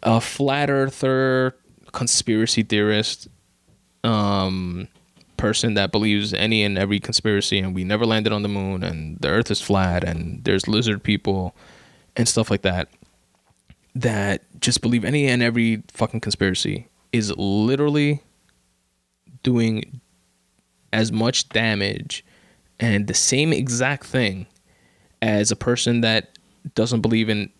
a 0.03 0.21
flat 0.21 0.69
earther 0.69 1.55
conspiracy 1.91 2.63
theorist 2.63 3.27
um 4.03 4.87
person 5.37 5.73
that 5.73 5.91
believes 5.91 6.33
any 6.33 6.63
and 6.63 6.77
every 6.77 6.99
conspiracy 6.99 7.59
and 7.59 7.73
we 7.73 7.83
never 7.83 8.05
landed 8.05 8.33
on 8.33 8.43
the 8.43 8.49
moon 8.49 8.83
and 8.83 9.17
the 9.21 9.29
earth 9.29 9.49
is 9.49 9.61
flat 9.61 10.03
and 10.03 10.43
there's 10.43 10.67
lizard 10.67 11.01
people 11.01 11.55
and 12.17 12.27
stuff 12.27 12.51
like 12.51 12.61
that 12.61 12.89
that 13.95 14.43
just 14.59 14.81
believe 14.81 15.05
any 15.05 15.27
and 15.27 15.41
every 15.41 15.81
fucking 15.93 16.19
conspiracy 16.19 16.89
is 17.13 17.33
literally 17.37 18.21
doing 19.41 20.01
as 20.91 21.11
much 21.11 21.47
damage 21.49 22.25
and 22.79 23.07
the 23.07 23.13
same 23.13 23.53
exact 23.53 24.05
thing 24.05 24.47
as 25.21 25.51
a 25.51 25.55
person 25.55 26.01
that 26.01 26.37
doesn't 26.75 27.01
believe 27.01 27.29
in 27.29 27.51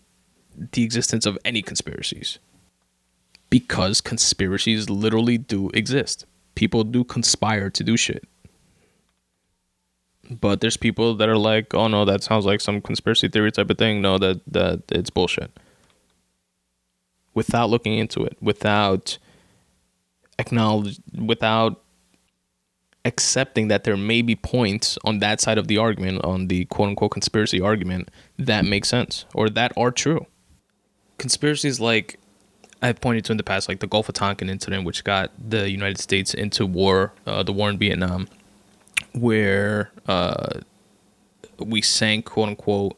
the 0.72 0.82
existence 0.82 1.26
of 1.26 1.38
any 1.44 1.62
conspiracies 1.62 2.38
because 3.50 4.00
conspiracies 4.00 4.88
literally 4.88 5.38
do 5.38 5.70
exist. 5.70 6.24
People 6.54 6.84
do 6.84 7.04
conspire 7.04 7.70
to 7.70 7.84
do 7.84 7.96
shit. 7.96 8.26
But 10.30 10.60
there's 10.60 10.76
people 10.76 11.14
that 11.16 11.28
are 11.28 11.36
like, 11.36 11.74
"Oh 11.74 11.88
no, 11.88 12.04
that 12.04 12.22
sounds 12.22 12.46
like 12.46 12.60
some 12.60 12.80
conspiracy 12.80 13.28
theory 13.28 13.50
type 13.50 13.68
of 13.68 13.78
thing." 13.78 14.00
No, 14.00 14.16
that 14.18 14.40
that 14.46 14.82
it's 14.90 15.10
bullshit. 15.10 15.50
Without 17.34 17.68
looking 17.70 17.98
into 17.98 18.24
it, 18.24 18.36
without 18.40 19.18
acknowledge 20.38 21.00
without 21.16 21.82
accepting 23.04 23.68
that 23.68 23.84
there 23.84 23.96
may 23.96 24.22
be 24.22 24.36
points 24.36 24.98
on 25.04 25.20
that 25.20 25.40
side 25.40 25.58
of 25.58 25.68
the 25.68 25.78
argument, 25.78 26.24
on 26.24 26.48
the 26.48 26.64
quote 26.66 26.90
unquote 26.90 27.12
conspiracy 27.12 27.60
argument, 27.60 28.10
that 28.38 28.64
make 28.64 28.84
sense 28.84 29.24
or 29.34 29.48
that 29.48 29.72
are 29.76 29.90
true 29.90 30.26
conspiracies 31.20 31.78
like 31.78 32.18
I've 32.82 33.00
pointed 33.00 33.26
to 33.26 33.32
in 33.32 33.36
the 33.36 33.44
past, 33.44 33.68
like 33.68 33.80
the 33.80 33.86
Gulf 33.86 34.08
of 34.08 34.14
Tonkin 34.14 34.48
incident, 34.48 34.84
which 34.84 35.04
got 35.04 35.30
the 35.38 35.70
United 35.70 35.98
States 35.98 36.32
into 36.32 36.66
war, 36.66 37.12
uh, 37.26 37.42
the 37.42 37.52
war 37.52 37.68
in 37.68 37.78
Vietnam, 37.78 38.26
where 39.12 39.90
uh, 40.08 40.60
we 41.58 41.82
sank, 41.82 42.24
quote 42.24 42.48
unquote, 42.48 42.96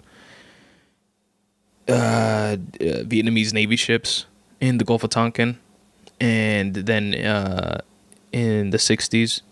uh, 1.88 2.56
Vietnamese 2.78 3.52
Navy 3.52 3.74
ships 3.74 4.26
in 4.60 4.78
the 4.78 4.84
Gulf 4.84 5.02
of 5.02 5.10
Tonkin. 5.10 5.58
And 6.20 6.74
then 6.74 7.14
uh, 7.14 7.80
in 8.30 8.70
the 8.70 8.78
60s, 8.78 9.42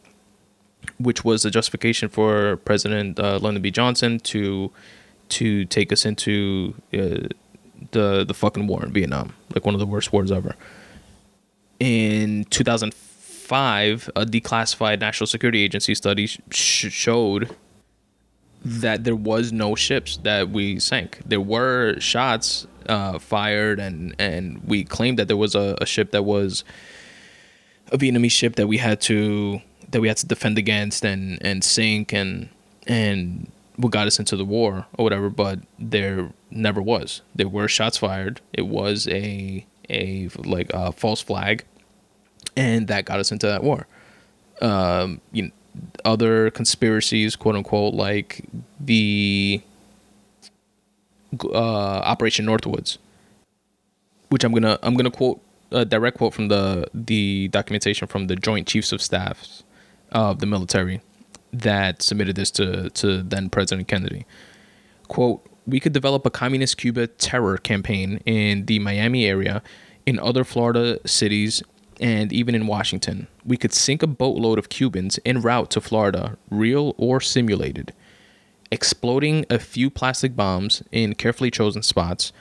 which 0.99 1.25
was 1.25 1.43
the 1.43 1.51
justification 1.51 2.09
for 2.09 2.57
President 2.59 3.19
uh, 3.19 3.37
Lyndon 3.39 3.63
B. 3.63 3.71
Johnson 3.71 4.19
to 4.21 4.71
to 5.31 5.65
take 5.67 5.93
us 5.93 6.05
into 6.05 6.75
uh, 6.93 7.29
the 7.93 8.25
the 8.25 8.35
fucking 8.35 8.67
war 8.67 8.85
in 8.85 8.93
Vietnam, 8.93 9.33
like 9.55 9.65
one 9.65 9.75
of 9.75 9.81
the 9.81 9.87
worst 9.87 10.13
wars 10.13 10.31
ever. 10.31 10.55
In 11.79 12.45
2005, 12.47 14.11
a 14.15 14.27
declassified 14.27 15.01
National 15.01 15.27
Security 15.27 15.63
Agency 15.63 15.95
study 15.95 16.27
sh- 16.27 16.41
showed 16.51 17.57
that 18.63 19.05
there 19.05 19.17
was 19.17 19.53
no 19.53 19.75
ships 19.75 20.19
that 20.19 20.51
we 20.51 20.79
sank. 20.79 21.21
There 21.25 21.41
were 21.41 21.99
shots 21.99 22.67
uh, 22.87 23.19
fired, 23.19 23.81
and 23.81 24.15
and 24.19 24.63
we 24.67 24.85
claimed 24.85 25.19
that 25.19 25.29
there 25.29 25.37
was 25.37 25.55
a, 25.55 25.77
a 25.81 25.87
ship 25.87 26.11
that 26.11 26.25
was 26.25 26.65
a 27.93 27.99
Vietnamese 27.99 28.33
ship 28.33 28.57
that 28.57 28.67
we 28.67 28.77
had 28.77 29.01
to 29.03 29.61
that 29.91 30.01
we 30.01 30.09
had 30.09 30.17
to 30.19 30.27
defend 30.27 30.59
against 30.59 31.05
and 31.05 31.39
and 31.45 31.65
sink 31.65 32.13
and 32.13 32.49
and 32.87 33.51
what 33.77 33.93
got 33.93 34.07
us 34.07 34.19
into 34.19 34.37
the 34.37 34.45
war 34.45 34.87
or 34.99 35.05
whatever, 35.05 35.31
but 35.31 35.61
there 35.79 36.31
never 36.51 36.83
was. 36.83 37.23
There 37.35 37.49
were 37.49 37.69
shots 37.69 37.99
fired. 37.99 38.41
It 38.53 38.67
was 38.67 39.09
a 39.09 39.65
a 39.89 40.29
like 40.37 40.71
a 40.73 40.93
false 40.93 41.21
flag, 41.21 41.65
and 42.57 42.89
that 42.89 43.05
got 43.05 43.21
us 43.21 43.33
into 43.33 43.47
that 43.47 43.63
war. 43.63 43.87
Um, 44.61 45.21
you 45.33 45.45
know, 45.45 45.51
other 46.05 46.51
conspiracies, 46.51 47.37
quote 47.37 47.57
unquote, 47.57 47.95
like 47.95 48.45
the 48.79 49.63
uh, 51.45 51.49
Operation 51.55 52.47
Northwoods, 52.47 52.99
which 54.29 54.45
I'm 54.45 54.53
gonna 54.53 54.79
I'm 54.83 54.95
gonna 54.95 55.11
quote 55.11 55.41
a 55.71 55.85
direct 55.85 56.19
quote 56.19 56.35
from 56.35 56.49
the 56.49 56.89
the 56.93 57.49
documentation 57.49 58.07
from 58.09 58.27
the 58.27 58.37
Joint 58.37 58.67
Chiefs 58.67 58.93
of 58.93 59.01
Staffs 59.01 59.63
of 60.13 60.41
the 60.41 60.47
military 60.47 61.01
that 61.53 62.03
submitted 62.03 62.37
this 62.37 62.51
to, 62.53 62.91
to 62.91 63.23
then 63.23 63.51
President 63.51 63.89
Kennedy. 63.89 64.27
Quote, 65.09 65.45
we 65.67 65.81
could 65.81 65.93
develop 65.93 66.25
a 66.25 66.31
communist 66.31 66.77
Cuba 66.77 67.07
terror 67.07 67.59
campaign 67.59 68.21
in 68.25 68.67
the 68.67 68.79
Miami 68.79 69.27
area, 69.27 69.63
in 70.07 70.19
other 70.19 70.45
Florida 70.45 70.99
cities, 71.07 71.63
and 72.01 72.33
even 72.33 72.55
in 72.55 72.67
Washington. 72.67 73.27
We 73.45 73.57
could 73.57 73.73
sink 73.73 74.03
a 74.03 74.07
boatload 74.07 74.59
of 74.59 74.69
Cubans 74.69 75.19
en 75.25 75.43
route 75.43 75.71
to 75.71 75.81
Florida, 75.81 76.37
real 76.51 76.95
or 76.97 77.21
simulated, 77.21 77.93
exploding 78.71 79.45
a 79.51 79.59
few 79.59 79.91
plastic 79.91 80.35
bombs 80.35 80.83
in 80.91 81.15
carefully 81.15 81.51
chosen 81.51 81.83
spots, 81.83 82.33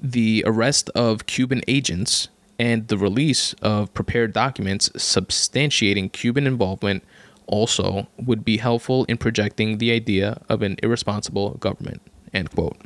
the 0.00 0.42
arrest 0.46 0.90
of 0.94 1.26
Cuban 1.26 1.62
agents, 1.68 2.28
and 2.58 2.88
the 2.88 2.98
release 2.98 3.54
of 3.54 3.92
prepared 3.92 4.32
documents 4.32 4.88
substantiating 4.90 6.12
Cuban 6.12 6.46
involvement 6.46 7.04
also 7.46 8.06
would 8.18 8.44
be 8.44 8.56
helpful 8.58 9.04
in 9.04 9.16
projecting 9.18 9.78
the 9.78 9.92
idea 9.92 10.40
of 10.48 10.62
an 10.62 10.76
irresponsible 10.82 11.50
government. 11.54 12.00
End 12.32 12.50
quote. 12.50 12.76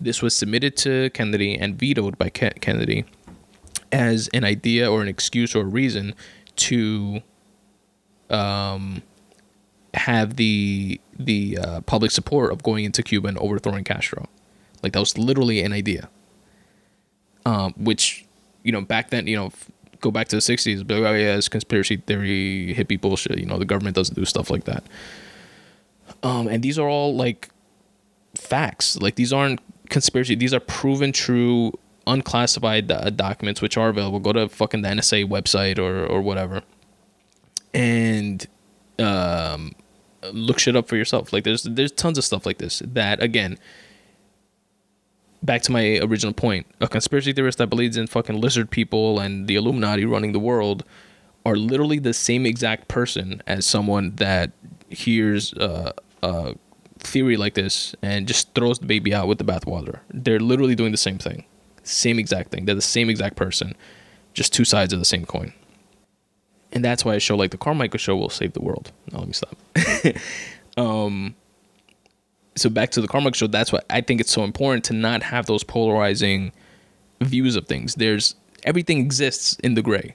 This 0.00 0.22
was 0.22 0.36
submitted 0.36 0.76
to 0.78 1.10
Kennedy 1.10 1.56
and 1.56 1.78
vetoed 1.78 2.18
by 2.18 2.28
Kennedy 2.28 3.04
as 3.90 4.28
an 4.32 4.44
idea 4.44 4.90
or 4.90 5.02
an 5.02 5.08
excuse 5.08 5.54
or 5.54 5.62
a 5.62 5.64
reason 5.64 6.14
to 6.56 7.22
um, 8.30 9.02
have 9.94 10.36
the 10.36 11.00
the 11.18 11.58
uh, 11.58 11.80
public 11.82 12.10
support 12.10 12.52
of 12.52 12.62
going 12.62 12.84
into 12.84 13.02
Cuba 13.02 13.28
and 13.28 13.38
overthrowing 13.38 13.84
Castro. 13.84 14.26
Like 14.82 14.92
that 14.92 15.00
was 15.00 15.18
literally 15.18 15.62
an 15.62 15.72
idea. 15.72 16.08
Um, 17.46 17.72
which, 17.78 18.26
you 18.62 18.72
know, 18.72 18.82
back 18.82 19.10
then, 19.10 19.26
you 19.26 19.34
know, 19.34 19.52
go 20.00 20.10
back 20.10 20.28
to 20.28 20.36
the 20.36 20.40
'60s, 20.40 20.86
but 20.86 20.98
oh 20.98 21.14
yeah, 21.14 21.36
it's 21.36 21.48
conspiracy 21.48 21.96
theory, 21.96 22.74
hippie 22.76 23.00
bullshit. 23.00 23.38
You 23.38 23.46
know, 23.46 23.58
the 23.58 23.64
government 23.64 23.96
doesn't 23.96 24.14
do 24.14 24.24
stuff 24.24 24.50
like 24.50 24.64
that. 24.64 24.84
Um, 26.22 26.48
and 26.48 26.62
these 26.62 26.78
are 26.78 26.88
all 26.88 27.14
like 27.14 27.50
facts. 28.34 28.96
Like 29.00 29.16
these 29.16 29.32
aren't 29.32 29.60
conspiracy. 29.90 30.34
These 30.34 30.54
are 30.54 30.60
proven 30.60 31.12
true, 31.12 31.72
unclassified 32.06 32.90
uh, 32.90 33.10
documents 33.10 33.60
which 33.62 33.76
are 33.76 33.88
available. 33.88 34.20
Go 34.20 34.32
to 34.32 34.48
fucking 34.48 34.82
the 34.82 34.88
NSA 34.88 35.28
website 35.28 35.78
or 35.78 36.06
or 36.06 36.20
whatever, 36.20 36.62
and 37.74 38.46
um, 38.98 39.72
look 40.32 40.58
shit 40.58 40.76
up 40.76 40.88
for 40.88 40.96
yourself. 40.96 41.32
Like 41.32 41.44
there's 41.44 41.62
there's 41.64 41.92
tons 41.92 42.18
of 42.18 42.24
stuff 42.24 42.46
like 42.46 42.58
this 42.58 42.80
that 42.84 43.22
again. 43.22 43.58
Back 45.42 45.62
to 45.62 45.72
my 45.72 45.98
original 45.98 46.32
point, 46.32 46.66
a 46.80 46.88
conspiracy 46.88 47.32
theorist 47.32 47.58
that 47.58 47.68
believes 47.68 47.96
in 47.96 48.06
fucking 48.06 48.40
lizard 48.40 48.70
people 48.70 49.20
and 49.20 49.46
the 49.46 49.54
Illuminati 49.54 50.04
running 50.04 50.32
the 50.32 50.38
world 50.38 50.84
are 51.46 51.56
literally 51.56 51.98
the 51.98 52.12
same 52.12 52.44
exact 52.44 52.88
person 52.88 53.42
as 53.46 53.64
someone 53.64 54.16
that 54.16 54.50
hears 54.88 55.54
uh, 55.54 55.92
a 56.22 56.54
theory 56.98 57.36
like 57.36 57.54
this 57.54 57.94
and 58.02 58.26
just 58.26 58.52
throws 58.54 58.80
the 58.80 58.86
baby 58.86 59.14
out 59.14 59.28
with 59.28 59.38
the 59.38 59.44
bathwater. 59.44 60.00
They're 60.12 60.40
literally 60.40 60.74
doing 60.74 60.90
the 60.90 60.98
same 60.98 61.18
thing, 61.18 61.44
same 61.84 62.18
exact 62.18 62.50
thing. 62.50 62.64
They're 62.64 62.74
the 62.74 62.82
same 62.82 63.08
exact 63.08 63.36
person, 63.36 63.76
just 64.34 64.52
two 64.52 64.64
sides 64.64 64.92
of 64.92 64.98
the 64.98 65.04
same 65.04 65.24
coin 65.24 65.52
and 66.72 66.84
that's 66.84 67.04
why 67.04 67.14
a 67.14 67.20
show 67.20 67.36
like 67.36 67.50
the 67.50 67.58
Carmichael 67.58 67.98
Show 67.98 68.16
will 68.16 68.28
save 68.28 68.52
the 68.52 68.60
world. 68.60 68.92
Now 69.10 69.20
let 69.20 69.28
me 69.28 69.34
stop. 69.34 69.56
um, 70.76 71.34
so 72.58 72.70
back 72.70 72.90
to 72.90 73.00
the 73.00 73.08
Carmichael 73.08 73.36
Show. 73.36 73.46
That's 73.46 73.72
why 73.72 73.80
I 73.90 74.00
think 74.00 74.20
it's 74.20 74.32
so 74.32 74.44
important 74.44 74.84
to 74.84 74.92
not 74.92 75.22
have 75.22 75.46
those 75.46 75.64
polarizing 75.64 76.52
views 77.20 77.56
of 77.56 77.66
things. 77.66 77.94
There's 77.94 78.34
everything 78.64 78.98
exists 78.98 79.56
in 79.60 79.74
the 79.74 79.82
gray, 79.82 80.14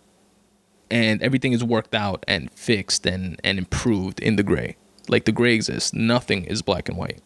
and 0.91 1.21
everything 1.21 1.53
is 1.53 1.63
worked 1.63 1.95
out 1.95 2.23
and 2.27 2.51
fixed 2.51 3.05
and 3.05 3.39
and 3.43 3.57
improved 3.57 4.19
in 4.19 4.35
the 4.35 4.43
gray. 4.43 4.75
Like 5.07 5.25
the 5.25 5.31
gray 5.31 5.53
exists. 5.53 5.93
Nothing 5.93 6.45
is 6.45 6.61
black 6.61 6.87
and 6.87 6.97
white. 6.97 7.21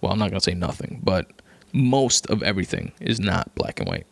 Well, 0.00 0.12
I'm 0.12 0.18
not 0.18 0.30
gonna 0.30 0.40
say 0.40 0.54
nothing, 0.54 1.00
but 1.02 1.30
most 1.72 2.26
of 2.26 2.42
everything 2.42 2.92
is 3.00 3.20
not 3.20 3.54
black 3.54 3.80
and 3.80 3.88
white 3.88 4.06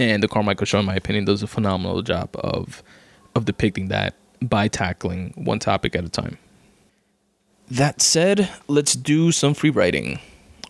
and 0.00 0.22
the 0.22 0.28
Carmichael 0.28 0.66
Show, 0.66 0.78
in 0.78 0.86
my 0.86 0.94
opinion, 0.94 1.24
does 1.24 1.42
a 1.42 1.46
phenomenal 1.46 2.02
job 2.02 2.30
of 2.34 2.82
of 3.34 3.44
depicting 3.44 3.88
that 3.88 4.14
by 4.42 4.66
tackling 4.66 5.32
one 5.36 5.58
topic 5.58 5.94
at 5.94 6.04
a 6.04 6.08
time. 6.08 6.38
That 7.70 8.02
said, 8.02 8.50
let's 8.66 8.94
do 8.94 9.30
some 9.30 9.54
free 9.54 9.70
writing 9.70 10.18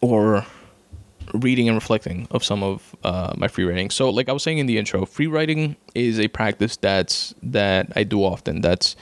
or 0.02 0.44
reading 1.32 1.68
and 1.68 1.76
reflecting 1.76 2.28
of 2.30 2.44
some 2.44 2.62
of 2.62 2.94
uh, 3.04 3.32
my 3.36 3.48
free 3.48 3.64
writing. 3.64 3.90
So, 3.90 4.10
like 4.10 4.28
I 4.28 4.32
was 4.32 4.42
saying 4.42 4.58
in 4.58 4.66
the 4.66 4.76
intro, 4.76 5.06
free 5.06 5.26
writing 5.26 5.76
is 5.94 6.20
a 6.20 6.28
practice 6.28 6.76
that's 6.76 7.34
that 7.42 7.90
I 7.96 8.04
do 8.04 8.22
often. 8.22 8.60
That's 8.60 8.96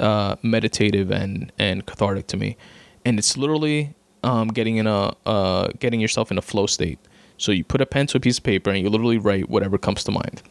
uh, 0.00 0.36
meditative 0.42 1.10
and 1.10 1.52
and 1.58 1.86
cathartic 1.86 2.26
to 2.28 2.36
me, 2.36 2.56
and 3.04 3.18
it's 3.18 3.36
literally 3.36 3.94
um, 4.24 4.48
getting 4.48 4.76
in 4.76 4.86
a 4.86 5.14
uh, 5.24 5.68
getting 5.78 6.00
yourself 6.00 6.30
in 6.30 6.38
a 6.38 6.42
flow 6.42 6.66
state. 6.66 6.98
So 7.38 7.52
you 7.52 7.64
put 7.64 7.80
a 7.80 7.86
pen 7.86 8.06
to 8.08 8.16
a 8.16 8.20
piece 8.20 8.38
of 8.38 8.44
paper 8.44 8.70
and 8.70 8.80
you 8.80 8.88
literally 8.88 9.18
write 9.18 9.50
whatever 9.50 9.76
comes 9.76 10.02
to 10.04 10.10
mind. 10.10 10.42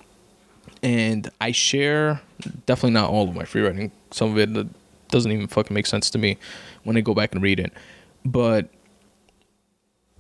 And 0.84 1.32
I 1.42 1.52
share 1.52 2.22
definitely 2.68 2.92
not 2.92 3.10
all 3.10 3.28
of 3.28 3.36
my 3.36 3.44
free 3.44 3.64
writing. 3.64 3.92
Some 4.12 4.32
of 4.32 4.38
it 4.38 4.68
doesn't 5.10 5.32
even 5.32 5.48
fucking 5.48 5.74
make 5.74 5.86
sense 5.86 6.10
to 6.12 6.18
me 6.18 6.38
when 6.84 6.98
I 6.98 7.02
go 7.02 7.14
back 7.14 7.34
and 7.34 7.42
read 7.42 7.60
it. 7.60 7.72
But 8.24 8.70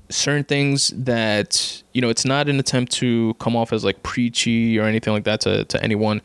certain 0.09 0.43
things 0.43 0.89
that 0.95 1.81
you 1.93 2.01
know 2.01 2.09
it's 2.09 2.25
not 2.25 2.47
an 2.47 2.59
attempt 2.59 2.91
to 2.93 3.33
come 3.35 3.55
off 3.55 3.73
as 3.73 3.83
like 3.83 4.03
preachy 4.03 4.77
or 4.77 4.83
anything 4.83 5.13
like 5.13 5.23
that 5.23 5.41
to, 5.41 5.65
to 5.65 5.83
anyone. 5.83 6.21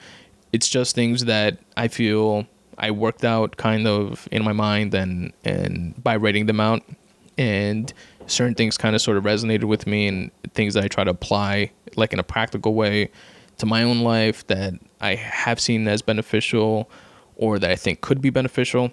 It's 0.53 0.69
just 0.69 0.95
things 0.97 1.27
that 1.27 1.59
i 1.77 1.87
feel 1.87 2.45
i 2.77 2.91
worked 2.91 3.25
out 3.25 3.57
kind 3.57 3.87
of 3.87 4.29
in 4.33 4.43
my 4.45 4.53
mind 4.53 4.93
and 4.95 5.33
and 5.45 6.03
by 6.03 6.17
writing 6.17 6.47
them 6.47 6.61
out. 6.61 6.83
And 7.39 7.93
certain 8.27 8.55
things 8.55 8.77
kind 8.77 8.95
of 8.95 9.01
sort 9.01 9.17
of 9.17 9.25
resonated 9.25 9.65
with 9.65 9.87
me 9.87 10.07
and 10.07 10.31
things 10.53 10.75
that 10.75 10.85
I 10.85 10.89
try 10.89 11.05
to 11.05 11.11
apply 11.11 11.71
like 11.97 12.13
in 12.13 12.19
a 12.19 12.23
practical 12.23 12.75
way 12.75 13.11
to 13.59 13.67
my 13.67 13.83
own 13.83 14.01
life 14.01 14.47
that 14.49 14.75
I 15.01 15.15
have 15.15 15.59
seen 15.59 15.89
as 15.89 16.03
beneficial 16.03 16.91
or 17.41 17.59
that 17.59 17.71
I 17.71 17.77
think 17.77 18.01
could 18.03 18.21
be 18.21 18.31
beneficial 18.31 18.93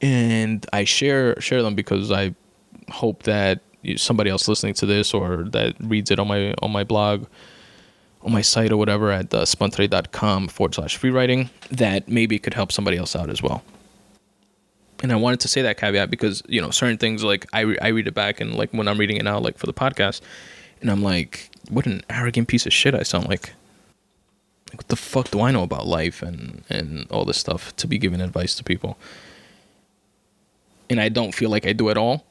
and 0.00 0.64
I 0.72 0.84
share 0.84 1.38
share 1.40 1.62
them 1.62 1.74
because 1.74 2.10
I 2.10 2.34
hope 2.90 3.24
that 3.24 3.60
somebody 3.96 4.30
else 4.30 4.48
listening 4.48 4.74
to 4.74 4.86
this 4.86 5.12
or 5.12 5.44
that 5.50 5.74
reads 5.80 6.10
it 6.10 6.18
on 6.18 6.28
my 6.28 6.54
on 6.62 6.70
my 6.70 6.84
blog 6.84 7.26
on 8.22 8.32
my 8.32 8.42
site 8.42 8.72
or 8.72 8.76
whatever 8.76 9.10
at 9.10 9.32
uh, 9.34 9.42
spuntoday.com 9.42 10.48
forward 10.48 10.74
slash 10.74 10.96
free 10.96 11.10
writing 11.10 11.50
that 11.70 12.08
maybe 12.08 12.38
could 12.38 12.54
help 12.54 12.72
somebody 12.72 12.96
else 12.96 13.14
out 13.14 13.28
as 13.28 13.42
well 13.42 13.62
and 15.02 15.12
I 15.12 15.16
wanted 15.16 15.40
to 15.40 15.48
say 15.48 15.62
that 15.62 15.76
caveat 15.76 16.10
because 16.10 16.42
you 16.48 16.60
know 16.60 16.70
certain 16.70 16.98
things 16.98 17.22
like 17.22 17.46
I 17.52 17.60
re- 17.60 17.78
I 17.80 17.88
read 17.88 18.06
it 18.06 18.14
back 18.14 18.40
and 18.40 18.54
like 18.54 18.70
when 18.72 18.88
I'm 18.88 18.98
reading 18.98 19.16
it 19.16 19.24
now 19.24 19.38
like 19.38 19.58
for 19.58 19.66
the 19.66 19.74
podcast, 19.74 20.20
and 20.80 20.90
I'm 20.90 21.02
like, 21.02 21.50
what 21.68 21.86
an 21.86 22.02
arrogant 22.08 22.48
piece 22.48 22.66
of 22.66 22.72
shit 22.72 22.94
I 22.94 23.02
sound 23.02 23.28
like. 23.28 23.52
What 24.76 24.88
the 24.88 24.96
fuck 24.96 25.30
do 25.30 25.40
I 25.40 25.50
know 25.50 25.62
about 25.62 25.86
life 25.86 26.22
and 26.22 26.62
and 26.68 27.06
all 27.10 27.24
this 27.24 27.38
stuff 27.38 27.74
to 27.76 27.86
be 27.86 27.98
giving 27.98 28.20
advice 28.20 28.54
to 28.56 28.64
people? 28.64 28.98
And 30.88 31.00
I 31.00 31.08
don't 31.08 31.34
feel 31.34 31.50
like 31.50 31.66
I 31.66 31.72
do 31.72 31.90
at 31.90 31.96
all. 31.96 32.24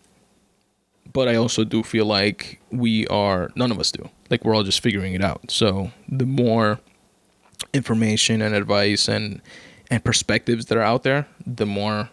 But 1.12 1.28
I 1.28 1.36
also 1.36 1.64
do 1.64 1.84
feel 1.84 2.06
like 2.06 2.60
we 2.72 3.08
are 3.08 3.52
none 3.56 3.72
of 3.72 3.80
us 3.80 3.92
do. 3.92 4.10
Like 4.30 4.44
we're 4.44 4.56
all 4.56 4.64
just 4.64 4.82
figuring 4.82 5.14
it 5.14 5.24
out. 5.24 5.52
So 5.52 5.92
the 6.10 6.26
more 6.26 6.80
information 7.74 8.42
and 8.42 8.56
advice 8.56 9.08
and 9.08 9.42
and 9.92 10.04
perspectives 10.04 10.66
that 10.66 10.78
are 10.78 10.82
out 10.82 11.04
there, 11.04 11.28
the 11.46 11.66
more 11.66 12.10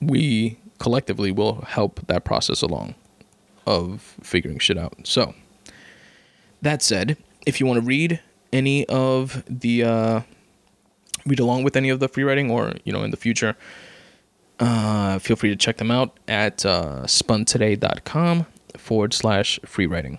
we 0.00 0.58
collectively 0.78 1.30
will 1.30 1.62
help 1.62 2.00
that 2.06 2.24
process 2.24 2.62
along 2.62 2.94
of 3.66 4.16
figuring 4.22 4.58
shit 4.58 4.78
out. 4.78 4.94
So, 5.04 5.34
that 6.60 6.82
said, 6.82 7.16
if 7.46 7.60
you 7.60 7.66
want 7.66 7.80
to 7.80 7.86
read 7.86 8.20
any 8.52 8.86
of 8.86 9.44
the 9.48 9.84
uh, 9.84 10.20
read 11.26 11.40
along 11.40 11.64
with 11.64 11.76
any 11.76 11.88
of 11.88 12.00
the 12.00 12.08
free 12.08 12.24
writing, 12.24 12.50
or 12.50 12.74
you 12.84 12.92
know, 12.92 13.02
in 13.02 13.10
the 13.10 13.16
future, 13.16 13.56
uh, 14.60 15.18
feel 15.18 15.36
free 15.36 15.50
to 15.50 15.56
check 15.56 15.78
them 15.78 15.90
out 15.90 16.18
at 16.28 16.64
uh, 16.64 17.02
spuntoday.com 17.04 18.46
forward 18.76 19.14
slash 19.14 19.58
free 19.64 19.86
writing. 19.86 20.18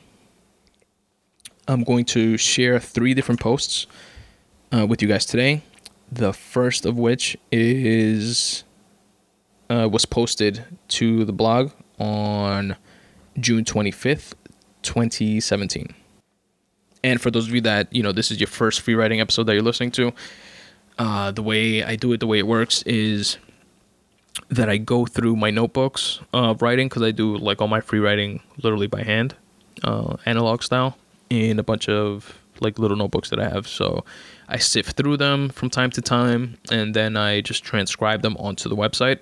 I'm 1.67 1.83
going 1.83 2.05
to 2.05 2.37
share 2.37 2.79
three 2.79 3.13
different 3.13 3.39
posts 3.39 3.87
uh, 4.73 4.85
with 4.85 5.01
you 5.01 5.07
guys 5.07 5.25
today. 5.25 5.61
The 6.11 6.33
first 6.33 6.85
of 6.85 6.97
which 6.97 7.37
is 7.51 8.63
uh, 9.69 9.87
was 9.91 10.05
posted 10.05 10.65
to 10.89 11.25
the 11.25 11.33
blog 11.33 11.71
on 11.99 12.75
June 13.39 13.63
25th, 13.63 14.33
2017. 14.83 15.95
And 17.03 17.21
for 17.21 17.29
those 17.29 17.47
of 17.47 17.53
you 17.53 17.61
that, 17.61 17.93
you 17.93 18.01
know, 18.01 18.11
this 18.11 18.31
is 18.31 18.39
your 18.39 18.47
first 18.47 18.81
free 18.81 18.95
writing 18.95 19.19
episode 19.19 19.43
that 19.43 19.53
you're 19.53 19.61
listening 19.61 19.91
to, 19.91 20.13
uh, 20.97 21.31
the 21.31 21.43
way 21.43 21.83
I 21.83 21.95
do 21.95 22.13
it, 22.13 22.19
the 22.19 22.27
way 22.27 22.39
it 22.39 22.47
works 22.47 22.81
is 22.83 23.37
that 24.49 24.69
I 24.69 24.77
go 24.77 25.05
through 25.05 25.35
my 25.35 25.51
notebooks 25.51 26.19
of 26.33 26.61
writing 26.61 26.87
because 26.87 27.01
I 27.01 27.11
do 27.11 27.37
like 27.37 27.61
all 27.61 27.67
my 27.67 27.81
free 27.81 27.99
writing 27.99 28.41
literally 28.61 28.87
by 28.87 29.03
hand, 29.03 29.35
uh, 29.83 30.15
analog 30.25 30.63
style, 30.63 30.97
in 31.29 31.59
a 31.59 31.63
bunch 31.63 31.89
of 31.89 32.37
like 32.59 32.79
little 32.79 32.97
notebooks 32.97 33.29
that 33.29 33.39
I 33.39 33.49
have. 33.49 33.67
So 33.67 34.05
I 34.47 34.57
sift 34.57 34.95
through 34.95 35.17
them 35.17 35.49
from 35.49 35.69
time 35.69 35.91
to 35.91 36.01
time 36.01 36.57
and 36.71 36.93
then 36.93 37.17
I 37.17 37.41
just 37.41 37.63
transcribe 37.63 38.21
them 38.21 38.37
onto 38.37 38.69
the 38.69 38.75
website. 38.75 39.19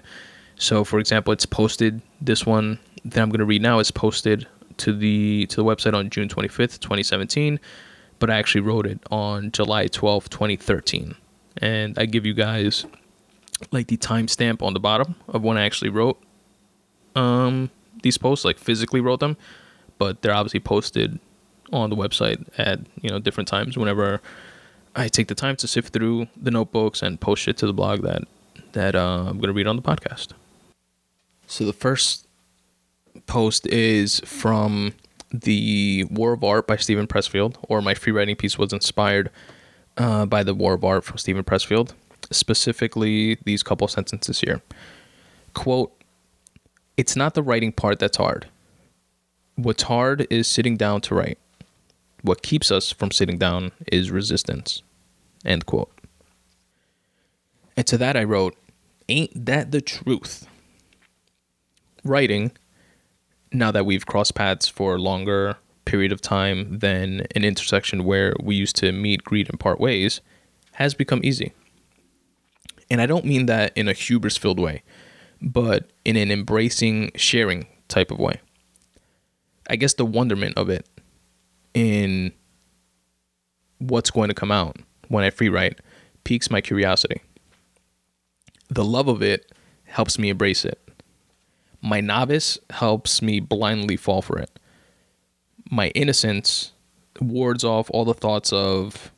So, 0.58 0.84
for 0.84 1.00
example, 1.00 1.34
it's 1.34 1.46
posted. 1.46 2.02
This 2.20 2.46
one 2.46 2.78
that 3.06 3.22
I'm 3.22 3.30
going 3.30 3.40
to 3.40 3.46
read 3.46 3.62
now 3.62 3.80
is 3.80 3.90
posted 3.90 4.48
to 4.78 4.94
the 4.94 5.46
to 5.48 5.56
the 5.56 5.64
website 5.64 5.94
on 5.94 6.10
June 6.10 6.28
25th, 6.28 6.80
2017, 6.80 7.60
but 8.20 8.30
I 8.30 8.38
actually 8.38 8.62
wrote 8.62 8.86
it 8.86 9.00
on 9.12 9.52
July 9.52 9.88
12th, 9.88 10.30
2013, 10.30 11.16
and 11.58 11.98
I 11.98 12.06
give 12.06 12.26
you 12.26 12.34
guys 12.34 12.86
like 13.72 13.88
the 13.88 13.98
timestamp 13.98 14.62
on 14.62 14.74
the 14.74 14.80
bottom 14.80 15.16
of 15.28 15.44
when 15.44 15.58
I 15.58 15.66
actually 15.66 15.90
wrote 15.90 16.22
um 17.16 17.70
these 18.04 18.18
posts, 18.18 18.46
like 18.46 18.58
physically 18.58 19.02
wrote 19.02 19.20
them, 19.20 19.38
but 19.98 20.22
they're 20.22 20.34
obviously 20.34 20.60
posted 20.60 21.20
on 21.72 21.90
the 21.90 21.96
website 21.96 22.48
at 22.58 22.80
you 23.02 23.10
know 23.10 23.20
different 23.20 23.48
times 23.48 23.78
whenever 23.78 24.22
I 24.96 25.08
take 25.08 25.28
the 25.28 25.36
time 25.36 25.56
to 25.58 25.68
sift 25.68 25.94
through 25.94 26.28
the 26.36 26.52
notebooks 26.52 27.02
and 27.02 27.20
post 27.20 27.48
it 27.48 27.58
to 27.58 27.66
the 27.66 27.74
blog 27.74 28.02
that 28.02 28.24
that 28.74 28.96
uh, 28.96 29.26
I'm 29.28 29.40
gonna 29.40 29.54
read 29.54 29.68
on 29.68 29.76
the 29.76 29.82
podcast. 29.82 30.30
So 31.48 31.66
the 31.66 31.74
first 31.74 32.28
post 33.28 33.68
is 33.68 34.20
from 34.22 34.94
the 35.32 36.06
War 36.10 36.34
of 36.34 36.44
Art 36.44 36.68
by 36.68 36.76
Steven 36.76 37.08
Pressfield, 37.08 37.56
or 37.68 37.82
my 37.82 37.94
free 37.94 38.12
writing 38.12 38.36
piece 38.36 38.58
was 38.58 38.74
inspired 38.74 39.32
uh, 39.98 40.26
by 40.26 40.44
the 40.44 40.54
War 40.54 40.74
of 40.74 40.84
Art 40.84 41.04
from 41.04 41.18
Steven 41.18 41.44
Pressfield, 41.44 41.94
specifically 42.32 43.38
these 43.46 43.64
couple 43.64 43.88
sentences 43.88 44.42
here. 44.42 44.62
Quote, 45.54 45.92
It's 46.98 47.16
not 47.16 47.34
the 47.34 47.44
writing 47.44 47.72
part 47.72 48.00
that's 48.00 48.18
hard. 48.18 48.48
What's 49.56 49.84
hard 49.84 50.28
is 50.30 50.48
sitting 50.48 50.78
down 50.78 51.02
to 51.02 51.16
write. 51.16 51.38
What 52.22 52.42
keeps 52.42 52.72
us 52.72 52.92
from 52.92 53.12
sitting 53.12 53.38
down 53.38 53.72
is 53.92 54.12
resistance. 54.12 54.82
End 55.46 55.66
quote. 55.66 55.92
And 57.76 57.88
to 57.88 57.98
that 57.98 58.16
I 58.16 58.24
wrote, 58.24 58.56
Ain't 59.10 59.46
that 59.46 59.72
the 59.72 59.82
truth? 59.82 60.48
Writing, 62.04 62.52
now 63.52 63.72
that 63.72 63.86
we've 63.86 64.06
crossed 64.06 64.36
paths 64.36 64.68
for 64.68 64.96
a 64.96 65.00
longer 65.00 65.58
period 65.86 66.12
of 66.12 66.22
time 66.22 66.80
than 66.80 67.28
an 67.36 67.44
intersection 67.44 68.04
where 68.04 68.34
we 68.42 68.56
used 68.56 68.76
to 68.78 68.92
meet, 68.92 69.24
greet, 69.24 69.50
and 69.50 69.60
part 69.60 69.80
ways, 69.80 70.22
has 70.74 70.94
become 70.94 71.22
easy. 71.24 71.54
And 72.90 73.02
I 73.02 73.06
don't 73.06 73.26
mean 73.26 73.46
that 73.48 73.72
in 73.76 73.88
a 73.88 73.94
hubris 73.94 74.38
filled 74.38 74.60
way, 74.60 74.84
but 75.42 75.90
in 76.06 76.16
an 76.16 76.32
embracing, 76.32 77.12
sharing 77.16 77.68
type 77.88 78.12
of 78.12 78.20
way. 78.20 78.40
I 79.70 79.76
guess 79.76 79.94
the 79.94 80.06
wonderment 80.06 80.58
of 80.58 80.70
it 80.70 80.88
in 81.74 82.34
what's 83.80 84.12
going 84.12 84.28
to 84.28 84.36
come 84.36 84.52
out 84.52 84.78
when 85.08 85.24
I 85.24 85.30
free 85.30 85.50
write 85.50 85.80
piques 86.24 86.52
my 86.52 86.62
curiosity. 86.62 87.22
The 88.70 88.84
love 88.84 89.08
of 89.08 89.22
it 89.22 89.52
helps 89.86 90.20
me 90.20 90.30
embrace 90.30 90.66
it. 90.66 90.81
My 91.82 92.00
novice 92.00 92.60
helps 92.70 93.22
me 93.22 93.40
blindly 93.40 93.98
fall 93.98 94.22
for 94.22 94.38
it. 94.38 94.60
My 95.70 95.88
innocence 95.90 96.74
wards 97.20 97.64
off 97.64 97.90
all 97.92 98.06
the 98.06 98.14
thoughts 98.14 98.54
of, 98.54 99.12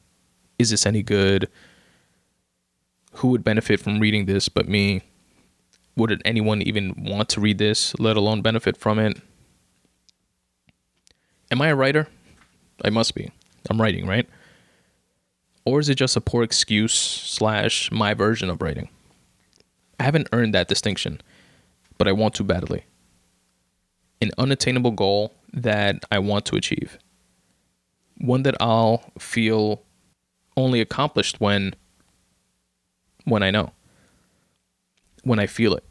is 0.57 0.70
this 0.70 0.86
any 0.86 1.03
good? 1.03 1.49
Who 3.16 3.30
would 3.30 3.43
benefit 3.43 3.80
from 3.80 3.99
reading 3.99 4.26
this 4.26 4.49
but 4.49 4.68
me? 4.68 5.01
Would 5.95 6.22
anyone 6.26 6.61
even 6.61 6.93
want 6.97 7.30
to 7.30 7.41
read 7.41 7.57
this, 7.57 7.97
let 7.99 8.16
alone 8.16 8.41
benefit 8.41 8.78
from 8.78 8.97
it? 8.97 9.22
Am 11.51 11.61
I 11.61 11.68
a 11.68 11.76
writer? 11.76 12.07
I 12.84 12.89
must 12.89 13.14
be. 13.14 13.32
I'm 13.70 13.80
writing, 13.80 14.07
right? 14.07 14.28
Or 15.66 15.80
is 15.80 15.89
it 15.89 15.95
just 15.95 16.18
a 16.18 16.22
poor 16.22 16.43
excuse 16.43 16.93
slash 16.93 17.91
my 17.91 18.14
version 18.14 18.49
of 18.49 18.61
writing? 18.61 18.89
I 19.99 20.03
haven't 20.03 20.30
earned 20.32 20.53
that 20.53 20.68
distinction 20.68 21.22
but 22.04 22.10
I 22.10 22.12
want 22.12 22.34
to 22.34 22.43
badly. 22.43 22.84
An 24.20 24.32
unattainable 24.38 24.91
goal 24.91 25.34
that 25.54 26.04
I 26.12 26.20
want 26.20 26.43
to 26.47 26.58
achieve. 26.58 26.97
One 28.18 28.43
that 28.43 28.58
I'll 28.60 29.10
feel 29.18 29.84
only 30.58 30.82
accomplished 30.82 31.39
when 31.39 31.76
when 33.24 33.41
I 33.41 33.51
know. 33.51 33.72
When 35.24 35.39
I 35.39 35.45
feel 35.45 35.76
it. 35.76 35.86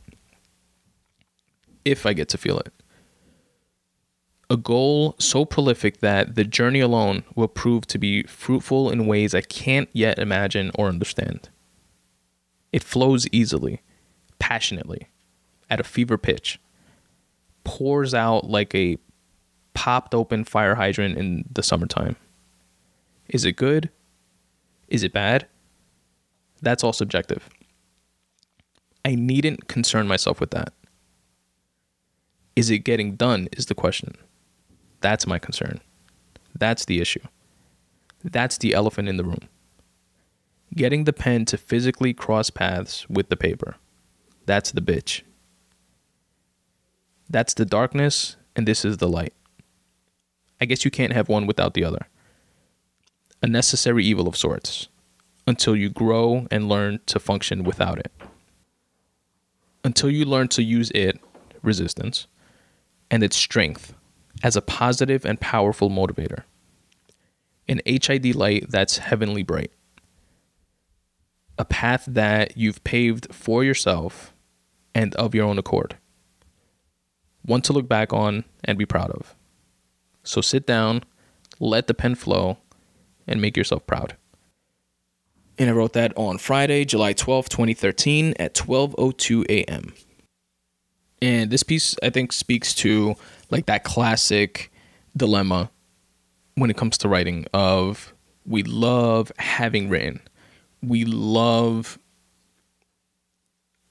If 1.82 2.04
I 2.04 2.12
get 2.12 2.28
to 2.28 2.36
feel 2.36 2.58
it. 2.58 2.74
A 4.50 4.58
goal 4.58 5.16
so 5.18 5.46
prolific 5.46 6.00
that 6.00 6.34
the 6.34 6.44
journey 6.44 6.80
alone 6.80 7.24
will 7.34 7.48
prove 7.48 7.86
to 7.86 7.96
be 7.96 8.24
fruitful 8.24 8.90
in 8.90 9.06
ways 9.06 9.34
I 9.34 9.40
can't 9.40 9.88
yet 9.94 10.18
imagine 10.18 10.72
or 10.74 10.88
understand. 10.88 11.48
It 12.70 12.84
flows 12.84 13.26
easily, 13.32 13.80
passionately, 14.38 15.08
at 15.72 15.80
a 15.80 15.84
fever 15.84 16.18
pitch, 16.18 16.60
pours 17.64 18.12
out 18.12 18.44
like 18.44 18.74
a 18.74 18.98
popped 19.72 20.14
open 20.14 20.44
fire 20.44 20.74
hydrant 20.74 21.16
in 21.16 21.46
the 21.50 21.62
summertime. 21.62 22.14
Is 23.30 23.46
it 23.46 23.56
good? 23.56 23.88
Is 24.88 25.02
it 25.02 25.14
bad? 25.14 25.46
That's 26.60 26.84
all 26.84 26.92
subjective. 26.92 27.48
I 29.02 29.14
needn't 29.14 29.66
concern 29.66 30.06
myself 30.06 30.40
with 30.40 30.50
that. 30.50 30.74
Is 32.54 32.68
it 32.68 32.80
getting 32.80 33.16
done? 33.16 33.48
Is 33.52 33.66
the 33.66 33.74
question. 33.74 34.14
That's 35.00 35.26
my 35.26 35.38
concern. 35.38 35.80
That's 36.54 36.84
the 36.84 37.00
issue. 37.00 37.22
That's 38.22 38.58
the 38.58 38.74
elephant 38.74 39.08
in 39.08 39.16
the 39.16 39.24
room. 39.24 39.48
Getting 40.76 41.04
the 41.04 41.14
pen 41.14 41.46
to 41.46 41.56
physically 41.56 42.12
cross 42.12 42.50
paths 42.50 43.08
with 43.08 43.30
the 43.30 43.36
paper. 43.38 43.76
That's 44.44 44.70
the 44.70 44.82
bitch. 44.82 45.22
That's 47.32 47.54
the 47.54 47.64
darkness, 47.64 48.36
and 48.54 48.68
this 48.68 48.84
is 48.84 48.98
the 48.98 49.08
light. 49.08 49.32
I 50.60 50.66
guess 50.66 50.84
you 50.84 50.90
can't 50.90 51.14
have 51.14 51.30
one 51.30 51.46
without 51.46 51.72
the 51.72 51.82
other. 51.82 52.06
A 53.40 53.46
necessary 53.46 54.04
evil 54.04 54.28
of 54.28 54.36
sorts, 54.36 54.88
until 55.46 55.74
you 55.74 55.88
grow 55.88 56.46
and 56.50 56.68
learn 56.68 57.00
to 57.06 57.18
function 57.18 57.64
without 57.64 57.98
it. 57.98 58.12
Until 59.82 60.10
you 60.10 60.26
learn 60.26 60.48
to 60.48 60.62
use 60.62 60.90
it, 60.90 61.18
resistance, 61.62 62.26
and 63.10 63.22
its 63.22 63.36
strength 63.36 63.94
as 64.42 64.54
a 64.54 64.62
positive 64.62 65.24
and 65.24 65.40
powerful 65.40 65.88
motivator. 65.88 66.42
An 67.66 67.80
HID 67.86 68.34
light 68.34 68.66
that's 68.68 68.98
heavenly 68.98 69.42
bright. 69.42 69.72
A 71.58 71.64
path 71.64 72.04
that 72.06 72.58
you've 72.58 72.84
paved 72.84 73.34
for 73.34 73.64
yourself 73.64 74.34
and 74.94 75.14
of 75.14 75.34
your 75.34 75.46
own 75.46 75.58
accord 75.58 75.96
one 77.44 77.62
to 77.62 77.72
look 77.72 77.88
back 77.88 78.12
on 78.12 78.44
and 78.64 78.78
be 78.78 78.86
proud 78.86 79.10
of. 79.10 79.34
So 80.24 80.40
sit 80.40 80.66
down, 80.66 81.02
let 81.58 81.86
the 81.86 81.94
pen 81.94 82.14
flow, 82.14 82.58
and 83.26 83.40
make 83.40 83.56
yourself 83.56 83.86
proud. 83.86 84.16
And 85.58 85.68
I 85.68 85.72
wrote 85.72 85.92
that 85.92 86.12
on 86.16 86.38
Friday, 86.38 86.84
July 86.84 87.12
12th, 87.12 87.48
2013 87.48 88.34
at 88.38 88.54
12:02 88.54 89.44
a.m. 89.48 89.94
And 91.20 91.50
this 91.50 91.62
piece 91.62 91.94
I 92.02 92.10
think 92.10 92.32
speaks 92.32 92.74
to 92.76 93.14
like 93.50 93.66
that 93.66 93.84
classic 93.84 94.72
dilemma 95.16 95.70
when 96.54 96.70
it 96.70 96.76
comes 96.76 96.98
to 96.98 97.08
writing 97.08 97.46
of 97.52 98.12
we 98.44 98.62
love 98.62 99.30
having 99.38 99.88
written. 99.88 100.20
We 100.82 101.04
love 101.04 101.98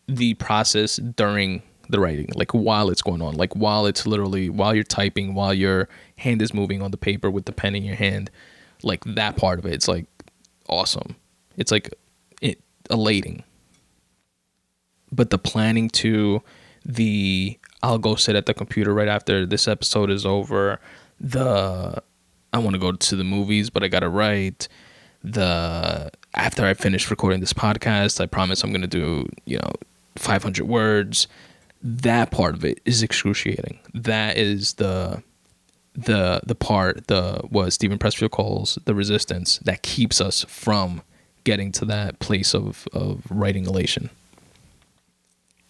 the 0.07 0.33
process 0.33 0.97
during 0.97 1.63
the 1.91 1.99
writing, 1.99 2.29
like 2.35 2.51
while 2.51 2.89
it's 2.89 3.01
going 3.01 3.21
on, 3.21 3.35
like 3.35 3.53
while 3.55 3.85
it's 3.85 4.05
literally 4.05 4.49
while 4.49 4.73
you're 4.73 4.83
typing, 4.83 5.33
while 5.33 5.53
your 5.53 5.89
hand 6.17 6.41
is 6.41 6.53
moving 6.53 6.81
on 6.81 6.91
the 6.91 6.97
paper 6.97 7.29
with 7.29 7.45
the 7.45 7.51
pen 7.51 7.75
in 7.75 7.83
your 7.83 7.95
hand, 7.95 8.29
like 8.83 9.03
that 9.05 9.37
part 9.37 9.59
of 9.59 9.65
it, 9.65 9.73
it's 9.73 9.87
like 9.87 10.05
awesome. 10.67 11.15
It's 11.57 11.71
like 11.71 11.93
it 12.41 12.59
elating. 12.89 13.43
But 15.11 15.29
the 15.29 15.37
planning 15.37 15.89
to 15.89 16.41
the 16.85 17.59
I'll 17.83 17.97
go 17.97 18.15
sit 18.15 18.35
at 18.35 18.45
the 18.45 18.53
computer 18.53 18.93
right 18.93 19.07
after 19.07 19.45
this 19.45 19.67
episode 19.67 20.09
is 20.09 20.25
over. 20.25 20.79
The 21.19 22.01
I 22.53 22.57
want 22.57 22.73
to 22.73 22.79
go 22.79 22.91
to 22.91 23.15
the 23.15 23.23
movies, 23.23 23.69
but 23.69 23.83
I 23.83 23.87
gotta 23.87 24.09
write. 24.09 24.67
The 25.23 26.11
after 26.33 26.65
I 26.65 26.73
finish 26.73 27.11
recording 27.11 27.41
this 27.41 27.53
podcast, 27.53 28.19
I 28.21 28.25
promise 28.25 28.63
I'm 28.63 28.71
gonna 28.71 28.87
do 28.87 29.29
you 29.45 29.57
know 29.57 29.71
500 30.17 30.65
words 30.65 31.27
that 31.83 32.31
part 32.31 32.55
of 32.55 32.63
it 32.63 32.79
is 32.85 33.01
excruciating. 33.03 33.79
That 33.93 34.37
is 34.37 34.75
the 34.75 35.23
the 35.93 36.41
the 36.45 36.55
part 36.55 37.07
the 37.07 37.41
what 37.49 37.73
Steven 37.73 37.97
Pressfield 37.97 38.31
calls 38.31 38.77
the 38.85 38.95
resistance 38.95 39.57
that 39.59 39.81
keeps 39.81 40.21
us 40.21 40.45
from 40.45 41.01
getting 41.43 41.71
to 41.73 41.85
that 41.85 42.19
place 42.19 42.53
of 42.53 42.87
of 42.93 43.23
writing 43.29 43.65
elation. 43.65 44.09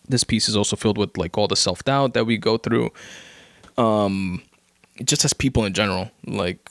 This 0.08 0.24
piece 0.24 0.50
is 0.50 0.58
also 0.58 0.76
filled 0.76 0.98
with 0.98 1.18
like 1.18 1.38
all 1.38 1.48
the 1.48 1.56
self 1.56 1.84
doubt 1.84 2.14
that 2.14 2.26
we 2.26 2.38
go 2.38 2.58
through. 2.58 2.92
Um, 3.78 4.44
just 5.04 5.24
as 5.24 5.34
people 5.34 5.64
in 5.64 5.74
general, 5.74 6.12
like 6.26 6.70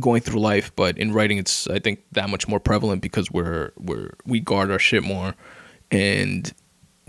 going 0.00 0.22
through 0.22 0.40
life, 0.40 0.74
but 0.74 0.96
in 0.96 1.12
writing, 1.12 1.38
it's 1.38 1.68
I 1.68 1.78
think 1.78 2.02
that 2.12 2.30
much 2.30 2.48
more 2.48 2.58
prevalent 2.60 3.02
because 3.02 3.30
we're 3.30 3.72
we're 3.76 4.14
we 4.24 4.40
guard 4.40 4.70
our 4.70 4.78
shit 4.78 5.02
more, 5.02 5.34
and 5.90 6.52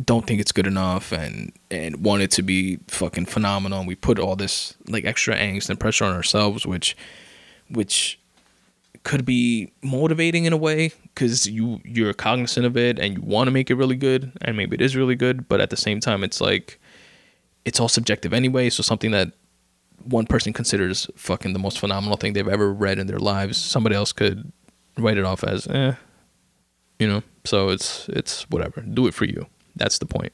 don't 0.06 0.26
think 0.26 0.40
it's 0.40 0.52
good 0.52 0.68
enough 0.68 1.12
and 1.12 1.52
and 1.72 2.04
want 2.04 2.22
it 2.22 2.32
to 2.32 2.42
be 2.42 2.80
fucking 2.88 3.26
phenomenal 3.26 3.80
and 3.80 3.88
we 3.88 3.96
put 3.96 4.20
all 4.20 4.36
this 4.36 4.76
like 4.88 5.06
extra 5.06 5.36
angst 5.36 5.70
and 5.70 5.80
pressure 5.80 6.06
on 6.06 6.14
ourselves 6.14 6.66
which 6.66 6.96
which 7.70 8.20
could 9.04 9.26
be 9.26 9.72
motivating 9.82 10.46
in 10.46 10.54
a 10.54 10.58
way 10.58 10.92
because 11.14 11.48
you 11.48 11.82
you're 11.84 12.14
cognizant 12.14 12.66
of 12.66 12.78
it 12.78 13.00
and 13.00 13.16
you 13.16 13.22
want 13.22 13.48
to 13.48 13.52
make 13.52 13.70
it 13.70 13.76
really 13.76 13.96
good 13.96 14.32
and 14.42 14.56
maybe 14.56 14.76
it 14.76 14.82
is 14.82 14.96
really 14.96 15.16
good 15.16 15.48
but 15.48 15.60
at 15.60 15.70
the 15.70 15.78
same 15.78 16.00
time 16.00 16.24
it's 16.24 16.40
like 16.40 16.80
it's 17.66 17.80
all 17.80 17.90
subjective 17.90 18.34
anyway 18.34 18.70
so 18.70 18.82
something 18.82 19.12
that 19.12 19.32
one 20.06 20.26
person 20.26 20.54
considers 20.54 21.08
fucking 21.16 21.54
the 21.54 21.60
most 21.60 21.80
phenomenal 21.80 22.18
thing 22.18 22.34
they've 22.34 22.48
ever 22.48 22.72
read 22.74 23.00
in 23.00 23.08
their 23.08 23.20
lives, 23.20 23.58
somebody 23.58 23.96
else 23.96 24.12
could 24.12 24.52
write 24.98 25.18
it 25.18 25.26
off 25.26 25.44
as 25.44 25.68
eh, 25.68 25.94
you 27.00 27.08
know. 27.08 27.24
So 27.46 27.70
it's 27.70 28.08
it's 28.10 28.44
whatever. 28.50 28.82
Do 28.82 29.08
it 29.08 29.14
for 29.14 29.26
you. 29.26 29.48
That's 29.76 29.98
the 29.98 30.06
point. 30.06 30.34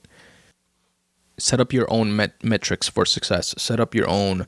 Set 1.37 1.59
up 1.59 1.71
your 1.71 1.91
own 1.91 2.15
met- 2.15 2.43
metrics 2.43 2.89
for 2.89 3.05
success. 3.05 3.55
Set 3.57 3.79
up 3.79 3.95
your 3.95 4.09
own 4.09 4.47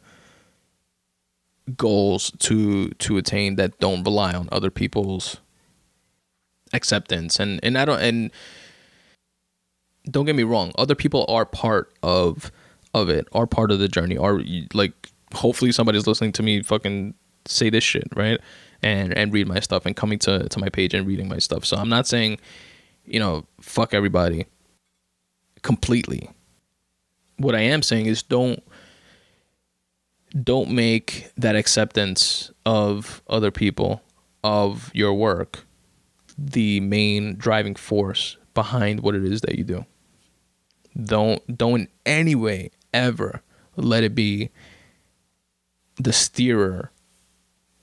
goals 1.78 2.32
to 2.40 2.90
to 2.90 3.18
attain 3.18 3.56
that 3.56 3.80
don't 3.80 4.04
rely 4.04 4.34
on 4.34 4.50
other 4.52 4.72
people's 4.72 5.38
acceptance 6.74 7.40
and 7.40 7.60
and 7.64 7.78
I 7.78 7.86
don't 7.86 8.02
and 8.02 8.32
don't 10.10 10.26
get 10.26 10.36
me 10.36 10.44
wrong 10.44 10.72
other 10.78 10.96
people 10.96 11.26
are 11.28 11.46
part 11.46 11.94
of 12.02 12.52
of 12.94 13.10
it 13.10 13.28
are 13.34 13.46
part 13.46 13.72
of 13.72 13.80
the 13.80 13.88
journey 13.88 14.18
are 14.18 14.42
like 14.74 15.10
hopefully 15.34 15.72
somebody's 15.72 16.08
listening 16.08 16.32
to 16.34 16.44
me 16.44 16.62
fucking 16.62 17.14
say 17.46 17.70
this 17.70 17.84
shit 17.84 18.08
right 18.16 18.40
and 18.82 19.16
and 19.18 19.32
read 19.34 19.48
my 19.48 19.60
stuff 19.60 19.86
and 19.86 19.96
coming 19.96 20.18
to 20.20 20.48
to 20.50 20.60
my 20.60 20.70
page 20.70 20.94
and 20.94 21.06
reading 21.08 21.28
my 21.28 21.38
stuff 21.38 21.64
so 21.66 21.78
I'm 21.78 21.90
not 21.90 22.08
saying 22.08 22.40
you 23.06 23.20
know 23.20 23.46
fuck 23.62 23.94
everybody 23.94 24.46
completely. 25.62 26.30
What 27.38 27.56
I 27.56 27.62
am 27.62 27.82
saying 27.82 28.06
is 28.06 28.24
don't 28.24 28.64
don't 30.44 30.72
make 30.72 31.30
that 31.36 31.56
acceptance 31.56 32.52
of 32.66 33.22
other 33.28 33.52
people 33.52 34.02
of 34.44 34.90
your 34.94 35.14
work 35.14 35.66
the 36.38 36.80
main 36.80 37.36
driving 37.36 37.76
force 37.76 38.38
behind 38.54 39.02
what 39.02 39.16
it 39.16 39.24
is 39.24 39.42
that 39.42 39.58
you 39.58 39.64
do. 39.64 39.86
Don't 41.00 41.58
don't 41.58 41.82
in 41.82 41.88
any 42.06 42.36
way 42.36 42.72
ever 42.94 43.42
let 43.76 44.04
it 44.04 44.16
be 44.16 44.50
the 45.96 46.14
steerer 46.14 46.92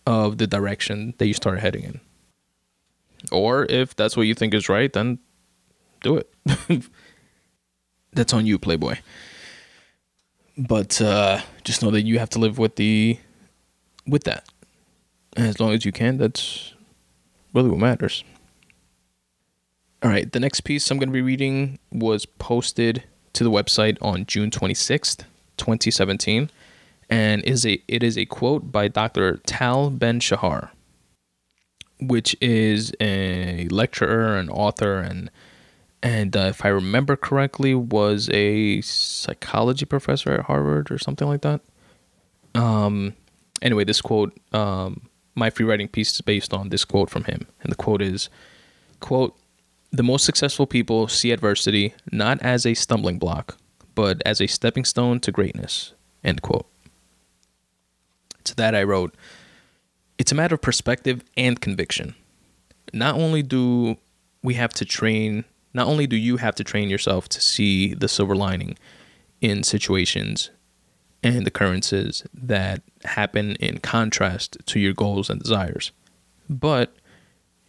of 0.06 0.38
the 0.38 0.46
direction 0.46 1.14
that 1.18 1.26
you 1.26 1.34
start 1.34 1.60
heading 1.60 1.84
in. 1.84 2.00
Or 3.30 3.66
if 3.68 3.94
that's 3.94 4.16
what 4.16 4.26
you 4.26 4.34
think 4.34 4.54
is 4.54 4.68
right 4.68 4.92
then 4.92 5.18
do 6.00 6.16
it 6.16 6.32
that's 8.12 8.32
on 8.32 8.46
you 8.46 8.58
playboy 8.58 8.96
but 10.58 11.00
uh, 11.00 11.40
just 11.62 11.82
know 11.82 11.90
that 11.92 12.02
you 12.02 12.18
have 12.18 12.30
to 12.30 12.40
live 12.40 12.58
with 12.58 12.74
the 12.76 13.18
with 14.06 14.24
that. 14.24 14.48
As 15.36 15.60
long 15.60 15.72
as 15.72 15.84
you 15.84 15.92
can, 15.92 16.18
that's 16.18 16.74
really 17.54 17.70
what 17.70 17.78
matters. 17.78 18.24
All 20.02 20.10
right, 20.10 20.30
the 20.30 20.40
next 20.40 20.62
piece 20.62 20.90
I'm 20.90 20.98
going 20.98 21.08
to 21.08 21.12
be 21.12 21.22
reading 21.22 21.78
was 21.92 22.26
posted 22.26 23.04
to 23.34 23.44
the 23.44 23.50
website 23.50 23.98
on 24.00 24.26
June 24.26 24.50
26th, 24.50 25.24
2017, 25.56 26.50
and 27.08 27.42
is 27.44 27.64
a 27.64 27.82
it 27.86 28.02
is 28.02 28.18
a 28.18 28.26
quote 28.26 28.72
by 28.72 28.88
Dr. 28.88 29.36
Tal 29.46 29.90
Ben 29.90 30.18
Shahar, 30.18 30.70
which 32.00 32.36
is 32.40 32.92
a 33.00 33.68
lecturer 33.70 34.36
and 34.36 34.50
author 34.50 34.98
and 34.98 35.30
and 36.02 36.36
uh, 36.36 36.40
if 36.50 36.64
I 36.64 36.68
remember 36.68 37.16
correctly, 37.16 37.74
was 37.74 38.28
a 38.32 38.80
psychology 38.82 39.84
professor 39.84 40.32
at 40.32 40.46
Harvard 40.46 40.90
or 40.90 40.98
something 40.98 41.26
like 41.26 41.42
that. 41.42 41.60
Um, 42.54 43.14
anyway, 43.62 43.84
this 43.84 44.00
quote, 44.00 44.38
um, 44.52 45.08
my 45.34 45.50
free 45.50 45.66
writing 45.66 45.88
piece 45.88 46.12
is 46.14 46.20
based 46.20 46.54
on 46.54 46.68
this 46.68 46.84
quote 46.84 47.10
from 47.10 47.24
him, 47.24 47.46
and 47.62 47.72
the 47.72 47.76
quote 47.76 48.02
is, 48.02 48.28
"quote 49.00 49.36
The 49.90 50.02
most 50.02 50.24
successful 50.24 50.66
people 50.66 51.08
see 51.08 51.32
adversity 51.32 51.94
not 52.12 52.42
as 52.42 52.66
a 52.66 52.74
stumbling 52.74 53.18
block, 53.18 53.56
but 53.94 54.22
as 54.26 54.40
a 54.40 54.46
stepping 54.46 54.84
stone 54.84 55.18
to 55.20 55.32
greatness." 55.32 55.94
End 56.22 56.42
quote. 56.42 56.66
To 58.44 58.54
that 58.56 58.74
I 58.74 58.82
wrote, 58.82 59.14
"It's 60.18 60.32
a 60.32 60.34
matter 60.34 60.54
of 60.54 60.62
perspective 60.62 61.24
and 61.36 61.60
conviction. 61.60 62.14
Not 62.92 63.14
only 63.16 63.42
do 63.42 63.96
we 64.42 64.54
have 64.54 64.72
to 64.74 64.84
train." 64.84 65.44
Not 65.74 65.86
only 65.86 66.06
do 66.06 66.16
you 66.16 66.38
have 66.38 66.54
to 66.56 66.64
train 66.64 66.88
yourself 66.88 67.28
to 67.30 67.40
see 67.40 67.94
the 67.94 68.08
silver 68.08 68.34
lining 68.34 68.76
in 69.40 69.62
situations 69.62 70.50
and 71.22 71.46
occurrences 71.46 72.24
that 72.32 72.82
happen 73.04 73.56
in 73.56 73.78
contrast 73.78 74.56
to 74.66 74.80
your 74.80 74.92
goals 74.92 75.28
and 75.30 75.40
desires, 75.40 75.92
but 76.48 76.94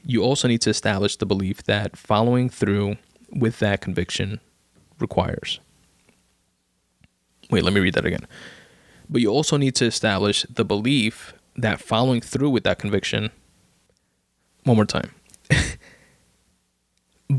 you 0.03 0.23
also 0.23 0.47
need 0.47 0.61
to 0.61 0.69
establish 0.69 1.15
the 1.17 1.25
belief 1.25 1.63
that 1.63 1.97
following 1.97 2.49
through 2.49 2.95
with 3.31 3.59
that 3.59 3.81
conviction 3.81 4.39
requires. 4.99 5.59
Wait, 7.49 7.63
let 7.63 7.73
me 7.73 7.81
read 7.81 7.95
that 7.95 8.05
again. 8.05 8.27
But 9.09 9.21
you 9.21 9.29
also 9.29 9.57
need 9.57 9.75
to 9.75 9.85
establish 9.85 10.45
the 10.49 10.63
belief 10.63 11.33
that 11.55 11.81
following 11.81 12.21
through 12.21 12.51
with 12.51 12.63
that 12.63 12.79
conviction, 12.79 13.31
one 14.63 14.75
more 14.75 14.85
time. 14.85 15.11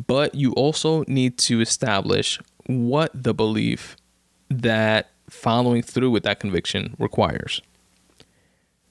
But 0.06 0.34
you 0.34 0.52
also 0.52 1.04
need 1.06 1.36
to 1.38 1.60
establish 1.60 2.38
what 2.66 3.10
the 3.14 3.34
belief 3.34 3.96
that 4.48 5.10
following 5.28 5.82
through 5.82 6.10
with 6.10 6.22
that 6.24 6.40
conviction 6.40 6.96
requires. 6.98 7.60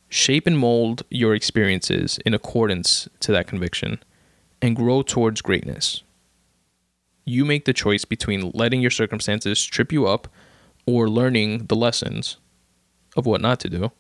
Shape 0.10 0.48
and 0.48 0.58
mold 0.58 1.04
your 1.10 1.36
experiences 1.36 2.20
in 2.26 2.34
accordance 2.34 3.08
to 3.20 3.32
that 3.32 3.48
conviction 3.48 4.02
and 4.62 4.76
grow 4.76 5.02
towards 5.02 5.42
greatness. 5.42 6.04
You 7.26 7.46
make 7.46 7.66
the 7.66 7.74
choice 7.74 8.06
between 8.06 8.52
letting 8.54 8.82
your 8.82 8.92
circumstances 8.92 9.64
trip 9.64 9.92
you 9.92 10.08
up 10.08 10.28
or 10.86 11.08
learning 11.08 11.68
the 11.68 11.76
lessons 11.76 12.38
of 13.16 13.26
what 13.26 13.42
not 13.42 13.60
to 13.62 13.70
do 13.70 13.92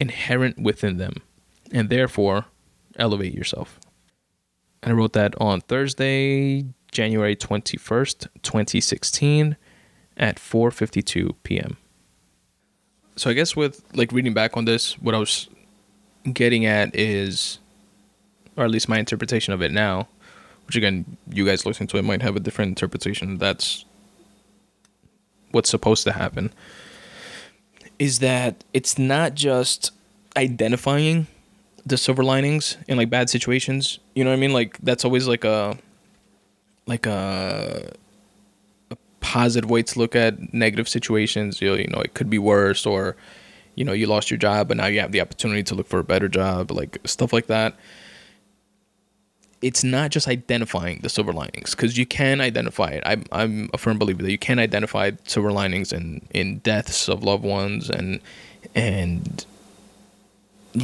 inherent 0.00 0.58
within 0.58 0.96
them 0.96 1.14
and 1.72 1.90
therefore 1.90 2.46
elevate 2.98 3.34
yourself. 3.34 3.78
I 4.86 4.92
wrote 4.92 5.12
that 5.14 5.34
on 5.40 5.60
Thursday, 5.62 6.64
January 6.92 7.34
21st, 7.34 8.28
2016 8.42 9.56
at 10.16 10.36
4:52 10.36 11.34
p.m. 11.42 11.76
So 13.16 13.28
I 13.28 13.32
guess 13.32 13.56
with 13.56 13.82
like 13.94 14.12
reading 14.12 14.32
back 14.32 14.56
on 14.56 14.64
this, 14.64 14.96
what 15.00 15.14
I 15.14 15.18
was 15.18 15.48
getting 16.32 16.64
at 16.66 16.94
is 16.94 17.58
or 18.56 18.64
at 18.64 18.70
least 18.70 18.88
my 18.88 18.98
interpretation 18.98 19.52
of 19.52 19.60
it 19.60 19.72
now, 19.72 20.08
which 20.66 20.76
again, 20.76 21.16
you 21.30 21.44
guys 21.44 21.66
listening 21.66 21.88
to 21.88 21.98
it 21.98 22.04
might 22.04 22.22
have 22.22 22.36
a 22.36 22.40
different 22.40 22.70
interpretation. 22.70 23.38
That's 23.38 23.84
what's 25.50 25.68
supposed 25.68 26.04
to 26.04 26.12
happen. 26.12 26.52
Is 27.98 28.20
that 28.20 28.62
it's 28.72 28.98
not 28.98 29.34
just 29.34 29.90
identifying 30.36 31.26
the 31.86 31.96
silver 31.96 32.24
linings 32.24 32.76
in 32.88 32.98
like 32.98 33.08
bad 33.08 33.30
situations. 33.30 34.00
You 34.14 34.24
know 34.24 34.30
what 34.30 34.36
I 34.36 34.40
mean? 34.40 34.52
Like 34.52 34.76
that's 34.78 35.04
always 35.04 35.28
like 35.28 35.44
a 35.44 35.78
like 36.86 37.06
a, 37.06 37.92
a 38.90 38.96
positive 39.20 39.70
way 39.70 39.82
to 39.84 39.98
look 39.98 40.16
at 40.16 40.52
negative 40.52 40.88
situations. 40.88 41.62
You 41.62 41.70
know, 41.70 41.74
you 41.76 41.86
know, 41.86 42.00
it 42.00 42.14
could 42.14 42.28
be 42.28 42.38
worse 42.38 42.84
or 42.84 43.16
you 43.76 43.84
know, 43.84 43.92
you 43.92 44.06
lost 44.06 44.30
your 44.30 44.38
job 44.38 44.68
but 44.68 44.76
now 44.76 44.86
you 44.86 45.00
have 45.00 45.12
the 45.12 45.20
opportunity 45.20 45.62
to 45.62 45.74
look 45.74 45.86
for 45.86 46.00
a 46.00 46.04
better 46.04 46.28
job, 46.28 46.72
like 46.72 46.98
stuff 47.04 47.32
like 47.32 47.46
that. 47.46 47.76
It's 49.62 49.84
not 49.84 50.10
just 50.10 50.28
identifying 50.28 51.00
the 51.02 51.08
silver 51.08 51.32
linings 51.32 51.74
because 51.74 51.96
you 51.96 52.04
can 52.04 52.40
identify 52.40 52.88
it. 52.88 53.02
I'm 53.06 53.24
I'm 53.30 53.70
a 53.72 53.78
firm 53.78 53.98
believer 53.98 54.22
that 54.22 54.30
you 54.30 54.38
can 54.38 54.58
identify 54.58 55.12
silver 55.24 55.52
linings 55.52 55.92
in 55.92 56.26
in 56.30 56.58
deaths 56.58 57.08
of 57.08 57.22
loved 57.22 57.44
ones 57.44 57.88
and 57.88 58.20
and 58.74 59.46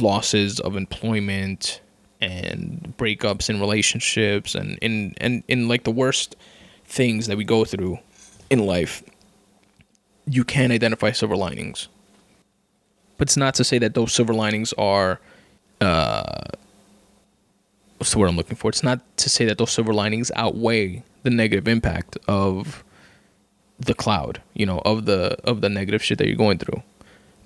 losses 0.01 0.59
of 0.59 0.75
employment 0.75 1.81
and 2.21 2.93
breakups 2.97 3.49
in 3.49 3.59
relationships 3.59 4.55
and 4.55 4.77
in 4.81 5.13
and 5.17 5.43
in 5.47 5.67
like 5.67 5.83
the 5.83 5.91
worst 5.91 6.35
things 6.85 7.27
that 7.27 7.37
we 7.37 7.43
go 7.43 7.65
through 7.65 7.97
in 8.49 8.65
life 8.65 9.03
you 10.25 10.43
can 10.43 10.71
identify 10.71 11.11
silver 11.11 11.35
linings. 11.35 11.89
But 13.17 13.27
it's 13.27 13.37
not 13.37 13.55
to 13.55 13.63
say 13.63 13.77
that 13.79 13.93
those 13.93 14.13
silver 14.13 14.33
linings 14.33 14.73
are 14.77 15.19
uh 15.81 16.43
what's 17.97 18.11
the 18.11 18.19
word 18.19 18.27
i'm 18.29 18.35
looking 18.37 18.55
for? 18.55 18.69
It's 18.69 18.83
not 18.83 19.01
to 19.17 19.29
say 19.29 19.45
that 19.45 19.57
those 19.57 19.71
silver 19.71 19.93
linings 19.93 20.31
outweigh 20.35 21.03
the 21.23 21.29
negative 21.29 21.67
impact 21.67 22.17
of 22.27 22.83
the 23.79 23.93
cloud 23.93 24.41
you 24.53 24.65
know 24.65 24.79
of 24.85 25.05
the 25.05 25.37
of 25.43 25.61
the 25.61 25.69
negative 25.69 26.01
shit 26.01 26.17
that 26.17 26.27
you're 26.27 26.37
going 26.37 26.57
through 26.57 26.81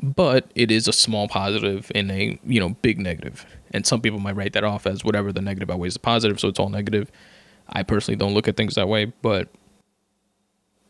but 0.02 0.52
it 0.56 0.72
is 0.72 0.88
a 0.88 0.94
small 0.94 1.28
positive 1.28 1.92
in 1.96 2.12
a 2.12 2.40
you 2.46 2.60
know 2.60 2.70
big 2.82 3.00
negative. 3.00 3.46
And 3.72 3.86
some 3.86 4.02
people 4.02 4.20
might 4.20 4.36
write 4.36 4.54
that 4.54 4.64
off 4.64 4.88
as 4.88 5.04
whatever 5.04 5.32
the 5.32 5.42
negative 5.42 5.70
outweighs 5.70 5.94
the 5.94 6.00
positive 6.00 6.40
so 6.40 6.48
it's 6.48 6.60
all 6.60 6.70
negative. 6.70 7.12
I 7.70 7.84
personally 7.84 8.16
don't 8.16 8.34
look 8.34 8.48
at 8.48 8.56
things 8.58 8.76
that 8.76 8.88
way 8.88 9.06
but 9.22 9.50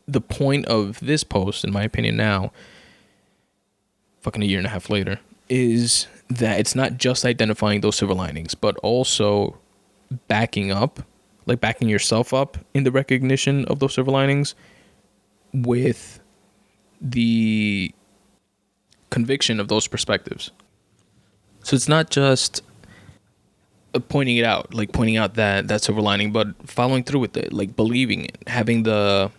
the 0.06 0.20
point 0.20 0.66
of 0.66 0.98
this 1.00 1.22
post 1.22 1.64
in 1.64 1.72
my 1.72 1.82
opinion 1.82 2.16
now 2.16 2.50
fucking 4.20 4.42
a 4.42 4.46
year 4.46 4.58
and 4.58 4.66
a 4.66 4.70
half 4.70 4.88
later 4.88 5.20
is 5.48 6.06
that 6.28 6.58
it's 6.58 6.74
not 6.74 6.96
just 6.98 7.24
identifying 7.24 7.80
those 7.80 7.96
silver 7.96 8.14
linings 8.14 8.54
but 8.54 8.76
also 8.78 9.58
backing 10.28 10.70
up 10.70 11.00
like 11.46 11.60
backing 11.60 11.88
yourself 11.88 12.32
up 12.32 12.58
in 12.74 12.84
the 12.84 12.90
recognition 12.90 13.64
of 13.66 13.80
those 13.80 13.94
silver 13.94 14.10
linings 14.10 14.54
with 15.52 16.20
the 17.00 17.92
conviction 19.10 19.60
of 19.60 19.68
those 19.68 19.86
perspectives. 19.86 20.50
So 21.62 21.76
it's 21.76 21.88
not 21.88 22.10
just 22.10 22.62
uh, 23.94 24.00
pointing 24.00 24.36
it 24.36 24.44
out, 24.44 24.72
like 24.74 24.92
pointing 24.92 25.16
out 25.16 25.34
that 25.34 25.68
that 25.68 25.82
silver 25.82 26.00
lining, 26.00 26.32
but 26.32 26.48
following 26.68 27.04
through 27.04 27.20
with 27.20 27.36
it, 27.36 27.52
like 27.52 27.76
believing 27.76 28.24
it, 28.26 28.38
having 28.46 28.84
the 28.84 29.30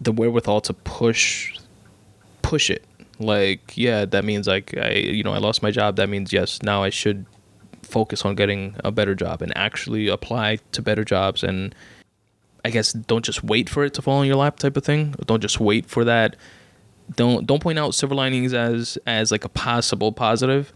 the 0.00 0.12
wherewithal 0.12 0.60
to 0.62 0.74
push 0.74 1.58
push 2.42 2.70
it. 2.70 2.84
Like, 3.20 3.76
yeah, 3.76 4.04
that 4.04 4.24
means 4.24 4.46
like 4.46 4.76
I 4.76 4.92
you 4.92 5.22
know, 5.22 5.32
I 5.32 5.38
lost 5.38 5.62
my 5.62 5.70
job. 5.70 5.96
That 5.96 6.08
means 6.08 6.32
yes, 6.32 6.62
now 6.62 6.82
I 6.82 6.90
should 6.90 7.26
focus 7.82 8.24
on 8.24 8.34
getting 8.34 8.76
a 8.84 8.92
better 8.92 9.14
job 9.14 9.40
and 9.42 9.56
actually 9.56 10.08
apply 10.08 10.58
to 10.72 10.82
better 10.82 11.04
jobs 11.04 11.42
and 11.42 11.74
I 12.64 12.70
guess 12.70 12.92
don't 12.92 13.24
just 13.24 13.42
wait 13.42 13.70
for 13.70 13.84
it 13.84 13.94
to 13.94 14.02
fall 14.02 14.20
in 14.20 14.26
your 14.26 14.36
lap 14.36 14.58
type 14.58 14.76
of 14.76 14.84
thing. 14.84 15.14
Don't 15.26 15.40
just 15.40 15.58
wait 15.58 15.86
for 15.86 16.04
that. 16.04 16.36
Don't 17.16 17.46
don't 17.46 17.62
point 17.62 17.78
out 17.78 17.94
silver 17.94 18.14
linings 18.14 18.52
as 18.52 18.98
as 19.06 19.30
like 19.30 19.44
a 19.44 19.48
possible 19.48 20.12
positive. 20.12 20.72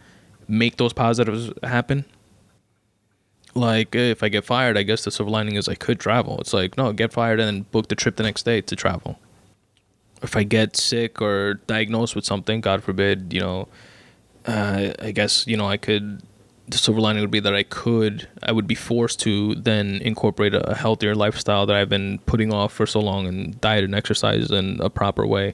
Make 0.49 0.77
those 0.77 0.93
positives 0.93 1.51
happen. 1.63 2.05
Like 3.55 3.95
if 3.95 4.23
I 4.23 4.29
get 4.29 4.45
fired, 4.45 4.79
I 4.79 4.83
guess 4.83 5.05
the 5.05 5.11
silver 5.11 5.31
lining 5.31 5.57
is 5.57 5.69
I 5.69 5.75
could 5.75 6.01
travel. 6.01 6.39
It's 6.41 6.53
like 6.53 6.77
no, 6.77 6.93
get 6.93 7.13
fired 7.13 7.39
and 7.39 7.47
then 7.47 7.63
book 7.71 7.89
the 7.89 7.95
trip 7.95 8.17
the 8.17 8.23
next 8.23 8.45
day 8.45 8.61
to 8.61 8.77
travel. 8.77 9.19
If 10.23 10.37
I 10.37 10.45
get 10.45 10.77
sick 10.77 11.21
or 11.21 11.55
diagnosed 11.67 12.15
with 12.15 12.25
something, 12.25 12.61
God 12.61 12.83
forbid, 12.83 13.33
you 13.33 13.41
know, 13.41 13.69
uh, 14.47 14.93
I 15.01 15.11
guess 15.11 15.47
you 15.47 15.57
know 15.57 15.67
I 15.67 15.77
could 15.77 16.23
the 16.73 16.79
silver 16.79 17.01
lining 17.01 17.21
would 17.21 17.31
be 17.31 17.41
that 17.41 17.55
I 17.55 17.63
could, 17.63 18.29
I 18.43 18.53
would 18.53 18.67
be 18.67 18.75
forced 18.75 19.21
to 19.21 19.55
then 19.55 20.01
incorporate 20.03 20.55
a, 20.55 20.75
healthier 20.75 21.15
lifestyle 21.15 21.67
that 21.67 21.77
I've 21.77 21.89
been 21.89 22.19
putting 22.21 22.53
off 22.53 22.73
for 22.73 22.87
so 22.87 23.01
long 23.01 23.27
and 23.27 23.61
diet 23.61 23.85
and 23.85 23.95
exercise 23.95 24.51
in 24.51 24.81
a 24.81 24.91
proper 24.91 25.27
way. 25.27 25.53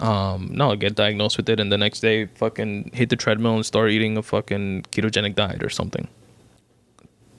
Um, 0.00 0.48
no, 0.52 0.74
get 0.76 0.94
diagnosed 0.94 1.36
with 1.36 1.48
it 1.50 1.60
and 1.60 1.70
the 1.70 1.76
next 1.76 2.00
day 2.00 2.24
fucking 2.24 2.92
hit 2.94 3.10
the 3.10 3.16
treadmill 3.16 3.54
and 3.54 3.66
start 3.66 3.90
eating 3.90 4.16
a 4.16 4.22
fucking 4.22 4.86
ketogenic 4.90 5.34
diet 5.34 5.62
or 5.62 5.68
something. 5.68 6.08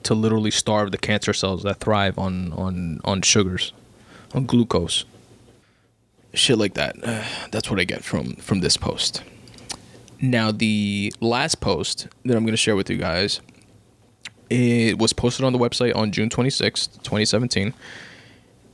To 0.04 0.14
literally 0.14 0.52
starve 0.52 0.92
the 0.92 0.98
cancer 0.98 1.32
cells 1.32 1.64
that 1.64 1.80
thrive 1.80 2.18
on, 2.18 2.52
on, 2.52 3.00
on 3.04 3.22
sugars, 3.22 3.72
on 4.32 4.46
glucose. 4.46 5.04
Shit 6.34 6.56
like 6.56 6.74
that. 6.74 6.96
That's 7.50 7.68
what 7.68 7.80
I 7.80 7.84
get 7.84 8.04
from, 8.04 8.36
from 8.36 8.60
this 8.60 8.76
post. 8.76 9.22
Now, 10.20 10.52
the 10.52 11.12
last 11.20 11.60
post 11.60 12.06
that 12.24 12.36
I'm 12.36 12.44
going 12.44 12.52
to 12.52 12.56
share 12.56 12.76
with 12.76 12.88
you 12.88 12.96
guys, 12.96 13.40
it 14.48 14.98
was 14.98 15.12
posted 15.12 15.44
on 15.44 15.52
the 15.52 15.58
website 15.58 15.96
on 15.96 16.12
June 16.12 16.28
26th, 16.28 17.02
2017, 17.02 17.74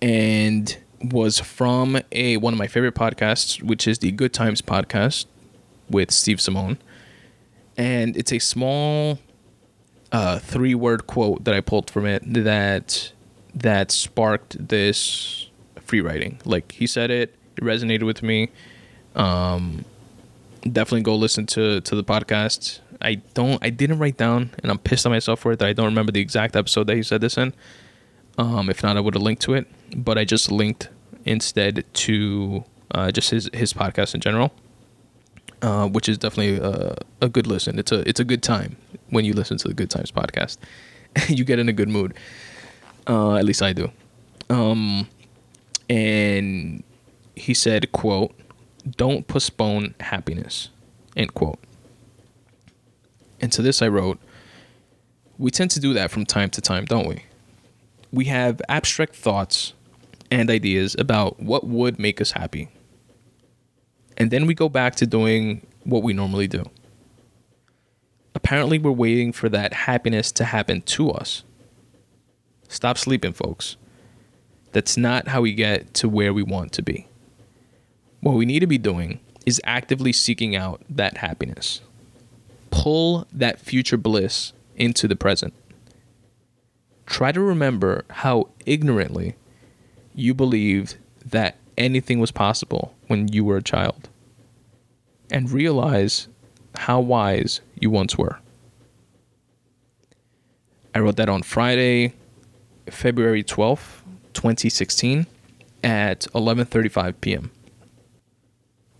and 0.02 0.76
was 1.02 1.38
from 1.38 2.00
a 2.12 2.36
one 2.36 2.52
of 2.52 2.58
my 2.58 2.66
favorite 2.66 2.94
podcasts, 2.94 3.62
which 3.62 3.86
is 3.86 3.98
the 3.98 4.10
Good 4.10 4.32
Times 4.32 4.60
podcast 4.62 5.26
with 5.88 6.10
Steve 6.10 6.40
Simone. 6.40 6.78
And 7.76 8.16
it's 8.16 8.32
a 8.32 8.38
small 8.38 9.18
uh, 10.10 10.38
three 10.38 10.74
word 10.74 11.06
quote 11.06 11.44
that 11.44 11.54
I 11.54 11.60
pulled 11.60 11.90
from 11.90 12.06
it 12.06 12.22
that 12.26 13.12
that 13.54 13.90
sparked 13.90 14.68
this 14.68 15.48
free 15.80 16.00
writing. 16.00 16.40
Like 16.44 16.72
he 16.72 16.86
said 16.86 17.10
it, 17.10 17.34
it 17.56 17.64
resonated 17.64 18.04
with 18.04 18.22
me. 18.22 18.50
Um, 19.14 19.84
definitely 20.62 21.02
go 21.02 21.14
listen 21.14 21.46
to 21.46 21.80
to 21.80 21.96
the 21.96 22.04
podcast. 22.04 22.80
I 23.00 23.16
don't 23.34 23.62
I 23.64 23.70
didn't 23.70 23.98
write 23.98 24.16
down 24.16 24.50
and 24.62 24.70
I'm 24.70 24.78
pissed 24.78 25.06
at 25.06 25.10
myself 25.10 25.40
for 25.40 25.52
it 25.52 25.60
that 25.60 25.68
I 25.68 25.72
don't 25.72 25.86
remember 25.86 26.12
the 26.12 26.20
exact 26.20 26.56
episode 26.56 26.86
that 26.88 26.96
he 26.96 27.02
said 27.02 27.20
this 27.20 27.36
in. 27.36 27.54
Um, 28.36 28.70
if 28.70 28.82
not, 28.82 28.96
I 28.96 29.00
would 29.00 29.14
have 29.14 29.22
linked 29.22 29.42
to 29.42 29.54
it, 29.54 29.66
but 29.96 30.18
I 30.18 30.24
just 30.24 30.50
linked 30.50 30.88
instead 31.24 31.84
to 31.92 32.64
uh, 32.92 33.10
just 33.10 33.30
his 33.30 33.50
his 33.52 33.72
podcast 33.72 34.14
in 34.14 34.20
general, 34.20 34.52
uh, 35.62 35.88
which 35.88 36.08
is 36.08 36.18
definitely 36.18 36.58
a, 36.58 36.96
a 37.20 37.28
good 37.28 37.46
listen. 37.46 37.78
It's 37.78 37.92
a 37.92 38.08
it's 38.08 38.20
a 38.20 38.24
good 38.24 38.42
time 38.42 38.76
when 39.10 39.24
you 39.24 39.32
listen 39.32 39.58
to 39.58 39.68
the 39.68 39.74
Good 39.74 39.90
Times 39.90 40.10
podcast. 40.10 40.58
you 41.28 41.44
get 41.44 41.58
in 41.58 41.68
a 41.68 41.72
good 41.72 41.88
mood. 41.88 42.14
Uh, 43.06 43.36
at 43.36 43.44
least 43.44 43.62
I 43.62 43.72
do. 43.72 43.90
Um, 44.50 45.08
and 45.88 46.82
he 47.34 47.54
said, 47.54 47.92
"quote 47.92 48.34
don't 48.96 49.26
postpone 49.26 49.94
happiness. 50.00 50.70
End 51.16 51.34
quote. 51.34 51.58
And 53.40 53.52
to 53.52 53.62
this 53.62 53.82
I 53.82 53.88
wrote, 53.88 54.18
we 55.36 55.50
tend 55.50 55.70
to 55.72 55.80
do 55.80 55.92
that 55.94 56.10
from 56.10 56.26
time 56.26 56.50
to 56.50 56.60
time, 56.60 56.84
don't 56.84 57.06
we? 57.06 57.24
We 58.12 58.24
have 58.26 58.60
abstract 58.68 59.14
thoughts 59.14 59.74
and 60.30 60.50
ideas 60.50 60.94
about 60.98 61.40
what 61.40 61.66
would 61.66 61.98
make 61.98 62.20
us 62.20 62.32
happy. 62.32 62.68
And 64.16 64.30
then 64.30 64.46
we 64.46 64.54
go 64.54 64.68
back 64.68 64.96
to 64.96 65.06
doing 65.06 65.66
what 65.84 66.02
we 66.02 66.12
normally 66.12 66.48
do. 66.48 66.64
Apparently, 68.34 68.78
we're 68.78 68.90
waiting 68.90 69.32
for 69.32 69.48
that 69.48 69.72
happiness 69.72 70.30
to 70.32 70.44
happen 70.44 70.82
to 70.82 71.10
us. 71.10 71.42
Stop 72.68 72.98
sleeping, 72.98 73.32
folks. 73.32 73.76
That's 74.72 74.96
not 74.96 75.28
how 75.28 75.40
we 75.40 75.54
get 75.54 75.94
to 75.94 76.08
where 76.08 76.34
we 76.34 76.42
want 76.42 76.72
to 76.72 76.82
be. 76.82 77.08
What 78.20 78.34
we 78.34 78.44
need 78.44 78.60
to 78.60 78.66
be 78.66 78.78
doing 78.78 79.20
is 79.46 79.60
actively 79.64 80.12
seeking 80.12 80.54
out 80.54 80.82
that 80.90 81.18
happiness. 81.18 81.80
Pull 82.70 83.26
that 83.32 83.60
future 83.60 83.96
bliss 83.96 84.52
into 84.76 85.08
the 85.08 85.16
present. 85.16 85.54
Try 87.06 87.32
to 87.32 87.40
remember 87.40 88.04
how 88.10 88.50
ignorantly 88.66 89.34
you 90.18 90.34
believed 90.34 90.96
that 91.24 91.56
anything 91.76 92.18
was 92.18 92.30
possible 92.30 92.94
when 93.06 93.28
you 93.28 93.44
were 93.44 93.56
a 93.56 93.62
child. 93.62 94.08
And 95.30 95.50
realize 95.50 96.28
how 96.74 97.00
wise 97.00 97.60
you 97.78 97.90
once 97.90 98.16
were. 98.16 98.38
I 100.94 101.00
wrote 101.00 101.16
that 101.16 101.28
on 101.28 101.42
Friday, 101.42 102.14
February 102.90 103.44
12th, 103.44 104.02
2016 104.32 105.26
at 105.84 106.20
11:35 106.34 107.14
p.m 107.20 107.50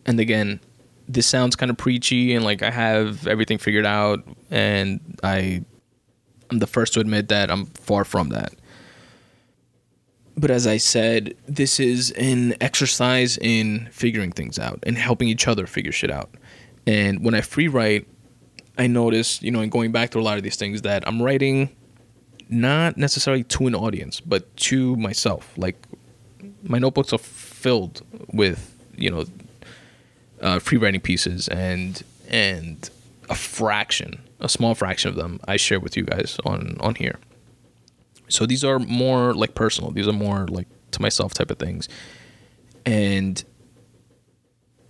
and 0.08 0.18
again, 0.18 0.58
this 1.06 1.26
sounds 1.26 1.54
kind 1.54 1.70
of 1.70 1.76
preachy 1.76 2.34
and 2.34 2.44
like 2.44 2.62
I 2.62 2.70
have 2.70 3.26
everything 3.26 3.58
figured 3.58 3.86
out 3.86 4.24
and 4.50 5.00
I 5.22 5.62
I'm 6.50 6.58
the 6.58 6.66
first 6.66 6.94
to 6.94 7.00
admit 7.00 7.28
that 7.28 7.50
I'm 7.50 7.66
far 7.66 8.04
from 8.04 8.30
that. 8.30 8.54
But 10.38 10.52
as 10.52 10.68
I 10.68 10.76
said, 10.76 11.34
this 11.48 11.80
is 11.80 12.12
an 12.12 12.54
exercise 12.60 13.38
in 13.38 13.88
figuring 13.90 14.30
things 14.30 14.56
out 14.56 14.78
and 14.84 14.96
helping 14.96 15.28
each 15.28 15.48
other 15.48 15.66
figure 15.66 15.90
shit 15.90 16.12
out. 16.12 16.30
And 16.86 17.24
when 17.24 17.34
I 17.34 17.40
free 17.40 17.66
write, 17.66 18.06
I 18.78 18.86
notice, 18.86 19.42
you 19.42 19.50
know, 19.50 19.60
in 19.60 19.68
going 19.68 19.90
back 19.90 20.10
to 20.10 20.20
a 20.20 20.22
lot 20.22 20.36
of 20.36 20.44
these 20.44 20.54
things 20.54 20.82
that 20.82 21.06
I'm 21.08 21.20
writing 21.20 21.70
not 22.48 22.96
necessarily 22.96 23.42
to 23.44 23.66
an 23.66 23.74
audience, 23.74 24.20
but 24.20 24.56
to 24.58 24.94
myself. 24.96 25.52
Like 25.58 25.76
my 26.62 26.78
notebooks 26.78 27.12
are 27.12 27.18
filled 27.18 28.02
with, 28.32 28.76
you 28.96 29.10
know, 29.10 29.24
uh, 30.40 30.60
free 30.60 30.78
writing 30.78 31.00
pieces, 31.00 31.48
and 31.48 32.00
and 32.28 32.88
a 33.28 33.34
fraction, 33.34 34.22
a 34.38 34.48
small 34.48 34.76
fraction 34.76 35.08
of 35.08 35.16
them, 35.16 35.40
I 35.48 35.56
share 35.56 35.80
with 35.80 35.96
you 35.96 36.04
guys 36.04 36.38
on 36.44 36.76
on 36.78 36.94
here. 36.94 37.18
So 38.28 38.46
these 38.46 38.64
are 38.64 38.78
more 38.78 39.34
like 39.34 39.54
personal. 39.54 39.90
These 39.90 40.08
are 40.08 40.12
more 40.12 40.46
like 40.46 40.68
to 40.92 41.02
myself 41.02 41.34
type 41.34 41.50
of 41.50 41.58
things, 41.58 41.88
and 42.86 43.42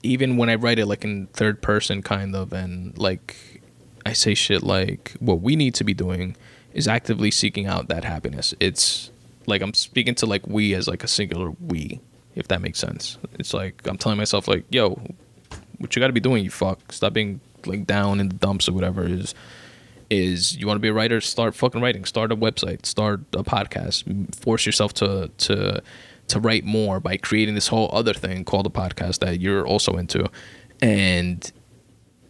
even 0.02 0.36
when 0.36 0.48
I 0.48 0.54
write 0.54 0.78
it 0.78 0.86
like 0.86 1.04
in 1.04 1.26
third 1.28 1.60
person, 1.62 2.02
kind 2.02 2.34
of, 2.34 2.52
and 2.52 2.96
like 2.98 3.62
I 4.06 4.12
say 4.12 4.34
shit 4.34 4.62
like 4.62 5.14
what 5.20 5.40
we 5.40 5.56
need 5.56 5.74
to 5.74 5.84
be 5.84 5.94
doing 5.94 6.36
is 6.72 6.86
actively 6.86 7.30
seeking 7.30 7.66
out 7.66 7.88
that 7.88 8.04
happiness. 8.04 8.54
It's 8.60 9.10
like 9.46 9.62
I'm 9.62 9.74
speaking 9.74 10.14
to 10.16 10.26
like 10.26 10.46
we 10.46 10.74
as 10.74 10.86
like 10.86 11.02
a 11.02 11.08
singular 11.08 11.52
we, 11.66 12.00
if 12.34 12.48
that 12.48 12.60
makes 12.60 12.78
sense. 12.78 13.18
It's 13.38 13.52
like 13.52 13.86
I'm 13.86 13.98
telling 13.98 14.18
myself 14.18 14.46
like, 14.46 14.64
yo, 14.70 15.00
what 15.78 15.96
you 15.96 16.00
got 16.00 16.08
to 16.08 16.12
be 16.12 16.20
doing, 16.20 16.44
you 16.44 16.50
fuck. 16.50 16.92
Stop 16.92 17.12
being 17.12 17.40
like 17.66 17.86
down 17.86 18.20
in 18.20 18.28
the 18.28 18.36
dumps 18.36 18.68
or 18.68 18.72
whatever 18.72 19.04
is 19.04 19.34
is 20.10 20.56
you 20.56 20.66
want 20.66 20.76
to 20.76 20.80
be 20.80 20.88
a 20.88 20.92
writer 20.92 21.20
start 21.20 21.54
fucking 21.54 21.80
writing. 21.80 22.04
Start 22.04 22.32
a 22.32 22.36
website. 22.36 22.86
Start 22.86 23.20
a 23.32 23.44
podcast. 23.44 24.34
Force 24.34 24.66
yourself 24.66 24.94
to 24.94 25.30
to 25.38 25.82
to 26.28 26.40
write 26.40 26.64
more 26.64 27.00
by 27.00 27.16
creating 27.16 27.54
this 27.54 27.68
whole 27.68 27.90
other 27.92 28.14
thing 28.14 28.44
called 28.44 28.66
a 28.66 28.70
podcast 28.70 29.20
that 29.20 29.40
you're 29.40 29.66
also 29.66 29.96
into. 29.96 30.28
And 30.80 31.50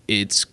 it's 0.07 0.47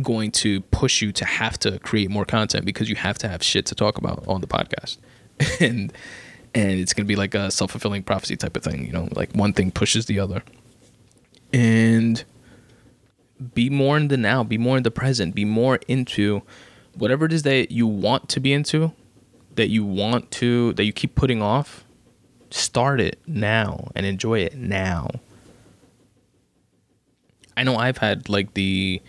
going 0.00 0.30
to 0.30 0.62
push 0.62 1.02
you 1.02 1.12
to 1.12 1.24
have 1.24 1.58
to 1.58 1.78
create 1.80 2.10
more 2.10 2.24
content 2.24 2.64
because 2.64 2.88
you 2.88 2.96
have 2.96 3.18
to 3.18 3.28
have 3.28 3.42
shit 3.42 3.66
to 3.66 3.74
talk 3.74 3.98
about 3.98 4.24
on 4.26 4.40
the 4.40 4.46
podcast. 4.46 4.98
And 5.60 5.92
and 6.54 6.72
it's 6.72 6.92
going 6.92 7.06
to 7.06 7.08
be 7.08 7.16
like 7.16 7.34
a 7.34 7.50
self-fulfilling 7.50 8.02
prophecy 8.02 8.36
type 8.36 8.56
of 8.58 8.62
thing 8.62 8.84
you 8.84 8.92
know 8.92 9.08
like 9.16 9.32
one 9.32 9.52
thing 9.52 9.70
pushes 9.70 10.06
the 10.06 10.20
other. 10.20 10.42
And 11.52 12.22
be 13.54 13.70
more 13.70 13.96
in 13.96 14.08
the 14.08 14.16
now, 14.16 14.42
be 14.42 14.58
more 14.58 14.76
in 14.76 14.82
the 14.82 14.90
present, 14.90 15.34
be 15.34 15.44
more 15.44 15.78
into 15.88 16.42
whatever 16.94 17.24
it 17.24 17.32
is 17.32 17.42
that 17.42 17.70
you 17.70 17.86
want 17.86 18.28
to 18.30 18.40
be 18.40 18.52
into, 18.52 18.92
that 19.54 19.68
you 19.68 19.84
want 19.84 20.30
to, 20.32 20.72
that 20.74 20.84
you 20.84 20.92
keep 20.92 21.14
putting 21.14 21.42
off. 21.42 21.84
Start 22.50 23.00
it 23.00 23.18
now 23.26 23.90
and 23.94 24.04
enjoy 24.04 24.40
it 24.40 24.56
now. 24.56 25.08
I 27.56 27.64
know 27.64 27.76
I've 27.76 27.98
had 27.98 28.28
like 28.28 28.54
the 28.54 29.00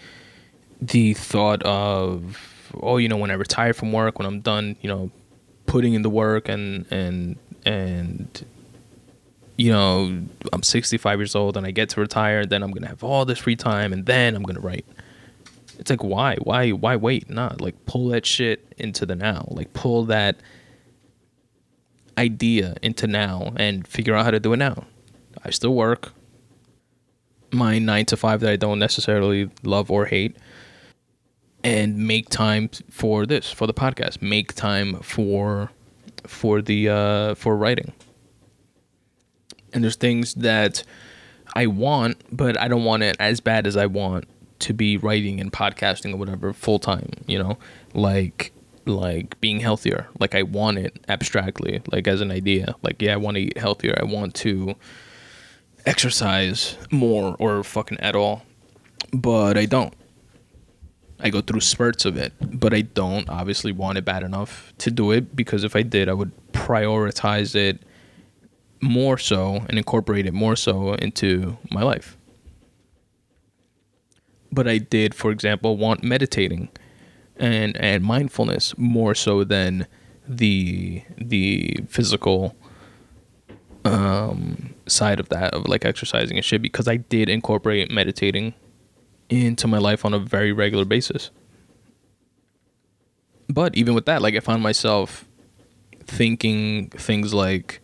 the 0.81 1.13
thought 1.13 1.63
of 1.63 2.73
oh 2.81 2.97
you 2.97 3.07
know 3.07 3.17
when 3.17 3.31
I 3.31 3.35
retire 3.35 3.73
from 3.73 3.91
work 3.93 4.19
when 4.19 4.25
I'm 4.25 4.41
done 4.41 4.75
you 4.81 4.89
know 4.89 5.11
putting 5.65 5.93
in 5.93 6.01
the 6.01 6.09
work 6.09 6.49
and 6.49 6.85
and 6.91 7.37
and 7.65 8.45
you 9.57 9.71
know 9.71 10.21
I'm 10.51 10.63
65 10.63 11.19
years 11.19 11.35
old 11.35 11.57
and 11.57 11.65
I 11.65 11.71
get 11.71 11.89
to 11.89 12.01
retire 12.01 12.45
then 12.45 12.63
I'm 12.63 12.71
gonna 12.71 12.87
have 12.87 13.03
all 13.03 13.25
this 13.25 13.39
free 13.39 13.55
time 13.55 13.93
and 13.93 14.05
then 14.05 14.35
I'm 14.35 14.43
gonna 14.43 14.59
write. 14.59 14.85
It's 15.79 15.89
like 15.89 16.03
why? 16.03 16.37
Why 16.37 16.71
why 16.71 16.95
wait? 16.95 17.29
Not 17.29 17.61
like 17.61 17.85
pull 17.85 18.09
that 18.09 18.25
shit 18.25 18.73
into 18.77 19.05
the 19.05 19.15
now. 19.15 19.47
Like 19.49 19.73
pull 19.73 20.05
that 20.05 20.37
idea 22.17 22.75
into 22.81 23.07
now 23.07 23.53
and 23.55 23.87
figure 23.87 24.15
out 24.15 24.25
how 24.25 24.31
to 24.31 24.39
do 24.39 24.53
it 24.53 24.57
now. 24.57 24.85
I 25.43 25.49
still 25.49 25.73
work. 25.73 26.13
My 27.51 27.77
nine 27.77 28.05
to 28.07 28.17
five 28.17 28.39
that 28.41 28.49
I 28.49 28.55
don't 28.55 28.79
necessarily 28.79 29.49
love 29.63 29.91
or 29.91 30.05
hate. 30.05 30.35
And 31.63 31.97
make 31.97 32.29
time 32.29 32.69
for 32.89 33.25
this 33.25 33.51
for 33.51 33.67
the 33.67 33.73
podcast. 33.73 34.21
Make 34.21 34.53
time 34.53 34.99
for 34.99 35.71
for 36.25 36.61
the 36.61 36.89
uh 36.89 37.35
for 37.35 37.55
writing 37.55 37.93
and 39.73 39.83
there's 39.83 39.95
things 39.95 40.33
that 40.35 40.83
i 41.55 41.65
want 41.65 42.17
but 42.31 42.59
i 42.59 42.67
don't 42.67 42.83
want 42.83 43.03
it 43.03 43.15
as 43.19 43.39
bad 43.39 43.67
as 43.67 43.75
i 43.75 43.85
want 43.85 44.25
to 44.59 44.73
be 44.73 44.95
writing 44.97 45.41
and 45.41 45.51
podcasting 45.51 46.13
or 46.13 46.17
whatever 46.17 46.53
full 46.53 46.79
time 46.79 47.09
you 47.27 47.37
know? 47.37 47.57
Like 47.93 48.51
like 48.85 49.39
being 49.39 49.59
healthier. 49.59 50.07
Like 50.19 50.35
i 50.35 50.43
want 50.43 50.77
it 50.77 50.97
abstractly 51.09 51.81
like 51.91 52.07
as 52.07 52.21
an 52.21 52.31
idea. 52.31 52.75
Like 52.81 53.01
yeah 53.01 53.13
i 53.13 53.17
want 53.17 53.35
to 53.35 53.41
eat 53.41 53.57
healthier. 53.57 53.97
I 53.99 54.05
want 54.05 54.35
to 54.35 54.75
exercise 55.85 56.77
more 56.91 57.35
or 57.39 57.61
fucking 57.63 57.99
at 57.99 58.15
all 58.15 58.43
but 59.11 59.57
i 59.57 59.65
don't. 59.65 59.93
I 61.19 61.29
go 61.29 61.39
through 61.39 61.61
spurts 61.61 62.03
of 62.03 62.17
it, 62.17 62.33
but 62.41 62.73
I 62.73 62.81
don't 62.81 63.29
obviously 63.29 63.71
want 63.71 63.97
it 63.97 64.03
bad 64.03 64.23
enough 64.23 64.73
to 64.79 64.91
do 64.91 65.11
it 65.11 65.33
because 65.33 65.63
if 65.63 65.73
I 65.73 65.81
did, 65.81 66.09
I 66.09 66.13
would 66.13 66.33
prioritize 66.51 67.55
it 67.55 67.81
more 68.83 69.17
so 69.17 69.65
and 69.69 69.77
incorporate 69.77 70.25
it 70.25 70.33
more 70.33 70.55
so 70.55 70.93
into 70.95 71.57
my 71.71 71.81
life. 71.81 72.17
But 74.51 74.67
I 74.67 74.77
did, 74.77 75.15
for 75.15 75.31
example, 75.31 75.77
want 75.77 76.03
meditating 76.03 76.69
and 77.37 77.75
and 77.77 78.03
mindfulness 78.03 78.77
more 78.77 79.15
so 79.15 79.43
than 79.43 79.87
the 80.27 81.01
the 81.17 81.75
physical 81.87 82.55
um 83.85 84.75
side 84.87 85.19
of 85.19 85.29
that 85.29 85.53
of 85.53 85.67
like 85.67 85.83
exercising 85.83 86.37
and 86.37 86.45
shit 86.45 86.61
because 86.61 86.87
I 86.87 86.97
did 86.97 87.27
incorporate 87.27 87.89
meditating 87.89 88.53
into 89.29 89.67
my 89.67 89.79
life 89.79 90.05
on 90.05 90.13
a 90.13 90.19
very 90.19 90.51
regular 90.51 90.85
basis. 90.85 91.31
But 93.49 93.75
even 93.75 93.93
with 93.93 94.05
that, 94.05 94.21
like 94.21 94.35
I 94.35 94.39
found 94.39 94.61
myself 94.61 95.27
thinking 96.05 96.89
things 96.89 97.33
like 97.33 97.81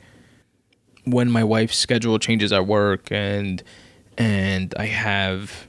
when 1.11 1.29
my 1.31 1.43
wife's 1.43 1.77
schedule 1.77 2.19
changes 2.19 2.51
at 2.51 2.65
work 2.67 3.11
and 3.11 3.63
and 4.17 4.73
I 4.77 4.85
have 4.85 5.67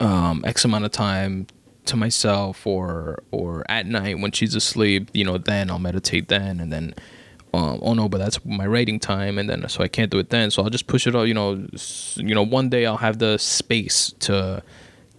um, 0.00 0.44
X 0.46 0.64
amount 0.64 0.84
of 0.84 0.92
time 0.92 1.46
to 1.86 1.96
myself 1.96 2.66
or 2.66 3.22
or 3.30 3.64
at 3.68 3.86
night 3.86 4.18
when 4.20 4.30
she's 4.32 4.54
asleep, 4.54 5.10
you 5.12 5.24
know, 5.24 5.38
then 5.38 5.70
I'll 5.70 5.78
meditate 5.78 6.28
then 6.28 6.60
and 6.60 6.72
then 6.72 6.94
um, 7.54 7.80
oh 7.82 7.94
no, 7.94 8.08
but 8.08 8.18
that's 8.18 8.44
my 8.44 8.66
writing 8.66 9.00
time 9.00 9.38
and 9.38 9.48
then 9.48 9.68
so 9.68 9.82
I 9.82 9.88
can't 9.88 10.10
do 10.10 10.18
it 10.18 10.30
then. 10.30 10.50
So 10.50 10.62
I'll 10.62 10.70
just 10.70 10.86
push 10.86 11.06
it 11.06 11.16
out, 11.16 11.22
you 11.22 11.34
know, 11.34 11.66
you 12.16 12.34
know, 12.34 12.42
one 12.42 12.68
day 12.68 12.86
I'll 12.86 12.98
have 12.98 13.18
the 13.18 13.38
space 13.38 14.12
to 14.20 14.62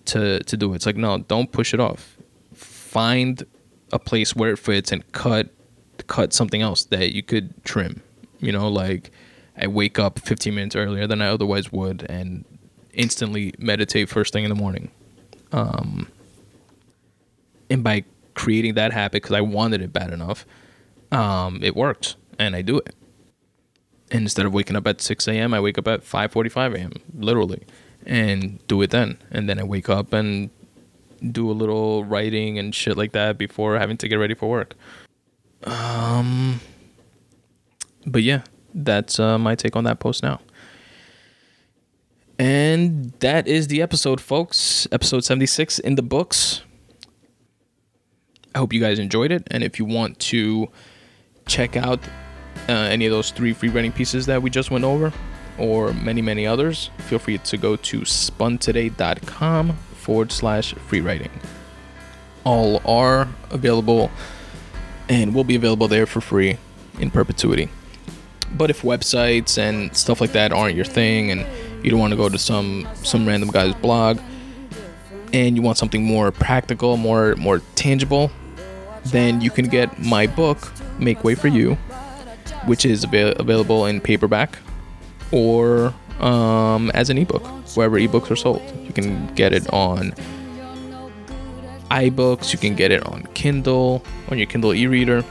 to 0.06 0.44
to 0.44 0.58
do 0.58 0.72
it. 0.74 0.78
It's 0.78 0.86
like 0.86 0.96
no, 0.96 1.18
don't 1.20 1.52
push 1.52 1.74
it 1.74 1.80
off. 1.80 2.18
Find 2.54 3.44
a 3.92 4.00
place 4.00 4.36
where 4.36 4.52
it 4.52 4.60
fits 4.60 4.92
and 4.92 5.10
cut 5.12 5.50
cut 6.08 6.34
something 6.34 6.62
else 6.62 6.86
that 6.86 7.14
you 7.14 7.24
could 7.24 7.64
trim. 7.66 8.02
You 8.40 8.52
know, 8.52 8.68
like 8.70 9.12
I 9.60 9.68
wake 9.68 10.00
up 10.00 10.20
15 10.20 10.56
minutes 10.56 10.76
earlier 10.76 11.06
than 11.06 11.22
I 11.22 11.28
otherwise 11.28 11.72
would 11.72 12.06
and 12.10 12.46
instantly 12.94 13.54
meditate 13.60 14.10
first 14.10 14.34
thing 14.34 14.44
in 14.44 14.50
the 14.50 14.56
morning. 14.56 14.92
Um, 15.52 16.10
and 17.70 17.84
by 17.84 18.06
creating 18.34 18.76
that 18.76 18.94
habit 18.94 19.24
because 19.24 19.36
I 19.36 19.42
wanted 19.42 19.82
it 19.82 19.92
bad 19.92 20.12
enough, 20.12 20.46
um, 21.12 21.60
it 21.62 21.76
worked 21.76 22.16
and 22.38 22.56
I 22.56 22.62
do 22.62 22.78
it. 22.78 22.96
And 24.12 24.22
instead 24.22 24.46
of 24.46 24.54
waking 24.54 24.76
up 24.76 24.88
at 24.88 25.02
6 25.02 25.28
a.m., 25.28 25.54
I 25.54 25.60
wake 25.60 25.78
up 25.78 25.88
at 25.88 26.02
5:45 26.02 26.76
a.m. 26.76 26.94
Literally 27.14 27.66
and 28.06 28.66
do 28.68 28.82
it 28.82 28.90
then. 28.90 29.18
And 29.30 29.48
then 29.48 29.60
I 29.60 29.64
wake 29.64 29.90
up 29.90 30.14
and 30.14 30.50
do 31.32 31.52
a 31.52 31.54
little 31.54 32.06
writing 32.06 32.58
and 32.58 32.74
shit 32.74 32.98
like 32.98 33.12
that 33.12 33.38
before 33.38 33.78
having 33.78 33.98
to 33.98 34.08
get 34.08 34.16
ready 34.16 34.34
for 34.34 34.50
work. 34.50 34.76
Um, 35.64 36.62
but 38.06 38.24
yeah, 38.24 38.44
that's 38.74 39.20
uh, 39.20 39.38
my 39.38 39.56
take 39.56 39.76
on 39.76 39.84
that 39.86 40.00
post 40.00 40.24
now. 40.24 40.40
And 42.38 43.12
that 43.20 43.48
is 43.48 43.68
the 43.68 43.82
episode, 43.82 44.22
folks. 44.22 44.88
Episode 44.92 45.26
76 45.26 45.80
in 45.80 45.96
the 45.96 46.02
books. 46.02 46.62
I 48.56 48.60
hope 48.60 48.72
you 48.72 48.80
guys 48.80 48.98
enjoyed 48.98 49.32
it. 49.32 49.46
And 49.52 49.64
if 49.64 49.78
you 49.78 49.86
want 49.86 50.20
to 50.20 50.70
check 51.46 51.76
out 51.76 52.00
uh, 52.70 52.72
any 52.72 53.06
of 53.06 53.12
those 53.12 53.32
three 53.32 53.54
free 53.54 53.70
writing 53.70 53.92
pieces 53.92 54.26
that 54.28 54.42
we 54.42 54.50
just 54.50 54.72
went 54.72 54.86
over, 54.86 55.12
or 55.58 55.94
many, 55.94 56.22
many 56.22 56.48
others, 56.48 56.90
feel 57.00 57.20
free 57.20 57.38
to 57.38 57.58
go 57.58 57.76
to 57.76 58.02
spuntoday.com 58.02 59.74
forward 59.96 60.32
slash 60.32 60.74
free 60.74 61.02
writing. 61.02 61.32
All 62.46 62.82
are 62.86 63.28
available 63.52 64.10
and 65.10 65.36
will 65.36 65.44
be 65.44 65.56
available 65.56 65.88
there 65.88 66.06
for 66.06 66.22
free 66.22 66.58
in 67.00 67.12
perpetuity. 67.12 67.70
But 68.58 68.70
if 68.70 68.82
websites 68.82 69.58
and 69.58 69.96
stuff 69.96 70.22
like 70.22 70.32
that 70.34 70.52
aren't 70.52 70.76
your 70.76 70.86
thing 70.86 71.32
and 71.32 71.46
you 71.84 71.92
don't 71.92 72.00
want 72.00 72.12
to 72.12 72.18
go 72.18 72.30
to 72.30 72.38
some 72.38 72.88
some 73.04 73.28
random 73.28 73.50
guy's 73.50 73.74
blog 73.76 74.20
and 75.34 75.56
you 75.56 75.62
want 75.62 75.78
something 75.78 76.04
more 76.04 76.32
practical, 76.32 76.98
more 76.98 77.36
more 77.36 77.60
tangible, 77.76 78.32
then 79.06 79.42
you 79.42 79.52
can 79.52 79.66
get 79.66 80.00
my 80.00 80.28
book 80.28 80.72
Make 80.98 81.24
Way 81.24 81.36
for 81.36 81.48
You, 81.48 81.76
which 82.66 82.86
is 82.86 83.06
av- 83.06 83.40
available 83.40 83.86
in 83.86 84.02
paperback 84.02 84.58
or 85.32 85.94
um, 86.20 86.92
as 86.92 87.10
an 87.10 87.18
ebook, 87.18 87.46
wherever 87.76 87.98
ebooks 87.98 88.30
are 88.30 88.36
sold. 88.36 88.62
You 88.84 88.94
can 88.94 89.34
get 89.36 89.54
it 89.54 89.72
on 89.72 90.14
iBooks, 91.92 92.52
you 92.54 92.60
can 92.60 92.76
get 92.76 92.92
it 92.92 93.06
on 93.06 93.24
Kindle, 93.34 94.04
on 94.30 94.38
your 94.38 94.48
Kindle 94.48 94.74
e 94.74 94.86
reader, 94.88 95.24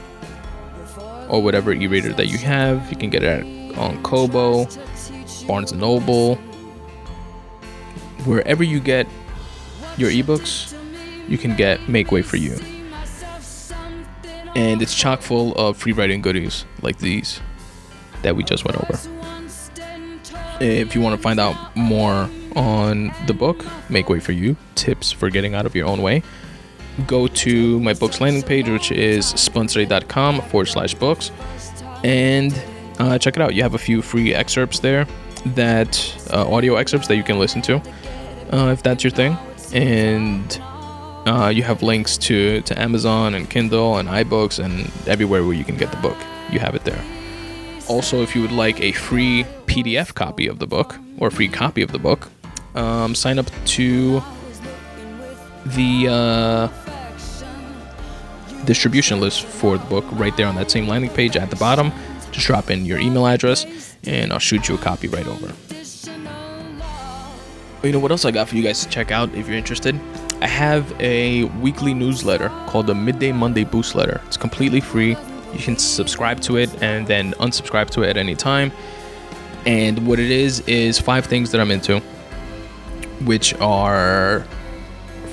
or 1.29 1.41
whatever 1.41 1.71
e 1.71 1.87
reader 1.87 2.13
that 2.13 2.27
you 2.27 2.37
have. 2.39 2.89
You 2.89 2.97
can 2.97 3.09
get 3.09 3.23
it 3.23 3.77
on 3.77 4.01
Kobo, 4.03 4.67
Barnes 5.47 5.73
Noble, 5.73 6.35
wherever 8.25 8.63
you 8.63 8.79
get 8.79 9.07
your 9.97 10.09
ebooks, 10.09 10.75
you 11.27 11.37
can 11.37 11.55
get 11.55 11.87
Make 11.87 12.11
Way 12.11 12.21
for 12.21 12.37
You. 12.37 12.57
And 14.55 14.81
it's 14.81 14.95
chock 14.95 15.21
full 15.21 15.53
of 15.55 15.77
free 15.77 15.93
writing 15.93 16.21
goodies 16.21 16.65
like 16.81 16.97
these 16.97 17.39
that 18.23 18.35
we 18.35 18.43
just 18.43 18.65
went 18.65 18.77
over. 18.77 18.99
If 20.59 20.95
you 20.95 21.01
want 21.01 21.15
to 21.15 21.21
find 21.21 21.39
out 21.39 21.75
more 21.75 22.29
on 22.55 23.13
the 23.27 23.33
book, 23.33 23.63
Make 23.89 24.09
Way 24.09 24.19
for 24.19 24.33
You 24.33 24.57
Tips 24.75 25.11
for 25.11 25.29
Getting 25.29 25.55
Out 25.55 25.65
of 25.65 25.75
Your 25.75 25.87
Own 25.87 26.01
Way, 26.01 26.23
go 27.07 27.27
to 27.27 27.79
my 27.79 27.93
book's 27.93 28.21
landing 28.21 28.43
page, 28.43 28.69
which 28.69 28.91
is 28.91 29.25
spuntoday.com 29.33 30.41
forward 30.41 30.67
slash 30.67 30.93
books, 30.93 31.31
and 32.03 32.53
uh, 32.99 33.17
check 33.17 33.35
it 33.35 33.41
out. 33.41 33.55
You 33.55 33.63
have 33.63 33.75
a 33.75 33.79
few 33.79 34.01
free 34.01 34.33
excerpts 34.33 34.79
there, 34.79 35.07
that 35.45 36.15
uh, 36.31 36.51
audio 36.51 36.75
excerpts 36.75 37.07
that 37.07 37.15
you 37.15 37.23
can 37.23 37.39
listen 37.39 37.61
to 37.63 37.81
uh, 38.51 38.71
if 38.71 38.83
that's 38.83 39.03
your 39.03 39.11
thing. 39.11 39.37
And 39.73 40.61
uh, 41.25 41.51
you 41.53 41.63
have 41.63 41.83
links 41.83 42.17
to, 42.17 42.61
to 42.61 42.79
Amazon 42.79 43.35
and 43.35 43.49
Kindle 43.49 43.97
and 43.97 44.09
iBooks 44.09 44.63
and 44.63 44.91
everywhere 45.07 45.43
where 45.43 45.53
you 45.53 45.63
can 45.63 45.77
get 45.77 45.91
the 45.91 45.97
book. 45.97 46.17
You 46.51 46.59
have 46.59 46.75
it 46.75 46.83
there. 46.83 47.03
Also, 47.87 48.21
if 48.21 48.35
you 48.35 48.41
would 48.41 48.51
like 48.51 48.79
a 48.81 48.91
free 48.91 49.45
PDF 49.65 50.13
copy 50.13 50.47
of 50.47 50.59
the 50.59 50.67
book 50.67 50.95
or 51.17 51.27
a 51.27 51.31
free 51.31 51.47
copy 51.47 51.81
of 51.81 51.91
the 51.91 51.99
book, 51.99 52.29
um, 52.75 53.15
sign 53.15 53.39
up 53.39 53.47
to 53.65 54.21
the 55.65 56.07
uh, 56.07 56.88
distribution 58.65 59.19
list 59.19 59.43
for 59.43 59.77
the 59.77 59.85
book 59.85 60.05
right 60.13 60.35
there 60.37 60.47
on 60.47 60.55
that 60.55 60.71
same 60.71 60.87
landing 60.87 61.11
page 61.11 61.37
at 61.37 61.49
the 61.49 61.55
bottom. 61.55 61.91
Just 62.31 62.47
drop 62.47 62.69
in 62.69 62.85
your 62.85 62.99
email 62.99 63.25
address 63.27 63.65
and 64.05 64.31
I'll 64.31 64.39
shoot 64.39 64.69
you 64.69 64.75
a 64.75 64.77
copy 64.77 65.07
right 65.07 65.27
over. 65.27 65.53
You 67.83 67.91
know 67.93 67.99
what 67.99 68.11
else 68.11 68.25
I 68.25 68.31
got 68.31 68.49
for 68.49 68.55
you 68.55 68.63
guys 68.63 68.83
to 68.83 68.89
check 68.89 69.11
out 69.11 69.33
if 69.35 69.47
you're 69.47 69.57
interested? 69.57 69.99
I 70.41 70.47
have 70.47 70.93
a 70.99 71.45
weekly 71.61 71.93
newsletter 71.93 72.49
called 72.67 72.87
the 72.87 72.95
Midday 72.95 73.31
Monday 73.31 73.63
Boost 73.63 73.95
Letter. 73.95 74.21
It's 74.27 74.37
completely 74.37 74.81
free. 74.81 75.17
You 75.53 75.59
can 75.59 75.77
subscribe 75.77 76.39
to 76.41 76.57
it 76.57 76.69
and 76.81 77.07
then 77.07 77.33
unsubscribe 77.33 77.89
to 77.91 78.03
it 78.03 78.09
at 78.09 78.17
any 78.17 78.35
time. 78.35 78.71
And 79.65 80.07
what 80.07 80.19
it 80.19 80.31
is 80.31 80.61
is 80.61 80.99
five 80.99 81.25
things 81.25 81.51
that 81.51 81.59
I'm 81.61 81.71
into. 81.71 82.01
which 83.25 83.53
are 83.55 84.45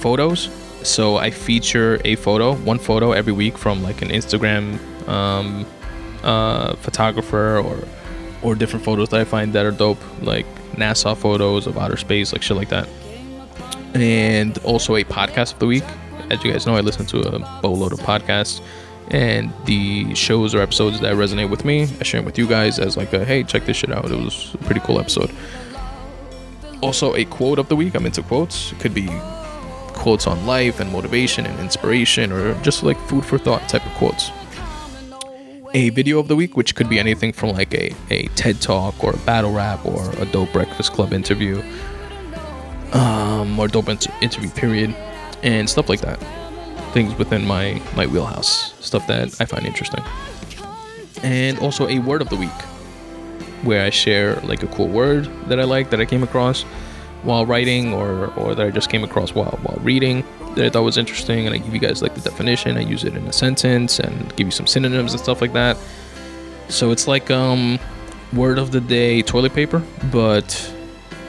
photos. 0.01 0.49
So 0.87 1.16
I 1.16 1.30
feature 1.30 2.01
a 2.05 2.14
photo, 2.14 2.55
one 2.55 2.78
photo 2.78 3.11
every 3.11 3.32
week 3.32 3.59
from 3.59 3.82
like 3.82 4.03
an 4.03 4.09
Instagram 4.09 4.78
um, 5.09 5.66
uh, 6.22 6.76
photographer 6.76 7.59
or 7.59 7.76
or 8.43 8.55
different 8.55 8.84
photos 8.84 9.09
that 9.09 9.20
I 9.20 9.24
find 9.24 9.53
that 9.55 9.66
are 9.66 9.72
dope, 9.72 9.99
like 10.22 10.47
NASA 10.74 11.16
photos 11.16 11.66
of 11.66 11.76
outer 11.76 11.97
space, 11.97 12.32
like 12.32 12.43
shit 12.43 12.57
like 12.57 12.68
that. 12.68 12.89
And 13.95 14.57
also 14.59 14.95
a 14.95 15.03
podcast 15.03 15.55
of 15.55 15.59
the 15.59 15.66
week. 15.66 15.84
As 16.30 16.43
you 16.45 16.53
guys 16.53 16.66
know, 16.66 16.76
I 16.76 16.80
listen 16.80 17.05
to 17.07 17.20
a 17.20 17.39
boatload 17.61 17.93
of 17.93 17.99
podcasts, 18.01 18.61
and 19.11 19.53
the 19.64 20.14
shows 20.14 20.55
or 20.55 20.61
episodes 20.61 21.01
that 21.01 21.14
resonate 21.16 21.51
with 21.51 21.64
me, 21.64 21.82
I 21.82 22.05
share 22.05 22.20
them 22.20 22.26
with 22.26 22.39
you 22.39 22.47
guys 22.47 22.78
as 22.78 22.97
like 22.97 23.12
a 23.12 23.24
hey, 23.24 23.43
check 23.43 23.66
this 23.66 23.76
shit 23.76 23.91
out. 23.91 24.09
It 24.09 24.18
was 24.18 24.55
a 24.55 24.59
pretty 24.59 24.80
cool 24.80 25.01
episode. 25.01 25.34
Also, 26.80 27.16
a 27.16 27.24
quote 27.24 27.59
of 27.59 27.68
the 27.68 27.74
week. 27.74 27.97
I'm 27.97 28.07
into 28.07 28.22
quotes. 28.22 28.70
It 28.70 28.78
could 28.78 28.95
be 28.95 29.09
quotes 30.07 30.29
on 30.29 30.47
life 30.47 30.79
and 30.79 30.93
motivation 30.93 31.45
and 31.47 31.59
inspiration, 31.59 32.31
or 32.31 32.55
just 32.63 32.85
like 32.85 32.97
food 33.09 33.25
for 33.25 33.39
thought 33.39 33.69
type 33.69 33.85
of 33.85 33.93
quotes. 33.95 34.31
A 35.75 35.91
video 35.91 36.21
of 36.21 36.29
the 36.29 36.37
week, 36.37 36.57
which 36.57 36.77
could 36.77 36.89
be 36.89 37.01
anything 37.01 37.33
from 37.33 37.49
like 37.49 37.75
a, 37.75 37.93
a 38.11 38.29
TED 38.37 38.61
talk 38.61 39.03
or 39.03 39.15
a 39.15 39.17
battle 39.31 39.53
rap 39.53 39.85
or 39.85 40.09
a 40.21 40.27
dope 40.27 40.53
Breakfast 40.53 40.93
Club 40.93 41.13
interview, 41.13 41.61
um, 42.93 43.59
or 43.59 43.67
dope 43.67 43.89
inter- 43.89 44.15
interview 44.21 44.49
period, 44.51 44.95
and 45.43 45.69
stuff 45.69 45.89
like 45.89 46.03
that. 46.03 46.21
Things 46.95 47.13
within 47.19 47.45
my 47.45 47.83
my 47.97 48.07
wheelhouse, 48.07 48.75
stuff 48.79 49.09
that 49.09 49.41
I 49.41 49.45
find 49.45 49.67
interesting, 49.67 50.05
and 51.25 51.59
also 51.59 51.89
a 51.89 51.99
word 51.99 52.23
of 52.23 52.29
the 52.29 52.37
week, 52.37 52.61
where 53.65 53.85
I 53.85 53.91
share 53.91 54.37
like 54.43 54.63
a 54.63 54.69
cool 54.69 54.87
word 54.87 55.29
that 55.49 55.59
I 55.59 55.65
like 55.65 55.91
that 55.91 56.01
I 56.01 56.05
came 56.05 56.23
across 56.23 56.65
while 57.27 57.45
writing 57.45 57.93
or 57.93 58.33
or 58.35 58.55
that 58.55 58.66
I 58.66 58.70
just 58.70 58.89
came 58.89 59.05
across 59.05 59.35
while 59.35 59.59
while 59.62 59.79
reading 59.83 60.24
that 60.55 60.64
I 60.64 60.70
thought 60.70 60.83
was 60.83 60.97
interesting, 60.97 61.47
and 61.47 61.55
I 61.55 61.59
give 61.59 61.74
you 61.74 61.81
guys 61.81 62.01
like 62.01 62.14
the 62.14 62.22
definition. 62.22 62.77
I 62.79 62.81
use 62.81 63.05
it 63.05 63.14
in 63.14 63.27
a 63.27 63.33
sentence 63.33 63.99
and 63.99 64.35
give 64.37 64.47
you 64.47 64.51
some 64.51 64.66
synonyms 64.66 65.12
and 65.12 65.20
stuff 65.20 65.43
like 65.43 65.53
that. 65.53 65.77
So 66.68 66.91
it's 66.91 67.07
like 67.07 67.31
um, 67.31 67.79
word 68.33 68.59
of 68.59 68.70
the 68.72 68.81
day 68.81 69.22
toilet 69.22 69.53
paper, 69.53 69.83
but 70.11 70.72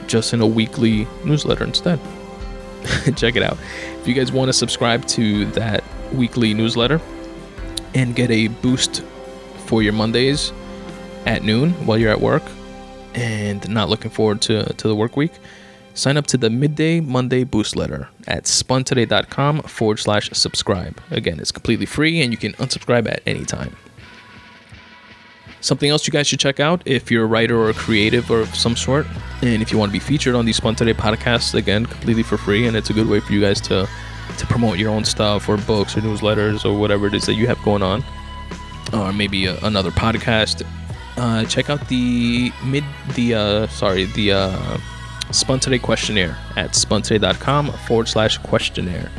just 0.07 0.33
in 0.33 0.41
a 0.41 0.47
weekly 0.47 1.07
newsletter 1.25 1.65
instead. 1.65 1.99
Check 3.17 3.35
it 3.35 3.43
out. 3.43 3.57
If 3.99 4.07
you 4.07 4.13
guys 4.13 4.31
want 4.31 4.47
to 4.49 4.53
subscribe 4.53 5.05
to 5.07 5.45
that 5.47 5.83
weekly 6.13 6.53
newsletter 6.53 7.01
and 7.93 8.15
get 8.15 8.31
a 8.31 8.47
boost 8.47 9.03
for 9.65 9.83
your 9.83 9.93
Mondays 9.93 10.53
at 11.25 11.43
noon 11.43 11.71
while 11.85 11.97
you're 11.97 12.11
at 12.11 12.21
work 12.21 12.43
and 13.13 13.67
not 13.69 13.89
looking 13.89 14.11
forward 14.11 14.41
to, 14.43 14.63
to 14.73 14.87
the 14.87 14.95
work 14.95 15.17
week, 15.17 15.33
Sign 15.97 16.15
up 16.15 16.27
to 16.27 16.37
the 16.37 16.51
midday 16.51 16.99
Monday 16.99 17.43
boost 17.43 17.75
letter 17.75 18.07
at 18.27 18.43
spuntoday.com 18.43 19.63
forward 19.63 19.97
slash 19.97 20.29
subscribe. 20.31 21.01
Again, 21.09 21.39
it's 21.39 21.51
completely 21.51 21.87
free 21.87 22.21
and 22.21 22.31
you 22.31 22.37
can 22.37 22.53
unsubscribe 22.53 23.09
at 23.11 23.23
any 23.25 23.45
time. 23.45 23.75
Something 25.59 25.89
else 25.89 26.05
you 26.05 26.11
guys 26.11 26.27
should 26.27 26.39
check 26.39 26.59
out 26.59 26.83
if 26.85 27.09
you're 27.09 27.23
a 27.23 27.27
writer 27.27 27.57
or 27.57 27.71
a 27.71 27.73
creative 27.73 28.29
or 28.29 28.41
of 28.41 28.53
some 28.53 28.75
sort, 28.75 29.07
and 29.41 29.63
if 29.63 29.71
you 29.71 29.79
want 29.79 29.89
to 29.89 29.93
be 29.93 29.99
featured 29.99 30.35
on 30.35 30.45
the 30.45 30.53
Spun 30.53 30.75
Today 30.75 30.93
podcasts, 30.93 31.55
again, 31.55 31.87
completely 31.87 32.21
for 32.21 32.37
free, 32.37 32.67
and 32.67 32.77
it's 32.77 32.91
a 32.91 32.93
good 32.93 33.09
way 33.09 33.19
for 33.19 33.33
you 33.33 33.41
guys 33.41 33.59
to 33.61 33.89
to 34.37 34.45
promote 34.45 34.77
your 34.77 34.91
own 34.91 35.03
stuff 35.03 35.49
or 35.49 35.57
books 35.57 35.97
or 35.97 36.01
newsletters 36.01 36.63
or 36.63 36.77
whatever 36.77 37.07
it 37.07 37.15
is 37.15 37.25
that 37.25 37.33
you 37.33 37.47
have 37.47 37.61
going 37.63 37.81
on, 37.81 38.03
or 38.93 39.11
maybe 39.11 39.47
a, 39.47 39.57
another 39.63 39.89
podcast. 39.89 40.61
Uh, 41.17 41.43
check 41.45 41.71
out 41.71 41.87
the 41.87 42.51
mid 42.63 42.83
the 43.15 43.33
uh, 43.33 43.67
sorry 43.67 44.05
the 44.05 44.33
uh, 44.33 44.77
Today 45.31 45.79
questionnaire 45.79 46.37
at 46.55 46.71
spuntoday.com 46.71 47.71
forward 47.87 48.07
slash 48.07 48.37
questionnaire. 48.37 49.11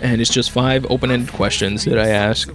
And 0.00 0.20
it's 0.20 0.30
just 0.30 0.50
five 0.50 0.84
open 0.90 1.10
ended 1.10 1.32
questions 1.32 1.84
that 1.84 1.98
I 1.98 2.08
ask 2.08 2.48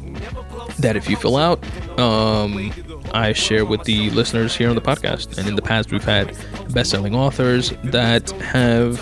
that 0.80 0.95
if 0.95 1.10
you 1.10 1.16
fill 1.16 1.38
out, 1.38 1.64
um, 2.00 2.74
I 3.14 3.34
share 3.34 3.66
with 3.66 3.84
the 3.84 4.10
listeners 4.12 4.56
here 4.56 4.70
on 4.70 4.76
the 4.76 4.82
podcast. 4.82 5.38
And 5.38 5.48
in 5.48 5.56
the 5.56 5.62
past, 5.62 5.91
we've 5.91 6.04
had 6.04 6.36
best 6.74 6.91
selling 6.91 7.16
authors 7.16 7.72
that 7.86 8.30
have 8.41 9.00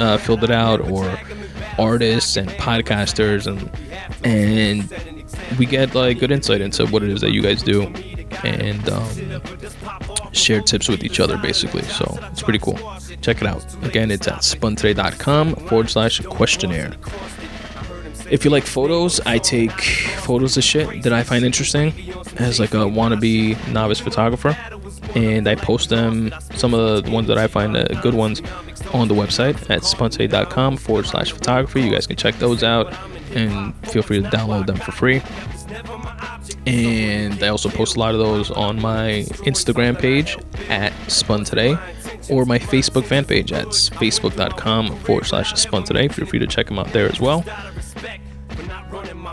uh, 0.00 0.18
filled 0.18 0.42
it 0.44 0.50
out, 0.50 0.80
or 0.90 1.18
artists 1.78 2.36
and 2.36 2.48
podcasters, 2.50 3.46
and 3.46 3.70
and 4.24 4.92
we 5.58 5.66
get 5.66 5.94
like 5.94 6.18
good 6.18 6.30
insight 6.30 6.60
into 6.60 6.86
what 6.86 7.02
it 7.02 7.10
is 7.10 7.20
that 7.20 7.32
you 7.32 7.42
guys 7.42 7.62
do, 7.62 7.82
and 8.42 8.88
um, 8.88 9.08
share 10.34 10.60
tips 10.60 10.88
with 10.88 11.04
each 11.04 11.20
other 11.20 11.36
basically. 11.38 11.82
So 11.82 12.18
it's 12.32 12.42
pretty 12.42 12.58
cool. 12.58 12.78
Check 13.20 13.40
it 13.40 13.46
out. 13.46 13.64
Again, 13.84 14.10
it's 14.10 14.28
at 14.28 14.40
spuntoday.com 14.40 15.54
forward 15.54 15.90
slash 15.90 16.20
questionnaire. 16.20 16.92
If 18.30 18.44
you 18.44 18.50
like 18.50 18.64
photos, 18.64 19.20
I 19.20 19.38
take 19.38 19.80
photos 20.20 20.56
of 20.56 20.64
shit 20.64 21.02
that 21.02 21.12
I 21.12 21.22
find 21.22 21.44
interesting 21.44 21.92
as 22.36 22.58
like 22.58 22.72
a 22.74 22.78
wannabe 22.78 23.56
novice 23.72 24.00
photographer. 24.00 24.56
And 25.14 25.46
I 25.46 25.54
post 25.54 25.90
them, 25.90 26.34
some 26.54 26.74
of 26.74 27.04
the 27.04 27.10
ones 27.10 27.28
that 27.28 27.38
I 27.38 27.46
find 27.46 27.76
uh, 27.76 27.84
good 28.02 28.14
ones, 28.14 28.40
on 28.92 29.08
the 29.08 29.14
website 29.14 29.70
at 29.70 29.82
spuntoday.com 29.82 30.76
forward 30.76 31.06
slash 31.06 31.32
photography. 31.32 31.82
You 31.82 31.90
guys 31.92 32.06
can 32.06 32.16
check 32.16 32.36
those 32.38 32.62
out 32.62 32.92
and 33.32 33.74
feel 33.88 34.02
free 34.02 34.22
to 34.22 34.28
download 34.28 34.66
them 34.66 34.76
for 34.76 34.92
free 34.92 35.20
and 36.66 37.42
I 37.42 37.48
also 37.48 37.68
post 37.68 37.96
a 37.96 38.00
lot 38.00 38.14
of 38.14 38.20
those 38.20 38.50
on 38.50 38.80
my 38.80 39.24
Instagram 39.44 39.98
page 39.98 40.38
at 40.68 40.92
Spun 41.10 41.44
Today 41.44 41.76
or 42.30 42.46
my 42.46 42.58
Facebook 42.58 43.04
fan 43.04 43.24
page 43.24 43.52
at 43.52 43.66
facebook.com 43.66 44.96
forward 45.00 45.26
slash 45.26 45.54
Spun 45.54 45.84
Today. 45.84 46.08
Feel 46.08 46.26
free 46.26 46.38
to 46.38 46.46
check 46.46 46.66
them 46.66 46.78
out 46.78 46.88
there 46.88 47.06
as 47.10 47.20
well. 47.20 47.42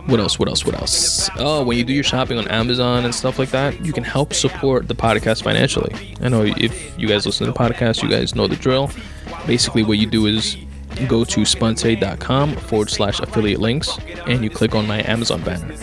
What 0.08 0.20
else? 0.20 0.40
What 0.40 0.50
else? 0.50 0.66
What 0.66 0.76
else? 0.76 1.30
Oh, 1.38 1.64
when 1.64 1.78
you 1.78 1.84
do 1.84 1.94
your 1.94 2.04
shopping 2.04 2.38
on 2.38 2.48
Amazon 2.48 3.06
and 3.06 3.14
stuff 3.14 3.40
like 3.40 3.52
that, 3.52 3.86
you 3.86 3.94
can 3.94 4.04
help 4.04 4.34
support 4.34 4.88
the 4.88 4.96
podcast 4.96 5.44
financially. 5.44 5.94
I 6.22 6.28
know 6.28 6.44
if 6.46 7.00
you 7.00 7.08
guys 7.08 7.26
listen 7.26 7.46
to 7.46 7.54
the 7.54 7.58
podcast, 7.58 8.02
you 8.02 8.10
guys 8.10 8.36
know 8.36 8.48
the 8.48 8.56
drill. 8.56 8.92
Basically, 9.46 9.84
what 9.84 10.00
you 10.00 10.08
do 10.08 10.26
is 10.26 10.58
go 11.08 11.24
to 11.24 11.42
spuntoday.com 11.42 12.56
forward 12.58 12.90
slash 12.90 13.20
affiliate 13.20 13.60
links 13.60 13.98
and 14.28 14.44
you 14.44 14.50
click 14.50 14.76
on 14.76 14.88
my 14.88 15.02
Amazon 15.08 15.42
banner 15.44 15.74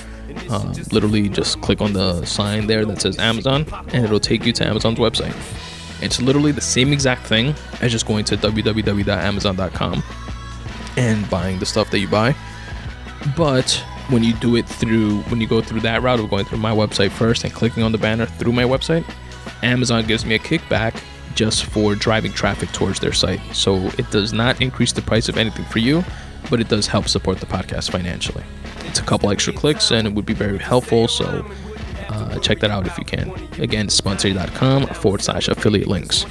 um, 0.50 0.72
literally 0.92 1.28
just 1.28 1.60
click 1.60 1.80
on 1.80 1.92
the 1.92 2.24
sign 2.24 2.66
there 2.66 2.84
that 2.84 3.00
says 3.00 3.18
Amazon, 3.18 3.66
and 3.92 4.04
it'll 4.04 4.20
take 4.20 4.44
you 4.46 4.52
to 4.54 4.66
Amazon's 4.66 4.98
website. 4.98 5.34
It's 6.02 6.20
literally 6.20 6.52
the 6.52 6.60
same 6.60 6.92
exact 6.92 7.26
thing 7.26 7.54
as 7.80 7.92
just 7.92 8.06
going 8.06 8.24
to 8.26 8.36
www.amazon.com 8.36 10.02
and 10.96 11.30
buying 11.30 11.58
the 11.58 11.66
stuff 11.66 11.90
that 11.90 11.98
you 11.98 12.08
buy. 12.08 12.34
But 13.36 13.84
when 14.10 14.22
you 14.22 14.32
do 14.34 14.56
it 14.56 14.66
through, 14.66 15.20
when 15.22 15.40
you 15.40 15.46
go 15.46 15.60
through 15.60 15.80
that 15.80 16.02
route 16.02 16.20
of 16.20 16.30
going 16.30 16.44
through 16.44 16.58
my 16.58 16.72
website 16.72 17.10
first 17.10 17.44
and 17.44 17.52
clicking 17.52 17.82
on 17.82 17.92
the 17.92 17.98
banner 17.98 18.26
through 18.26 18.52
my 18.52 18.64
website, 18.64 19.04
Amazon 19.62 20.06
gives 20.06 20.24
me 20.24 20.34
a 20.34 20.38
kickback 20.38 21.02
just 21.34 21.64
for 21.64 21.94
driving 21.94 22.32
traffic 22.32 22.70
towards 22.70 23.00
their 23.00 23.12
site. 23.12 23.40
So 23.52 23.76
it 23.98 24.10
does 24.10 24.32
not 24.32 24.60
increase 24.60 24.92
the 24.92 25.02
price 25.02 25.28
of 25.28 25.36
anything 25.36 25.64
for 25.66 25.78
you, 25.78 26.02
but 26.50 26.60
it 26.60 26.68
does 26.68 26.86
help 26.86 27.08
support 27.08 27.38
the 27.38 27.46
podcast 27.46 27.90
financially 27.90 28.44
it's 28.88 28.98
a 28.98 29.02
couple 29.02 29.30
extra 29.30 29.52
clicks 29.52 29.90
and 29.90 30.06
it 30.08 30.14
would 30.14 30.26
be 30.26 30.34
very 30.34 30.58
helpful. 30.58 31.06
So 31.08 31.46
uh, 32.08 32.38
check 32.40 32.60
that 32.60 32.70
out 32.70 32.86
if 32.86 32.96
you 32.98 33.04
can. 33.04 33.30
Again, 33.60 33.88
spuntoday.com 33.88 34.86
forward 34.88 35.22
slash 35.22 35.48
affiliate 35.48 35.88
links. 35.88 36.24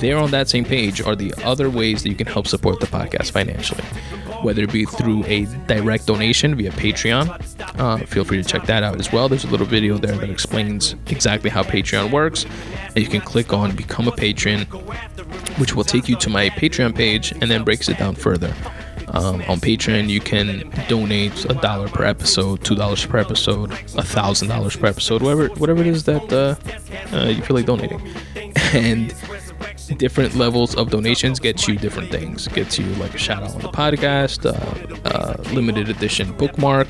There 0.00 0.18
on 0.18 0.30
that 0.32 0.48
same 0.48 0.64
page 0.64 1.00
are 1.00 1.16
the 1.16 1.32
other 1.44 1.70
ways 1.70 2.02
that 2.02 2.10
you 2.10 2.14
can 2.14 2.26
help 2.26 2.46
support 2.46 2.80
the 2.80 2.86
podcast 2.86 3.30
financially, 3.30 3.82
whether 4.42 4.62
it 4.62 4.72
be 4.72 4.84
through 4.84 5.24
a 5.24 5.46
direct 5.66 6.06
donation 6.06 6.54
via 6.56 6.70
Patreon. 6.72 7.80
Uh, 7.80 8.04
feel 8.04 8.24
free 8.24 8.42
to 8.42 8.46
check 8.46 8.66
that 8.66 8.82
out 8.82 9.00
as 9.00 9.10
well. 9.12 9.30
There's 9.30 9.44
a 9.44 9.48
little 9.48 9.66
video 9.66 9.96
there 9.96 10.16
that 10.16 10.28
explains 10.28 10.94
exactly 11.06 11.48
how 11.48 11.62
Patreon 11.62 12.10
works. 12.10 12.44
And 12.88 12.98
you 12.98 13.08
can 13.08 13.22
click 13.22 13.54
on 13.54 13.74
Become 13.74 14.08
a 14.08 14.12
Patron, 14.12 14.62
which 15.56 15.74
will 15.74 15.84
take 15.84 16.06
you 16.06 16.16
to 16.16 16.28
my 16.28 16.50
Patreon 16.50 16.94
page 16.94 17.32
and 17.32 17.50
then 17.50 17.64
breaks 17.64 17.88
it 17.88 17.96
down 17.96 18.14
further. 18.14 18.54
Um, 19.18 19.42
on 19.48 19.58
Patreon, 19.58 20.08
you 20.08 20.20
can 20.20 20.70
donate 20.88 21.44
a 21.46 21.54
dollar 21.54 21.88
per 21.88 22.04
episode, 22.04 22.62
two 22.62 22.76
dollars 22.76 23.04
per 23.04 23.18
episode, 23.18 23.72
a 23.72 24.04
thousand 24.04 24.48
dollars 24.48 24.76
per 24.76 24.86
episode, 24.86 25.22
whatever 25.22 25.48
whatever 25.54 25.80
it 25.80 25.88
is 25.88 26.04
that 26.04 26.32
uh, 26.32 26.54
uh, 27.16 27.24
you 27.24 27.42
feel 27.42 27.56
like 27.56 27.66
donating. 27.66 28.00
And 28.74 29.14
different 29.96 30.34
levels 30.34 30.76
of 30.76 30.90
donations 30.90 31.40
get 31.40 31.66
you 31.66 31.76
different 31.76 32.10
things. 32.10 32.46
Gets 32.48 32.78
you 32.78 32.84
like 32.96 33.14
a 33.14 33.18
shout 33.18 33.42
out 33.42 33.54
on 33.54 33.62
the 33.62 33.68
podcast, 33.68 34.44
uh, 34.44 35.08
uh 35.08 35.42
limited 35.54 35.88
edition 35.88 36.32
bookmark 36.32 36.88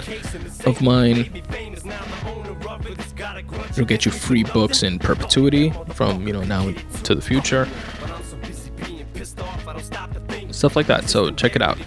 of 0.66 0.82
mine. 0.82 1.30
It'll 3.70 3.84
get 3.84 4.04
you 4.04 4.10
free 4.10 4.42
books 4.42 4.82
in 4.82 4.98
perpetuity 4.98 5.72
from 5.94 6.26
you 6.26 6.32
know 6.32 6.42
now 6.42 6.72
to 7.04 7.14
the 7.14 7.22
future 7.22 7.68
stuff 10.58 10.76
like 10.76 10.86
that. 10.88 11.08
So 11.08 11.30
check 11.30 11.56
it 11.56 11.62
out. 11.62 11.78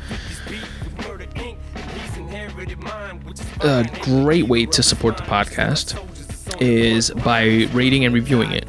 A 3.64 3.88
great 4.02 4.48
way 4.48 4.66
to 4.66 4.82
support 4.82 5.18
the 5.18 5.24
podcast 5.24 5.96
is 6.60 7.12
by 7.12 7.68
rating 7.74 8.06
and 8.06 8.14
reviewing 8.14 8.52
it. 8.52 8.68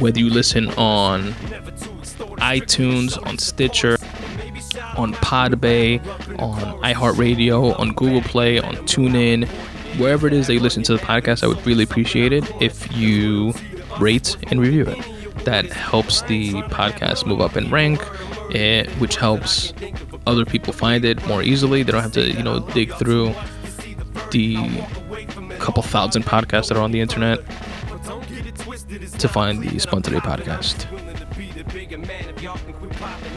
Whether 0.00 0.20
you 0.20 0.30
listen 0.30 0.68
on 0.74 1.32
iTunes, 2.38 3.20
on 3.26 3.38
Stitcher, 3.38 3.96
on 4.96 5.14
Podbay, 5.14 5.98
on 6.40 6.60
iHeartRadio, 6.82 7.78
on 7.78 7.92
Google 7.94 8.22
Play, 8.22 8.60
on 8.60 8.76
TuneIn, 8.86 9.48
wherever 9.98 10.26
it 10.28 10.32
is 10.32 10.46
that 10.46 10.54
you 10.54 10.60
listen 10.60 10.84
to 10.84 10.92
the 10.92 11.02
podcast. 11.02 11.42
I 11.42 11.48
would 11.48 11.66
really 11.66 11.82
appreciate 11.82 12.32
it 12.32 12.44
if 12.62 12.94
you 12.96 13.52
rate 13.98 14.36
and 14.50 14.60
review 14.60 14.84
it. 14.84 15.44
That 15.44 15.66
helps 15.72 16.22
the 16.22 16.52
podcast 16.64 17.26
move 17.26 17.40
up 17.40 17.56
in 17.56 17.68
rank, 17.70 18.00
eh, 18.54 18.88
which 18.98 19.16
helps 19.16 19.74
other 20.26 20.44
people 20.44 20.72
find 20.72 21.04
it 21.04 21.24
more 21.26 21.42
easily. 21.42 21.82
They 21.82 21.92
don't 21.92 22.02
have 22.02 22.12
to, 22.12 22.30
you 22.30 22.42
know, 22.42 22.60
dig 22.60 22.94
through 22.94 23.34
the 24.30 24.56
couple 25.58 25.82
thousand 25.82 26.24
podcasts 26.24 26.68
that 26.68 26.76
are 26.76 26.82
on 26.82 26.92
the 26.92 27.00
internet 27.00 27.40
to 29.18 29.28
find 29.28 29.62
the 29.62 29.78
Spun 29.78 30.02
Today 30.02 30.18
podcast. 30.18 30.88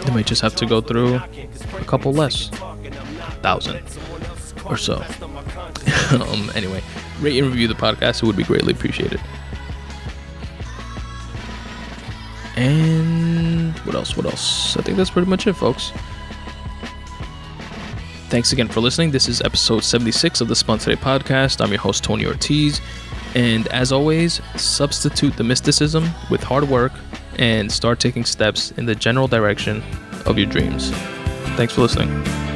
They 0.03 0.13
might 0.13 0.25
just 0.25 0.41
have 0.41 0.55
to 0.55 0.65
go 0.65 0.81
through 0.81 1.15
a 1.15 1.85
couple 1.85 2.13
less, 2.13 2.49
thousand 3.41 3.81
or 4.65 4.77
so. 4.77 4.95
um, 6.11 6.51
anyway, 6.55 6.81
rate 7.21 7.37
and 7.37 7.47
review 7.47 7.67
the 7.67 7.73
podcast. 7.73 8.23
It 8.23 8.23
would 8.23 8.35
be 8.37 8.43
greatly 8.43 8.73
appreciated. 8.73 9.21
And 12.55 13.77
what 13.79 13.95
else? 13.95 14.17
What 14.17 14.25
else? 14.25 14.75
I 14.77 14.81
think 14.81 14.97
that's 14.97 15.11
pretty 15.11 15.29
much 15.29 15.45
it, 15.47 15.53
folks. 15.53 15.91
Thanks 18.29 18.51
again 18.51 18.67
for 18.67 18.81
listening. 18.81 19.11
This 19.11 19.29
is 19.29 19.39
episode 19.41 19.85
76 19.85 20.41
of 20.41 20.49
the 20.49 20.55
Today 20.55 20.97
podcast. 20.97 21.61
I'm 21.61 21.69
your 21.69 21.79
host, 21.79 22.03
Tony 22.03 22.25
Ortiz. 22.25 22.81
And 23.35 23.67
as 23.67 23.93
always, 23.93 24.41
substitute 24.57 25.37
the 25.37 25.45
mysticism 25.45 26.09
with 26.29 26.43
hard 26.43 26.67
work 26.67 26.91
and 27.39 27.71
start 27.71 28.01
taking 28.01 28.25
steps 28.25 28.71
in 28.71 28.85
the 28.85 28.95
general 28.95 29.29
direction 29.29 29.81
of 30.25 30.37
your 30.37 30.47
dreams. 30.47 30.91
Thanks 31.55 31.73
for 31.73 31.81
listening. 31.81 32.46